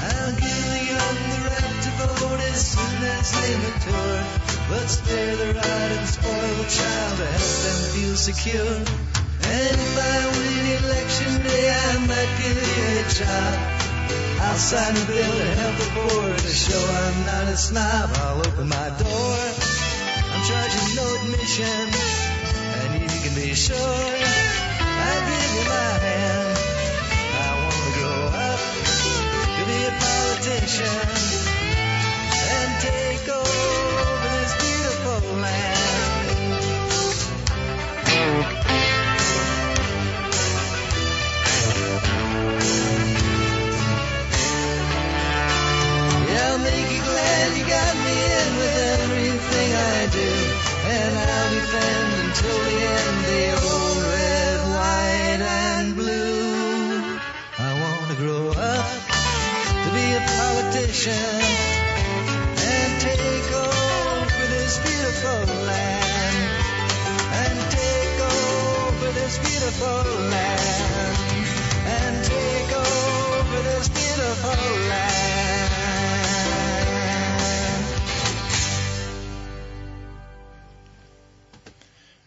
I'll 0.00 0.32
give 0.32 0.64
the 0.74 0.82
young 0.90 1.18
the 1.30 1.50
right 1.50 1.67
to 1.98 2.06
vote 2.06 2.40
as 2.54 2.78
soon 2.78 3.02
as 3.02 3.26
they 3.34 3.54
mature, 3.58 4.18
but 4.70 4.86
spare 4.86 5.34
the 5.34 5.50
right 5.54 5.90
and 5.98 6.06
spoil 6.06 6.54
the 6.62 6.68
child 6.70 7.14
to 7.18 7.26
help 7.26 7.54
them 7.66 7.80
feel 7.90 8.14
secure. 8.14 8.76
And 9.50 9.74
if 9.74 9.94
I 9.98 10.18
win 10.30 10.64
election 10.78 11.42
day, 11.42 11.66
I 11.74 11.98
might 12.06 12.32
give 12.38 12.54
you 12.54 12.86
a 12.94 13.06
job. 13.18 13.54
I'll 14.46 14.62
sign 14.62 14.94
a 14.94 15.04
bill 15.10 15.34
to 15.42 15.48
help 15.58 15.76
the 15.82 15.88
poor 15.98 16.26
to 16.38 16.52
show 16.54 16.78
I'm 16.78 17.18
not 17.26 17.50
a 17.50 17.56
snob. 17.56 18.10
I'll 18.22 18.46
open 18.46 18.68
my 18.68 18.88
door. 19.02 19.38
I'm 20.30 20.42
charging 20.46 20.88
no 20.94 21.06
admission, 21.18 21.82
and 22.78 23.02
you 23.02 23.18
can 23.26 23.34
be 23.34 23.54
sure 23.54 23.74
I'll 23.74 25.22
give 25.26 25.50
you 25.50 25.64
my 25.66 25.92
hand. 26.06 26.58
I 27.42 27.50
want 27.58 27.74
to 27.74 27.92
grow 27.98 28.22
up 28.46 28.60
to 29.50 29.62
be 29.66 29.78
a 29.82 29.92
politician 29.98 31.37
to 58.08 58.14
grow 58.14 58.48
up 58.48 58.86
to 59.84 59.90
be 59.92 60.12
a 60.14 60.20
politician 60.38 61.67
beautiful 69.68 70.12
land. 70.30 71.16
And 71.86 72.24
take 72.24 72.72
over 72.72 73.62
this 73.62 73.88
beautiful 73.88 74.88
land. 74.88 75.68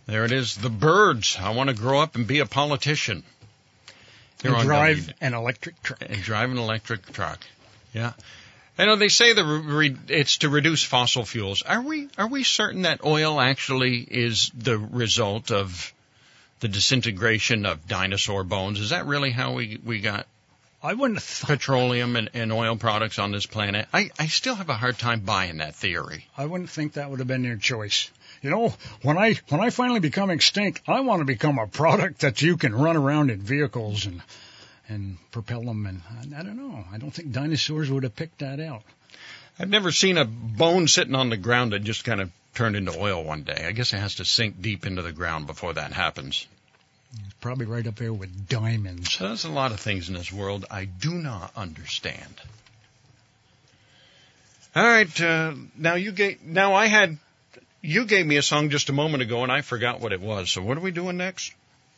There 0.05 0.25
it 0.25 0.31
is. 0.31 0.55
The 0.55 0.69
birds. 0.69 1.37
I 1.39 1.51
want 1.51 1.69
to 1.69 1.75
grow 1.75 1.99
up 1.99 2.15
and 2.15 2.27
be 2.27 2.39
a 2.39 2.45
politician. 2.45 3.23
Here 4.41 4.53
And 4.53 4.63
drive 4.63 4.97
W- 5.07 5.13
an 5.21 5.33
electric 5.33 5.81
truck. 5.81 6.01
and 6.05 6.21
drive 6.21 6.51
an 6.51 6.57
electric 6.57 7.11
truck. 7.13 7.39
Yeah. 7.93 8.13
I 8.77 8.85
know 8.85 8.95
they 8.95 9.09
say 9.09 9.33
the 9.33 9.43
re- 9.45 9.95
it's 10.07 10.37
to 10.39 10.49
reduce 10.49 10.83
fossil 10.83 11.23
fuels. 11.25 11.61
Are 11.61 11.81
we 11.81 12.09
are 12.17 12.27
we 12.27 12.43
certain 12.43 12.83
that 12.83 13.03
oil 13.05 13.39
actually 13.39 13.99
is 13.99 14.51
the 14.55 14.77
result 14.77 15.51
of 15.51 15.93
the 16.61 16.67
disintegration 16.67 17.65
of 17.65 17.87
dinosaur 17.87 18.43
bones? 18.43 18.79
Is 18.79 18.91
that 18.91 19.05
really 19.05 19.31
how 19.31 19.53
we 19.53 19.79
we 19.83 19.99
got 19.99 20.25
I 20.83 20.93
wouldn't 20.93 21.19
have 21.19 21.23
thought, 21.23 21.47
petroleum 21.47 22.15
and, 22.15 22.29
and 22.33 22.51
oil 22.51 22.75
products 22.75 23.19
on 23.19 23.31
this 23.31 23.45
planet? 23.45 23.87
I, 23.93 24.09
I 24.17 24.27
still 24.27 24.55
have 24.55 24.69
a 24.69 24.73
hard 24.73 24.97
time 24.97 25.19
buying 25.19 25.57
that 25.57 25.75
theory. 25.75 26.25
I 26.35 26.45
wouldn't 26.45 26.71
think 26.71 26.93
that 26.93 27.09
would 27.09 27.19
have 27.19 27.27
been 27.27 27.43
their 27.43 27.57
choice. 27.57 28.09
You 28.41 28.49
know, 28.49 28.73
when 29.03 29.17
I 29.17 29.35
when 29.49 29.61
I 29.61 29.69
finally 29.69 29.99
become 29.99 30.31
extinct, 30.31 30.81
I 30.87 31.01
want 31.01 31.19
to 31.19 31.25
become 31.25 31.59
a 31.59 31.67
product 31.67 32.21
that 32.21 32.41
you 32.41 32.57
can 32.57 32.73
run 32.73 32.97
around 32.97 33.29
in 33.29 33.41
vehicles 33.41 34.05
and 34.05 34.21
and 34.89 35.17
propel 35.31 35.61
them. 35.61 35.85
And 35.85 36.01
I, 36.09 36.39
I 36.39 36.43
don't 36.43 36.57
know. 36.57 36.83
I 36.91 36.97
don't 36.97 37.11
think 37.11 37.31
dinosaurs 37.31 37.91
would 37.91 38.03
have 38.03 38.15
picked 38.15 38.39
that 38.39 38.59
out. 38.59 38.81
I've 39.59 39.69
never 39.69 39.91
seen 39.91 40.17
a 40.17 40.25
bone 40.25 40.87
sitting 40.87 41.13
on 41.13 41.29
the 41.29 41.37
ground 41.37 41.73
that 41.73 41.83
just 41.83 42.03
kind 42.03 42.21
of 42.21 42.31
turned 42.53 42.75
into 42.75 42.97
oil 42.97 43.23
one 43.23 43.43
day. 43.43 43.65
I 43.67 43.71
guess 43.71 43.93
it 43.93 43.97
has 43.97 44.15
to 44.15 44.25
sink 44.25 44.61
deep 44.61 44.85
into 44.85 45.01
the 45.01 45.11
ground 45.11 45.47
before 45.47 45.73
that 45.73 45.93
happens. 45.93 46.47
It's 47.13 47.33
probably 47.41 47.65
right 47.65 47.85
up 47.85 47.95
there 47.95 48.13
with 48.13 48.47
diamonds. 48.47 49.11
So 49.13 49.27
there's 49.27 49.45
a 49.45 49.51
lot 49.51 49.71
of 49.71 49.79
things 49.79 50.07
in 50.09 50.15
this 50.15 50.31
world 50.31 50.65
I 50.71 50.85
do 50.85 51.13
not 51.13 51.51
understand. 51.55 52.41
All 54.73 54.83
right, 54.83 55.21
uh, 55.21 55.53
now 55.75 55.95
you 55.95 56.13
gave 56.13 56.41
now 56.41 56.75
I 56.75 56.85
had 56.85 57.17
you 57.81 58.05
gave 58.05 58.25
me 58.25 58.37
a 58.37 58.41
song 58.41 58.69
just 58.69 58.89
a 58.89 58.93
moment 58.93 59.21
ago 59.21 59.43
and 59.43 59.51
I 59.51 59.61
forgot 59.61 59.99
what 59.99 60.13
it 60.13 60.21
was. 60.21 60.49
So 60.49 60.61
what 60.61 60.77
are 60.77 60.81
we 60.81 60.91
doing 60.91 61.17
next? 61.17 61.53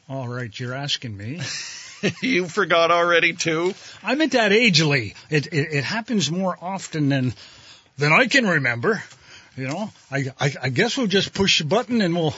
All 0.10 0.28
right, 0.28 0.58
you're 0.60 0.74
asking 0.74 1.16
me. 1.16 1.40
you 2.22 2.48
forgot 2.48 2.90
already 2.90 3.34
too. 3.34 3.76
I'm 4.02 4.22
at 4.22 4.32
that 4.32 4.52
age, 4.52 4.82
Lee. 4.82 5.14
It, 5.30 5.48
it 5.48 5.74
it 5.74 5.84
happens 5.84 6.32
more 6.32 6.58
often 6.60 7.10
than 7.10 7.34
than 7.98 8.12
I 8.12 8.26
can 8.26 8.48
remember. 8.48 9.04
You 9.56 9.68
know, 9.68 9.92
I, 10.12 10.32
I 10.40 10.52
I 10.64 10.70
guess 10.70 10.98
we'll 10.98 11.08
just 11.08 11.34
push 11.34 11.60
the 11.60 11.66
button 11.66 12.02
and 12.02 12.16
we'll 12.16 12.34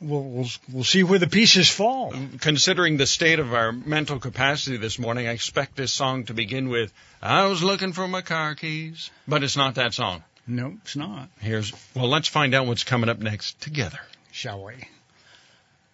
we'll 0.00 0.22
we'll, 0.22 0.48
we'll 0.70 0.84
see 0.84 1.02
where 1.02 1.18
the 1.18 1.26
pieces 1.26 1.70
fall. 1.70 2.14
Um, 2.14 2.38
considering 2.38 2.98
the 2.98 3.06
state 3.06 3.38
of 3.38 3.54
our 3.54 3.72
mental 3.72 4.18
capacity 4.18 4.76
this 4.76 4.98
morning, 4.98 5.26
I 5.26 5.32
expect 5.32 5.76
this 5.76 5.92
song 5.92 6.24
to 6.24 6.34
begin 6.34 6.68
with 6.68 6.92
"I 7.22 7.46
was 7.46 7.62
looking 7.62 7.92
for 7.92 8.06
my 8.06 8.20
car 8.20 8.54
keys," 8.54 9.10
but 9.26 9.42
it's 9.42 9.56
not 9.56 9.76
that 9.76 9.94
song. 9.94 10.22
No, 10.46 10.76
it's 10.82 10.96
not. 10.96 11.30
Here's 11.40 11.72
well, 11.94 12.08
let's 12.08 12.28
find 12.28 12.54
out 12.54 12.66
what's 12.66 12.84
coming 12.84 13.08
up 13.08 13.18
next 13.18 13.60
together. 13.60 14.00
Shall 14.30 14.62
we? 14.62 14.74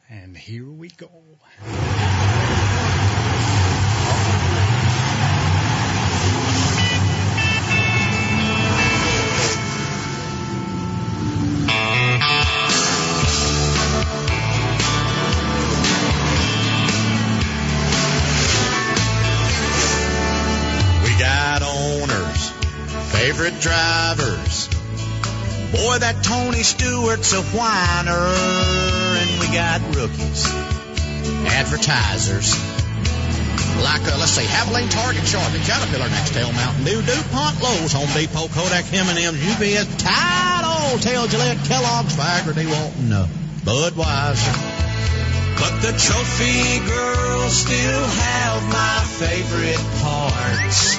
And 0.09 0.37
here 0.37 0.67
we 0.67 0.89
go. 0.89 1.09
Drivers. 23.61 24.69
Boy, 25.71 25.99
that 26.01 26.25
Tony 26.25 26.63
Stewart's 26.65 27.33
a 27.33 27.43
whiner. 27.55 28.27
And 29.21 29.31
we 29.39 29.47
got 29.53 29.81
rookies, 29.95 30.49
advertisers. 31.47 32.57
Like, 33.85 34.03
uh, 34.03 34.17
let's 34.19 34.33
say, 34.33 34.45
Havoline, 34.45 34.91
Target, 34.91 35.27
Sharp, 35.27 35.53
and 35.55 35.63
Caterpillar, 35.63 36.09
Nextel, 36.09 36.53
Mountain 36.53 36.85
Dew, 36.85 37.01
DuPont, 37.03 37.63
Lowe's, 37.63 37.93
Home 37.93 38.09
Depot, 38.13 38.49
Kodak, 38.49 38.93
M&M's, 38.93 39.41
UPS, 39.41 40.03
Tide, 40.03 40.65
Old 40.65 41.01
Tail, 41.03 41.27
Gillette, 41.29 41.59
Kellogg's, 41.65 42.17
Viagra, 42.17 42.53
they 42.53 42.67
won't 42.67 42.99
know. 43.09 43.27
Budweiser. 43.65 44.57
But 45.61 45.81
the 45.81 45.93
trophy 45.93 46.81
girls 46.89 47.53
still 47.53 48.05
have 48.05 48.63
my 48.73 49.05
favorite 49.21 49.81
parts. 50.01 50.97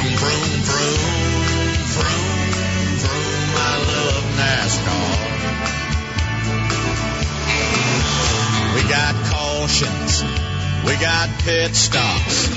Vroom, 0.00 0.16
vroom, 0.16 0.62
vroom, 0.64 0.96
vroom, 1.92 2.40
vroom. 3.04 3.52
I 3.52 3.76
love 3.92 4.24
NASCAR. 4.40 5.12
We 8.76 8.82
got 8.88 9.12
cautions. 9.28 10.24
We 10.86 10.96
got 10.96 11.28
pit 11.40 11.76
stops. 11.76 12.48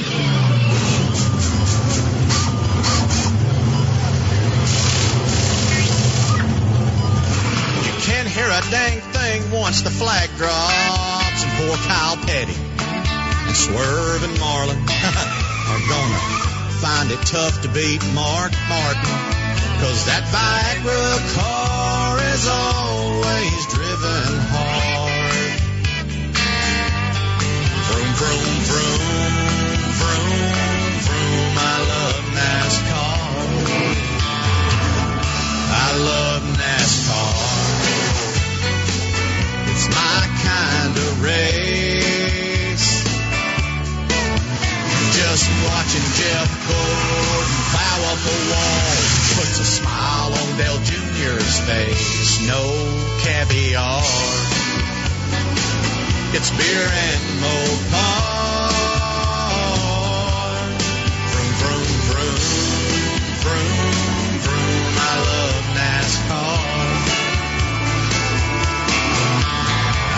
You 7.83 7.93
can't 8.07 8.29
hear 8.29 8.47
a 8.47 8.61
dang 8.71 9.01
thing 9.11 9.51
once 9.51 9.81
the 9.81 9.89
flag 9.89 10.29
drops. 10.37 11.43
And 11.43 11.51
poor 11.57 11.75
Kyle 11.89 12.15
Petty 12.25 12.55
and 12.55 13.55
Sterling 13.57 14.39
Marlin 14.39 14.77
are 14.87 15.83
gonna 15.89 16.42
find 16.83 17.11
it 17.11 17.21
tough 17.25 17.61
to 17.61 17.69
beat 17.69 18.03
Mark 18.13 18.51
Martin. 18.67 19.15
Cause 19.79 20.03
that 20.03 20.27
Viagra 20.35 21.15
car 21.31 22.19
is 22.35 22.43
always 22.43 23.61
driven 23.71 24.35
hard. 24.51 25.63
Vroom, 27.87 28.11
vroom, 28.19 28.51
vroom, 28.67 28.99
vroom, 29.95 30.91
vroom. 31.07 31.55
I 31.55 31.75
love 31.93 32.19
NASCAR. 32.35 33.31
I 35.71 35.89
love 36.11 36.43
NASCAR. 36.59 37.31
It's 39.71 39.87
my 39.87 40.19
kind 40.51 40.95
of 40.99 41.23
race. 41.23 42.91
Just 45.15 45.47
watching 45.63 46.07
Jeff 46.19 46.52
Gordon 46.67 47.59
plow 47.71 47.99
up 48.11 48.19
wall 48.49 48.93
puts 49.35 49.59
a 49.59 49.65
smile 49.65 50.31
on 50.33 50.57
Dale 50.57 50.79
Jr.'s 50.83 51.59
face. 51.67 52.47
No 52.47 52.63
caviar. 53.23 54.03
It's 56.35 56.49
beer 56.51 56.87
and 57.07 57.23
Mopar. 57.41 58.73
Vroom, 61.29 61.53
vroom, 61.61 61.87
vroom, 62.09 62.39
vroom, 63.43 64.39
vroom. 64.45 64.93
I 64.97 65.15
love 65.29 65.65
NASCAR. 65.77 66.57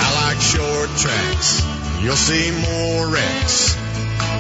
I 0.03 0.07
like 0.21 0.39
short 0.41 0.89
tracks. 0.97 1.49
You'll 2.01 2.15
see 2.15 2.51
more 2.51 3.07
wrecks. 3.09 3.74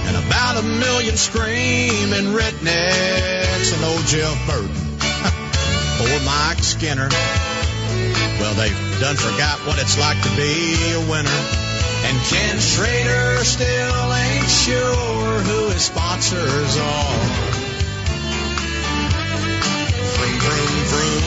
And 0.07 0.15
about 0.25 0.57
a 0.57 0.63
million 0.63 1.17
screaming 1.17 2.33
rednecks 2.33 3.73
and 3.73 3.83
old 3.83 4.05
Jeff 4.05 4.37
Burton. 4.47 4.75
Poor 5.97 6.19
Mike 6.25 6.63
Skinner. 6.63 7.09
Well, 8.39 8.53
they've 8.55 8.99
done 8.99 9.15
forgot 9.15 9.59
what 9.65 9.79
it's 9.79 9.97
like 9.97 10.21
to 10.21 10.29
be 10.35 10.75
a 10.93 10.99
winner. 11.09 11.41
And 12.05 12.17
Ken 12.27 12.59
Schrader 12.59 13.43
still 13.43 14.13
ain't 14.13 14.49
sure 14.49 15.39
who 15.41 15.69
his 15.69 15.85
sponsors 15.85 16.77
are. 16.77 17.65
Vroom, 20.15 20.39
vroom, 20.91 21.23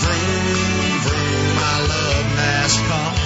vroom, 0.00 1.00
vroom. 1.04 1.58
I 1.58 1.76
love 1.88 2.26
NASCAR. 2.38 3.23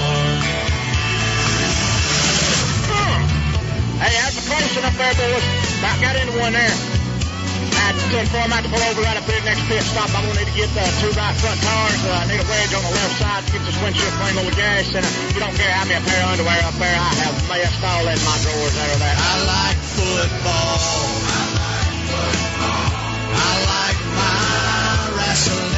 Hey, 3.98 4.14
how's 4.22 4.30
the 4.38 4.46
closing 4.46 4.86
up 4.86 4.94
there, 4.94 5.10
boys? 5.18 5.42
About 5.82 5.98
got 5.98 6.14
into 6.14 6.38
one 6.38 6.54
there. 6.54 6.70
I 6.70 7.90
had 7.90 7.98
to 7.98 8.06
inform 8.14 8.54
out 8.54 8.62
to 8.62 8.70
pull 8.70 8.78
over 8.78 9.02
right 9.02 9.18
up 9.18 9.26
here 9.26 9.42
next 9.42 9.66
pit 9.66 9.82
stop. 9.82 10.06
I'm 10.14 10.22
gonna 10.22 10.38
need 10.38 10.46
to 10.46 10.54
get 10.54 10.70
the 10.70 10.86
two 11.02 11.10
right 11.18 11.34
front 11.34 11.58
tires. 11.58 11.98
Uh, 12.06 12.14
I 12.14 12.30
need 12.30 12.38
a 12.38 12.46
wedge 12.46 12.70
on 12.78 12.86
the 12.86 12.94
left 12.94 13.18
side 13.18 13.42
to 13.42 13.58
get 13.58 13.66
this 13.66 13.74
windshield 13.82 14.14
clean 14.22 14.38
with 14.38 14.54
gas. 14.54 14.94
And 14.94 15.02
uh, 15.02 15.34
you 15.34 15.42
don't 15.42 15.50
care 15.58 15.74
how 15.74 15.82
a 15.82 15.98
pair 15.98 16.22
of 16.22 16.30
underwear 16.30 16.62
up 16.62 16.78
there. 16.78 16.94
I 16.94 17.10
have 17.26 17.42
messed 17.50 17.82
all 17.82 18.06
in 18.06 18.18
my 18.22 18.38
drawers 18.38 18.74
there 18.78 19.02
that. 19.02 19.16
I 19.18 19.34
like 19.50 19.78
football. 19.82 20.78
I 21.26 21.42
like 21.58 21.98
football. 22.06 23.02
I 23.34 23.50
like 23.66 23.98
my 24.14 25.10
wrestling. 25.18 25.74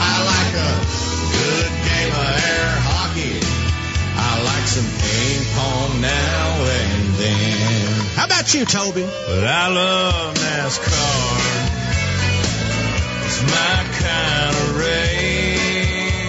I 0.00 0.16
like 0.32 0.54
a 0.64 0.72
good 1.28 1.70
game 1.84 2.12
of 2.16 2.24
air 2.40 2.72
hockey. 2.88 3.57
Some 4.68 4.84
ping 4.84 5.44
pong 5.54 6.00
now 6.02 6.60
and 6.60 7.14
then. 7.14 7.88
How 8.16 8.26
about 8.26 8.52
you, 8.52 8.66
Toby? 8.66 9.02
But 9.26 9.46
I 9.46 9.68
love 9.68 10.34
NASCAR. 10.34 11.38
It's 13.24 13.40
my 13.48 13.86
kind 14.04 14.56
of 14.56 14.76
race. 14.76 16.28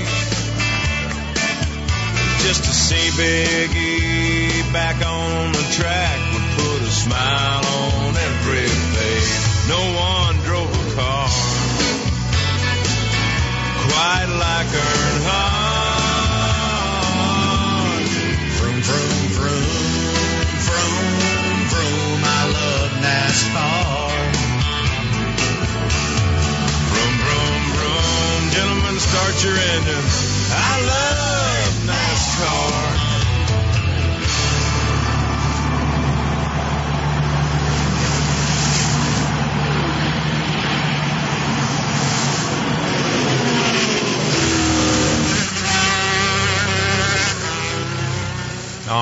Just 2.48 2.64
to 2.64 2.72
see 2.72 3.12
Big 3.18 3.76
E 3.76 4.64
back 4.72 5.06
on 5.06 5.52
the 5.52 5.66
track 5.74 6.18
would 6.34 6.48
put 6.64 6.82
a 6.88 6.92
smile 6.92 7.66
on 7.66 8.09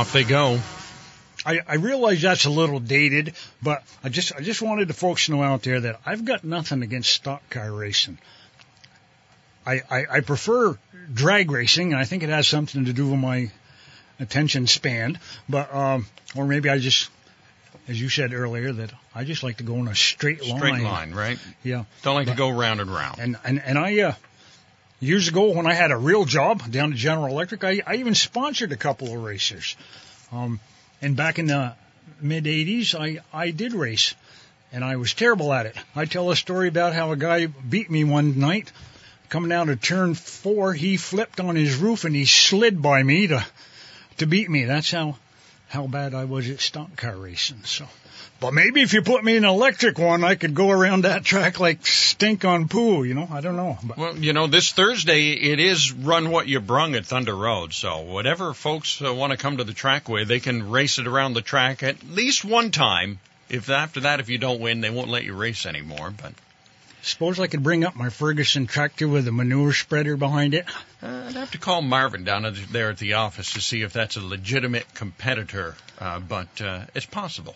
Off 0.07 0.13
they 0.13 0.23
go. 0.23 0.57
I, 1.45 1.59
I 1.67 1.75
realize 1.75 2.21
that's 2.21 2.45
a 2.45 2.49
little 2.49 2.79
dated, 2.79 3.33
but 3.61 3.83
I 4.05 4.07
just 4.07 4.33
I 4.33 4.39
just 4.39 4.61
wanted 4.61 4.87
the 4.87 4.93
folks 4.93 5.25
to 5.25 5.33
know 5.33 5.43
out 5.43 5.63
there 5.63 5.81
that 5.81 5.99
I've 6.05 6.23
got 6.23 6.45
nothing 6.45 6.81
against 6.81 7.09
stock 7.09 7.49
car 7.49 7.69
racing. 7.69 8.17
I, 9.65 9.81
I, 9.91 10.05
I 10.09 10.19
prefer 10.21 10.77
drag 11.13 11.51
racing, 11.51 11.91
and 11.91 11.99
I 11.99 12.05
think 12.05 12.23
it 12.23 12.29
has 12.29 12.47
something 12.47 12.85
to 12.85 12.93
do 12.93 13.09
with 13.09 13.19
my 13.19 13.51
attention 14.17 14.65
span. 14.67 15.19
But 15.49 15.75
um, 15.75 16.05
or 16.37 16.45
maybe 16.45 16.69
I 16.69 16.77
just, 16.77 17.09
as 17.89 17.99
you 17.99 18.07
said 18.07 18.31
earlier, 18.31 18.71
that 18.71 18.93
I 19.13 19.25
just 19.25 19.43
like 19.43 19.57
to 19.57 19.63
go 19.63 19.75
in 19.75 19.89
a 19.89 19.95
straight 19.95 20.41
line. 20.41 20.57
Straight 20.57 20.83
line, 20.83 21.13
right? 21.13 21.37
Yeah. 21.63 21.83
Don't 22.03 22.15
like 22.15 22.27
to 22.27 22.33
go 22.33 22.49
round 22.49 22.79
and 22.79 22.89
round. 22.89 23.19
And 23.19 23.35
and 23.43 23.61
and 23.61 23.77
I 23.77 23.99
uh, 23.99 24.13
years 24.99 25.27
ago 25.27 25.51
when 25.51 25.67
I 25.67 25.73
had 25.73 25.91
a 25.91 25.97
real 25.97 26.25
job 26.25 26.71
down 26.71 26.91
at 26.91 26.97
General 26.97 27.27
Electric, 27.27 27.63
I, 27.63 27.81
I 27.85 27.95
even 27.95 28.15
sponsored 28.15 28.71
a 28.71 28.77
couple 28.77 29.13
of 29.13 29.23
racers. 29.23 29.75
Um, 30.31 30.59
and 31.01 31.15
back 31.15 31.39
in 31.39 31.47
the 31.47 31.73
mid 32.21 32.45
'80s, 32.45 32.95
I 32.95 33.19
I 33.31 33.51
did 33.51 33.73
race, 33.73 34.15
and 34.71 34.83
I 34.83 34.95
was 34.95 35.13
terrible 35.13 35.53
at 35.53 35.65
it. 35.65 35.75
I 35.95 36.05
tell 36.05 36.31
a 36.31 36.35
story 36.35 36.67
about 36.67 36.93
how 36.93 37.11
a 37.11 37.17
guy 37.17 37.45
beat 37.47 37.89
me 37.89 38.03
one 38.03 38.39
night. 38.39 38.71
Coming 39.29 39.49
down 39.49 39.67
to 39.67 39.75
turn 39.75 40.13
four, 40.13 40.73
he 40.73 40.95
flipped 40.95 41.41
on 41.41 41.57
his 41.57 41.75
roof 41.75 42.05
and 42.05 42.15
he 42.15 42.25
slid 42.25 42.81
by 42.81 43.03
me 43.03 43.27
to 43.27 43.45
to 44.17 44.25
beat 44.25 44.49
me. 44.49 44.65
That's 44.65 44.89
how 44.89 45.17
how 45.69 45.87
bad 45.87 46.13
I 46.13 46.23
was 46.23 46.49
at 46.49 46.61
stock 46.61 46.95
car 46.95 47.15
racing. 47.15 47.63
So, 47.65 47.87
but 48.39 48.53
maybe 48.53 48.81
if 48.81 48.93
you 48.93 49.01
put 49.01 49.23
me 49.23 49.35
in 49.35 49.43
an 49.43 49.49
electric 49.49 49.97
one, 49.97 50.23
I 50.23 50.35
could 50.35 50.53
go 50.53 50.69
around 50.69 51.03
that 51.03 51.23
track 51.23 51.59
like 51.59 51.85
stink 51.85 52.45
on 52.45 52.67
poo. 52.67 53.03
You 53.03 53.13
know, 53.13 53.27
I 53.31 53.41
don't 53.41 53.55
know. 53.55 53.77
But 53.83 53.97
Well, 53.97 54.17
you 54.17 54.33
know, 54.33 54.47
this 54.47 54.71
Thursday 54.71 55.31
it 55.31 55.59
is 55.59 55.91
Run 55.91 56.29
What 56.29 56.47
You 56.47 56.59
Brung 56.59 56.95
at 56.95 57.05
Thunder 57.05 57.35
Road. 57.35 57.73
So 57.73 58.01
whatever 58.01 58.53
folks 58.53 59.01
uh, 59.01 59.13
want 59.13 59.31
to 59.31 59.37
come 59.37 59.57
to 59.57 59.63
the 59.63 59.73
track 59.73 60.07
with, 60.07 60.27
they 60.27 60.39
can 60.39 60.69
race 60.69 60.99
it 60.99 61.07
around 61.07 61.33
the 61.33 61.41
track 61.41 61.83
at 61.83 62.03
least 62.09 62.45
one 62.45 62.71
time. 62.71 63.19
If 63.49 63.69
after 63.69 64.01
that, 64.01 64.19
if 64.19 64.29
you 64.29 64.37
don't 64.37 64.59
win, 64.59 64.81
they 64.81 64.89
won't 64.89 65.09
let 65.09 65.23
you 65.23 65.33
race 65.33 65.65
anymore. 65.65 66.13
But 66.21 66.33
suppose 67.01 67.39
I 67.39 67.47
could 67.47 67.63
bring 67.63 67.85
up 67.85 67.95
my 67.95 68.09
Ferguson 68.09 68.67
tractor 68.67 69.07
with 69.07 69.27
a 69.27 69.31
manure 69.31 69.73
spreader 69.73 70.17
behind 70.17 70.53
it. 70.53 70.65
uh, 71.01 71.25
I'd 71.27 71.35
have 71.35 71.51
to 71.51 71.57
call 71.57 71.81
Marvin 71.81 72.23
down 72.23 72.53
there 72.71 72.89
at 72.89 72.97
the 72.97 73.13
office 73.13 73.53
to 73.53 73.61
see 73.61 73.81
if 73.81 73.93
that's 73.93 74.17
a 74.17 74.21
legitimate 74.21 74.93
competitor. 74.93 75.75
Uh, 75.99 76.19
but 76.19 76.61
uh, 76.61 76.81
it's 76.93 77.05
possible. 77.05 77.55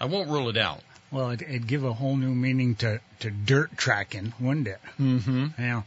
I 0.00 0.06
won't 0.06 0.30
rule 0.30 0.48
it 0.48 0.56
out. 0.56 0.80
Well, 1.10 1.30
it'd, 1.30 1.42
it'd 1.42 1.66
give 1.66 1.84
a 1.84 1.92
whole 1.92 2.16
new 2.16 2.34
meaning 2.34 2.76
to 2.76 3.00
to 3.20 3.30
dirt 3.30 3.76
tracking, 3.76 4.32
wouldn't 4.40 4.68
it? 4.68 4.80
Mm-hmm. 4.98 5.46
Yeah. 5.58 5.82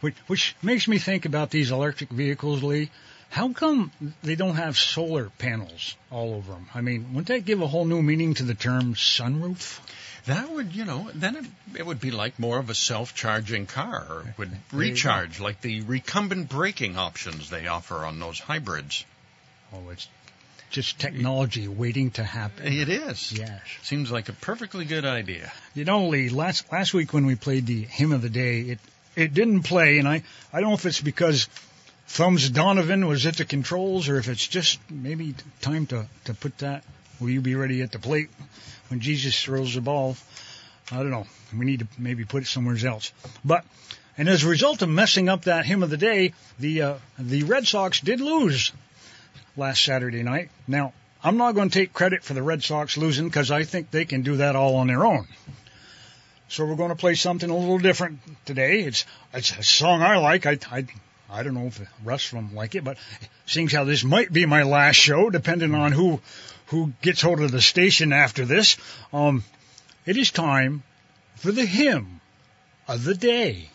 Which 0.00 0.16
which 0.26 0.56
makes 0.62 0.88
me 0.88 0.98
think 0.98 1.24
about 1.26 1.50
these 1.50 1.70
electric 1.70 2.10
vehicles, 2.10 2.62
Lee. 2.62 2.90
How 3.30 3.52
come 3.52 3.90
they 4.22 4.34
don't 4.34 4.56
have 4.56 4.76
solar 4.76 5.30
panels 5.38 5.96
all 6.10 6.34
over 6.34 6.52
them? 6.52 6.68
I 6.74 6.82
mean, 6.82 7.14
wouldn't 7.14 7.28
that 7.28 7.46
give 7.46 7.62
a 7.62 7.66
whole 7.66 7.86
new 7.86 8.02
meaning 8.02 8.34
to 8.34 8.42
the 8.42 8.54
term 8.54 8.94
sunroof? 8.94 9.80
That 10.26 10.50
would, 10.50 10.74
you 10.74 10.84
know, 10.84 11.10
then 11.14 11.36
it, 11.36 11.46
it 11.78 11.86
would 11.86 11.98
be 11.98 12.10
like 12.10 12.38
more 12.38 12.58
of 12.58 12.68
a 12.68 12.74
self-charging 12.74 13.66
car, 13.66 14.06
or 14.10 14.20
it 14.28 14.38
would 14.38 14.52
recharge 14.70 15.40
like 15.40 15.62
the 15.62 15.80
recumbent 15.80 16.50
braking 16.50 16.98
options 16.98 17.48
they 17.48 17.66
offer 17.66 18.04
on 18.04 18.20
those 18.20 18.38
hybrids. 18.38 19.04
Oh, 19.72 19.88
it's 19.90 20.06
just 20.72 20.98
technology 20.98 21.68
waiting 21.68 22.10
to 22.12 22.24
happen. 22.24 22.66
It 22.66 22.88
is. 22.88 23.32
Yes. 23.32 23.60
Seems 23.82 24.10
like 24.10 24.28
a 24.28 24.32
perfectly 24.32 24.84
good 24.84 25.04
idea. 25.04 25.52
You 25.74 25.84
know, 25.84 26.08
Lee, 26.08 26.30
last 26.30 26.72
last 26.72 26.94
week 26.94 27.12
when 27.12 27.26
we 27.26 27.36
played 27.36 27.66
the 27.66 27.82
hymn 27.82 28.12
of 28.12 28.22
the 28.22 28.30
day, 28.30 28.60
it 28.60 28.78
it 29.14 29.34
didn't 29.34 29.62
play, 29.62 29.98
and 29.98 30.08
I 30.08 30.22
I 30.52 30.60
don't 30.60 30.70
know 30.70 30.74
if 30.74 30.86
it's 30.86 31.00
because 31.00 31.48
Thumbs 32.08 32.48
Donovan 32.50 33.06
was 33.06 33.26
at 33.26 33.36
the 33.36 33.44
controls, 33.44 34.08
or 34.08 34.16
if 34.16 34.28
it's 34.28 34.46
just 34.48 34.80
maybe 34.90 35.34
time 35.60 35.86
to 35.86 36.06
to 36.24 36.34
put 36.34 36.58
that. 36.58 36.82
Will 37.20 37.30
you 37.30 37.40
be 37.40 37.54
ready 37.54 37.82
at 37.82 37.92
the 37.92 38.00
plate 38.00 38.30
when 38.88 39.00
Jesus 39.00 39.40
throws 39.40 39.74
the 39.74 39.80
ball? 39.80 40.16
I 40.90 40.96
don't 40.96 41.10
know. 41.10 41.26
We 41.56 41.64
need 41.64 41.80
to 41.80 41.86
maybe 41.98 42.24
put 42.24 42.42
it 42.42 42.46
somewhere 42.46 42.76
else. 42.84 43.12
But 43.44 43.64
and 44.18 44.28
as 44.28 44.42
a 44.42 44.48
result 44.48 44.82
of 44.82 44.88
messing 44.88 45.28
up 45.28 45.44
that 45.44 45.66
hymn 45.66 45.82
of 45.82 45.90
the 45.90 45.96
day, 45.96 46.32
the 46.58 46.82
uh, 46.82 46.94
the 47.18 47.42
Red 47.44 47.66
Sox 47.66 48.00
did 48.00 48.20
lose 48.20 48.72
last 49.56 49.84
Saturday 49.84 50.22
night. 50.22 50.50
Now 50.66 50.92
I'm 51.24 51.36
not 51.36 51.54
going 51.54 51.70
to 51.70 51.78
take 51.78 51.92
credit 51.92 52.24
for 52.24 52.34
the 52.34 52.42
Red 52.42 52.62
Sox 52.62 52.96
losing 52.96 53.26
because 53.26 53.50
I 53.50 53.62
think 53.62 53.90
they 53.90 54.04
can 54.04 54.22
do 54.22 54.36
that 54.36 54.56
all 54.56 54.76
on 54.76 54.88
their 54.88 55.04
own. 55.04 55.28
So 56.48 56.66
we're 56.66 56.76
going 56.76 56.90
to 56.90 56.96
play 56.96 57.14
something 57.14 57.48
a 57.48 57.56
little 57.56 57.78
different 57.78 58.18
today. 58.44 58.80
It's 58.80 59.06
it's 59.32 59.56
a 59.56 59.62
song 59.62 60.02
I 60.02 60.18
like. 60.18 60.46
I 60.46 60.58
I, 60.70 60.86
I 61.30 61.42
don't 61.42 61.54
know 61.54 61.66
if 61.66 61.80
Russ 62.04 62.24
from 62.24 62.54
like 62.54 62.74
it, 62.74 62.84
but 62.84 62.98
seeing 63.46 63.68
how 63.68 63.84
this 63.84 64.04
might 64.04 64.32
be 64.32 64.46
my 64.46 64.64
last 64.64 64.96
show, 64.96 65.30
depending 65.30 65.74
on 65.74 65.92
who 65.92 66.20
who 66.66 66.92
gets 67.00 67.22
hold 67.22 67.40
of 67.40 67.52
the 67.52 67.62
station 67.62 68.12
after 68.12 68.44
this, 68.44 68.76
um, 69.12 69.44
it 70.04 70.16
is 70.16 70.30
time 70.30 70.82
for 71.36 71.52
the 71.52 71.64
hymn 71.64 72.20
of 72.88 73.04
the 73.04 73.14
day. 73.14 73.70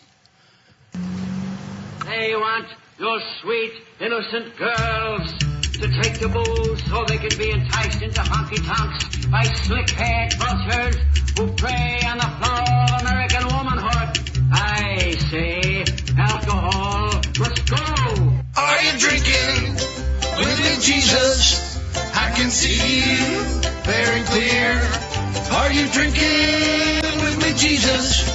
They 0.93 2.33
want 2.35 2.67
your 2.99 3.19
sweet, 3.41 3.73
innocent 3.99 4.57
girls 4.57 5.46
to 5.79 5.87
take 6.01 6.19
the 6.19 6.27
booze 6.27 6.83
so 6.89 7.05
they 7.05 7.17
can 7.17 7.37
be 7.37 7.51
enticed 7.51 8.01
into 8.01 8.21
honky 8.21 8.57
tonks 8.65 9.25
by 9.27 9.43
slick-haired 9.43 10.33
vultures 10.33 10.95
who 11.37 11.47
prey 11.53 12.01
on 12.07 12.17
the 12.17 12.29
floor 12.41 12.65
of 12.81 13.01
American 13.01 13.45
womanhood. 13.45 14.09
I 14.51 15.11
say, 15.29 15.85
alcohol 16.17 17.21
must 17.37 17.69
go. 17.69 17.77
Are 18.57 18.81
you 18.81 18.97
drinking 18.97 19.73
with 20.37 20.57
me, 20.65 20.81
Jesus? 20.81 21.77
I 22.15 22.31
can 22.35 22.49
see 22.49 22.97
you 22.97 23.43
very 23.85 24.23
clear. 24.23 24.81
Are 25.61 25.71
you 25.71 25.87
drinking 25.89 27.21
with 27.21 27.37
me, 27.43 27.53
Jesus? 27.53 28.25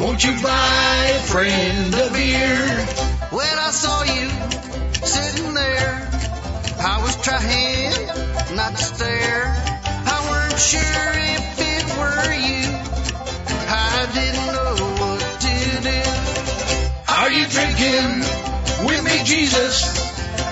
Won't 0.00 0.24
you 0.24 0.32
buy 0.42 1.12
a 1.12 1.22
friend 1.24 1.94
a 1.94 2.10
beer? 2.12 2.86
When 3.30 3.58
trying 7.28 8.56
not 8.56 8.72
to 8.72 8.84
stare. 8.84 9.44
I 9.84 10.16
weren't 10.30 10.58
sure 10.58 11.12
if 11.36 11.44
it 11.60 11.84
were 12.00 12.32
you. 12.48 12.64
I 13.68 14.08
didn't 14.16 14.48
know 14.56 14.76
what 15.00 15.20
to 15.44 15.56
do. 15.88 16.00
Are 17.20 17.30
you 17.30 17.44
drinking 17.56 18.08
with 18.88 19.04
me, 19.04 19.16
Jesus? 19.24 19.76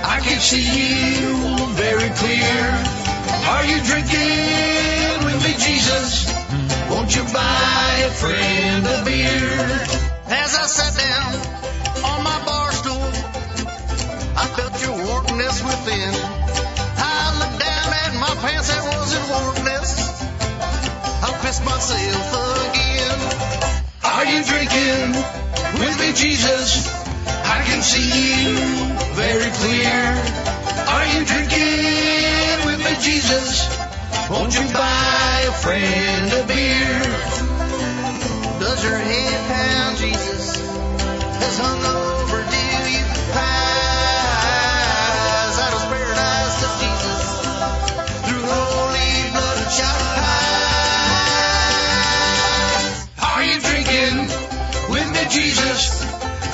I 0.05 0.21
can 0.21 0.39
see 0.39 0.67
you 0.77 1.33
very 1.81 2.11
clear. 2.21 2.61
Are 3.55 3.65
you 3.65 3.79
drinking 3.91 5.25
with 5.25 5.39
me, 5.47 5.53
Jesus? 5.57 6.29
Won't 6.91 7.17
you 7.17 7.25
buy 7.33 7.93
a 8.05 8.11
friend 8.11 8.87
a 8.87 9.05
beer? 9.07 9.49
As 10.29 10.53
I 10.63 10.67
sat 10.67 10.93
down 11.05 11.31
on 12.05 12.23
my 12.23 12.39
bar 12.45 12.71
stool, 12.73 13.09
I 14.37 14.45
felt 14.57 14.77
your 14.85 14.97
warmness 15.07 15.63
within. 15.65 16.36
Pants, 18.47 18.69
there 18.69 18.85
wasn't 18.95 19.27
warmness. 19.29 19.91
I 21.27 21.29
pissed 21.43 21.65
myself 21.65 22.29
again. 22.71 23.19
Are 24.15 24.27
you 24.33 24.41
drinking 24.45 25.07
with 25.83 25.95
me, 25.99 26.13
Jesus? 26.15 26.87
I 27.27 27.59
can 27.67 27.83
see 27.83 28.07
you 28.07 28.55
very 29.19 29.51
clear. 29.61 29.99
Are 30.95 31.07
you 31.15 31.21
drinking 31.33 32.59
with 32.69 32.81
me, 32.87 32.95
Jesus? 33.03 33.67
Won't 34.31 34.55
you 34.55 34.67
buy 34.73 35.37
a 35.47 35.55
friend 35.65 36.27
a 36.33 36.43
beer? 36.47 37.03
Does 38.61 38.85
your 38.85 38.99
head 39.11 39.39
pound 39.51 39.99
Jesus? 39.99 40.47
Has 41.43 41.59
hung 41.59 41.83
over, 41.85 42.66
Jesus? 55.29 56.03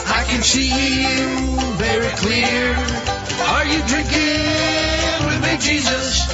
I 0.08 0.24
can 0.24 0.42
see 0.42 0.68
you 0.68 1.60
very 1.76 2.12
clear. 2.16 2.74
Are 3.54 3.66
you 3.66 3.80
drinking 3.86 5.26
with 5.26 5.42
me, 5.42 5.56
Jesus? 5.58 6.28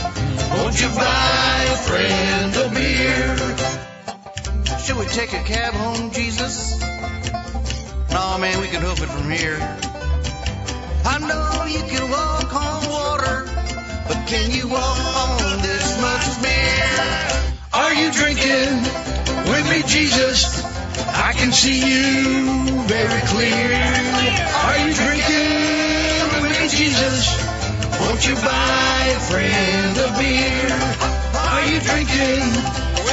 Won't 0.50 0.80
you 0.80 0.88
buy 0.88 1.66
a 1.70 1.76
friend 1.76 2.56
a 2.56 2.68
beer? 2.74 3.36
Should 4.78 4.96
we 4.96 5.06
take 5.06 5.32
a 5.32 5.42
cab 5.42 5.74
home, 5.74 6.10
Jesus? 6.10 6.78
No, 8.10 8.38
man, 8.38 8.60
we 8.60 8.68
can 8.68 8.82
hoof 8.82 9.02
it 9.02 9.08
from 9.08 9.30
here. 9.30 9.58
I 11.04 11.18
know 11.18 11.64
you 11.66 11.82
can 11.88 12.10
walk 12.10 12.54
on 12.54 12.90
water, 12.90 13.44
but 14.06 14.26
can 14.26 14.50
you 14.50 14.68
walk 14.68 14.98
on 15.16 15.62
this 15.62 16.00
much 16.00 16.42
beer? 16.42 17.48
Are 17.74 17.94
you 17.94 18.12
drinking 18.12 18.82
with 19.50 19.70
me, 19.70 19.82
Jesus? 19.86 20.67
I 21.06 21.32
can 21.36 21.52
see 21.52 21.78
you 21.78 22.82
very 22.86 23.22
clear. 23.26 23.70
Are 24.66 24.78
you 24.78 24.94
drinking 24.94 26.42
with 26.42 26.70
Jesus? 26.70 27.38
Won't 28.00 28.26
you 28.26 28.34
buy 28.36 29.02
a 29.16 29.20
friend 29.30 29.96
a 29.98 30.08
beer? 30.18 31.18
Are 31.34 31.64
you 31.66 31.80
drinking 31.80 32.44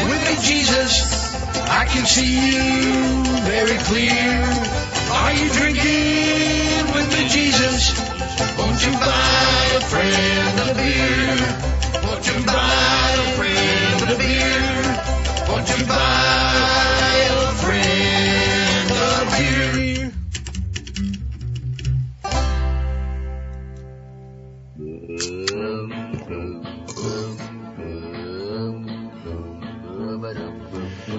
with 0.08 0.22
me, 0.28 0.36
Jesus? 0.42 0.94
I 1.68 1.86
can 1.86 2.06
see 2.06 2.32
you 2.52 2.64
very 3.44 3.78
clear. 3.90 4.44
Are 5.12 5.34
you 5.34 5.50
drinking 5.52 6.86
with 6.94 7.08
me, 7.14 7.28
Jesus? 7.30 7.98
Won't 8.58 8.84
you 8.86 8.92
buy 9.00 9.66
a 9.76 9.82
friend 9.82 10.60
a 10.60 10.74
beer? 10.76 11.36
Won't 12.04 12.26
you 12.28 12.46
buy 12.46 13.10
a 13.18 13.28
friend 13.38 14.12
a 14.12 14.18
beer? 14.18 14.86
Won't 15.50 15.70
you 15.78 15.86
buy 15.86 17.16
a 17.32 17.45
friend 17.66 18.89
beer? 19.38 20.11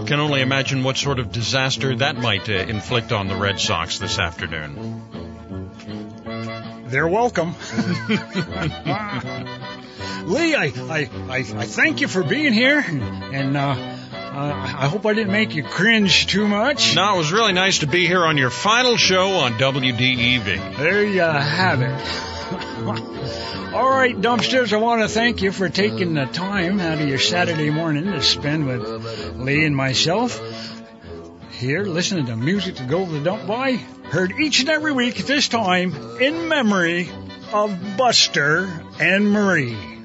Can 0.07 0.21
only 0.21 0.41
imagine 0.41 0.85
what 0.85 0.97
sort 0.97 1.19
of 1.19 1.33
disaster 1.33 1.97
that 1.97 2.17
might 2.17 2.49
uh, 2.49 2.53
inflict 2.53 3.11
on 3.11 3.27
the 3.27 3.35
Red 3.35 3.59
Sox 3.59 3.99
this 3.99 4.21
afternoon. 4.21 5.03
They're 6.87 7.09
welcome. 7.09 7.57
Lee, 10.27 10.55
I, 10.55 10.73
I, 10.77 11.11
I, 11.29 11.39
I 11.39 11.67
thank 11.67 12.01
you 12.01 12.09
for 12.09 12.23
being 12.23 12.53
here, 12.53 12.79
and 12.79 13.57
uh, 13.57 13.96
I 14.39 14.87
hope 14.87 15.07
I 15.07 15.15
didn't 15.15 15.33
make 15.33 15.55
you 15.55 15.63
cringe 15.63 16.27
too 16.27 16.47
much. 16.47 16.95
No, 16.95 17.15
it 17.15 17.19
was 17.19 17.33
really 17.33 17.55
nice 17.55 17.79
to 17.79 17.87
be 17.87 18.07
here 18.07 18.23
on 18.23 18.37
your 18.37 18.51
final 18.51 18.99
show 18.99 19.31
on 19.37 19.55
WDEV. 19.55 20.77
There 20.77 21.05
you 21.05 21.21
have 21.21 21.81
it. 21.81 21.91
All 23.75 23.89
right, 23.89 24.15
dumpsters, 24.15 24.75
I 24.75 24.77
want 24.77 25.01
to 25.01 25.09
thank 25.09 25.41
you 25.41 25.53
for 25.53 25.71
taking 25.71 26.15
the 26.15 26.27
time 26.27 26.81
out 26.81 27.01
of 27.01 27.09
your 27.09 27.19
Saturday 27.19 27.71
morning 27.71 28.05
to 28.05 28.23
spend 28.23 28.67
with 28.67 29.37
Lee 29.37 29.65
and 29.65 29.75
myself 29.75 30.39
here 31.53 31.85
listening 31.85 32.27
to 32.27 32.37
music 32.37 32.77
to 32.77 32.85
go 32.85 33.07
to 33.07 33.11
the 33.11 33.21
dump 33.21 33.47
by. 33.47 33.73
Heard 33.73 34.33
each 34.39 34.61
and 34.61 34.69
every 34.69 34.93
week 34.93 35.19
at 35.19 35.27
this 35.27 35.49
time 35.49 35.95
in 36.21 36.49
memory 36.49 37.09
of 37.53 37.75
Buster 37.97 38.69
and 39.01 39.33
Marie. 39.33 39.96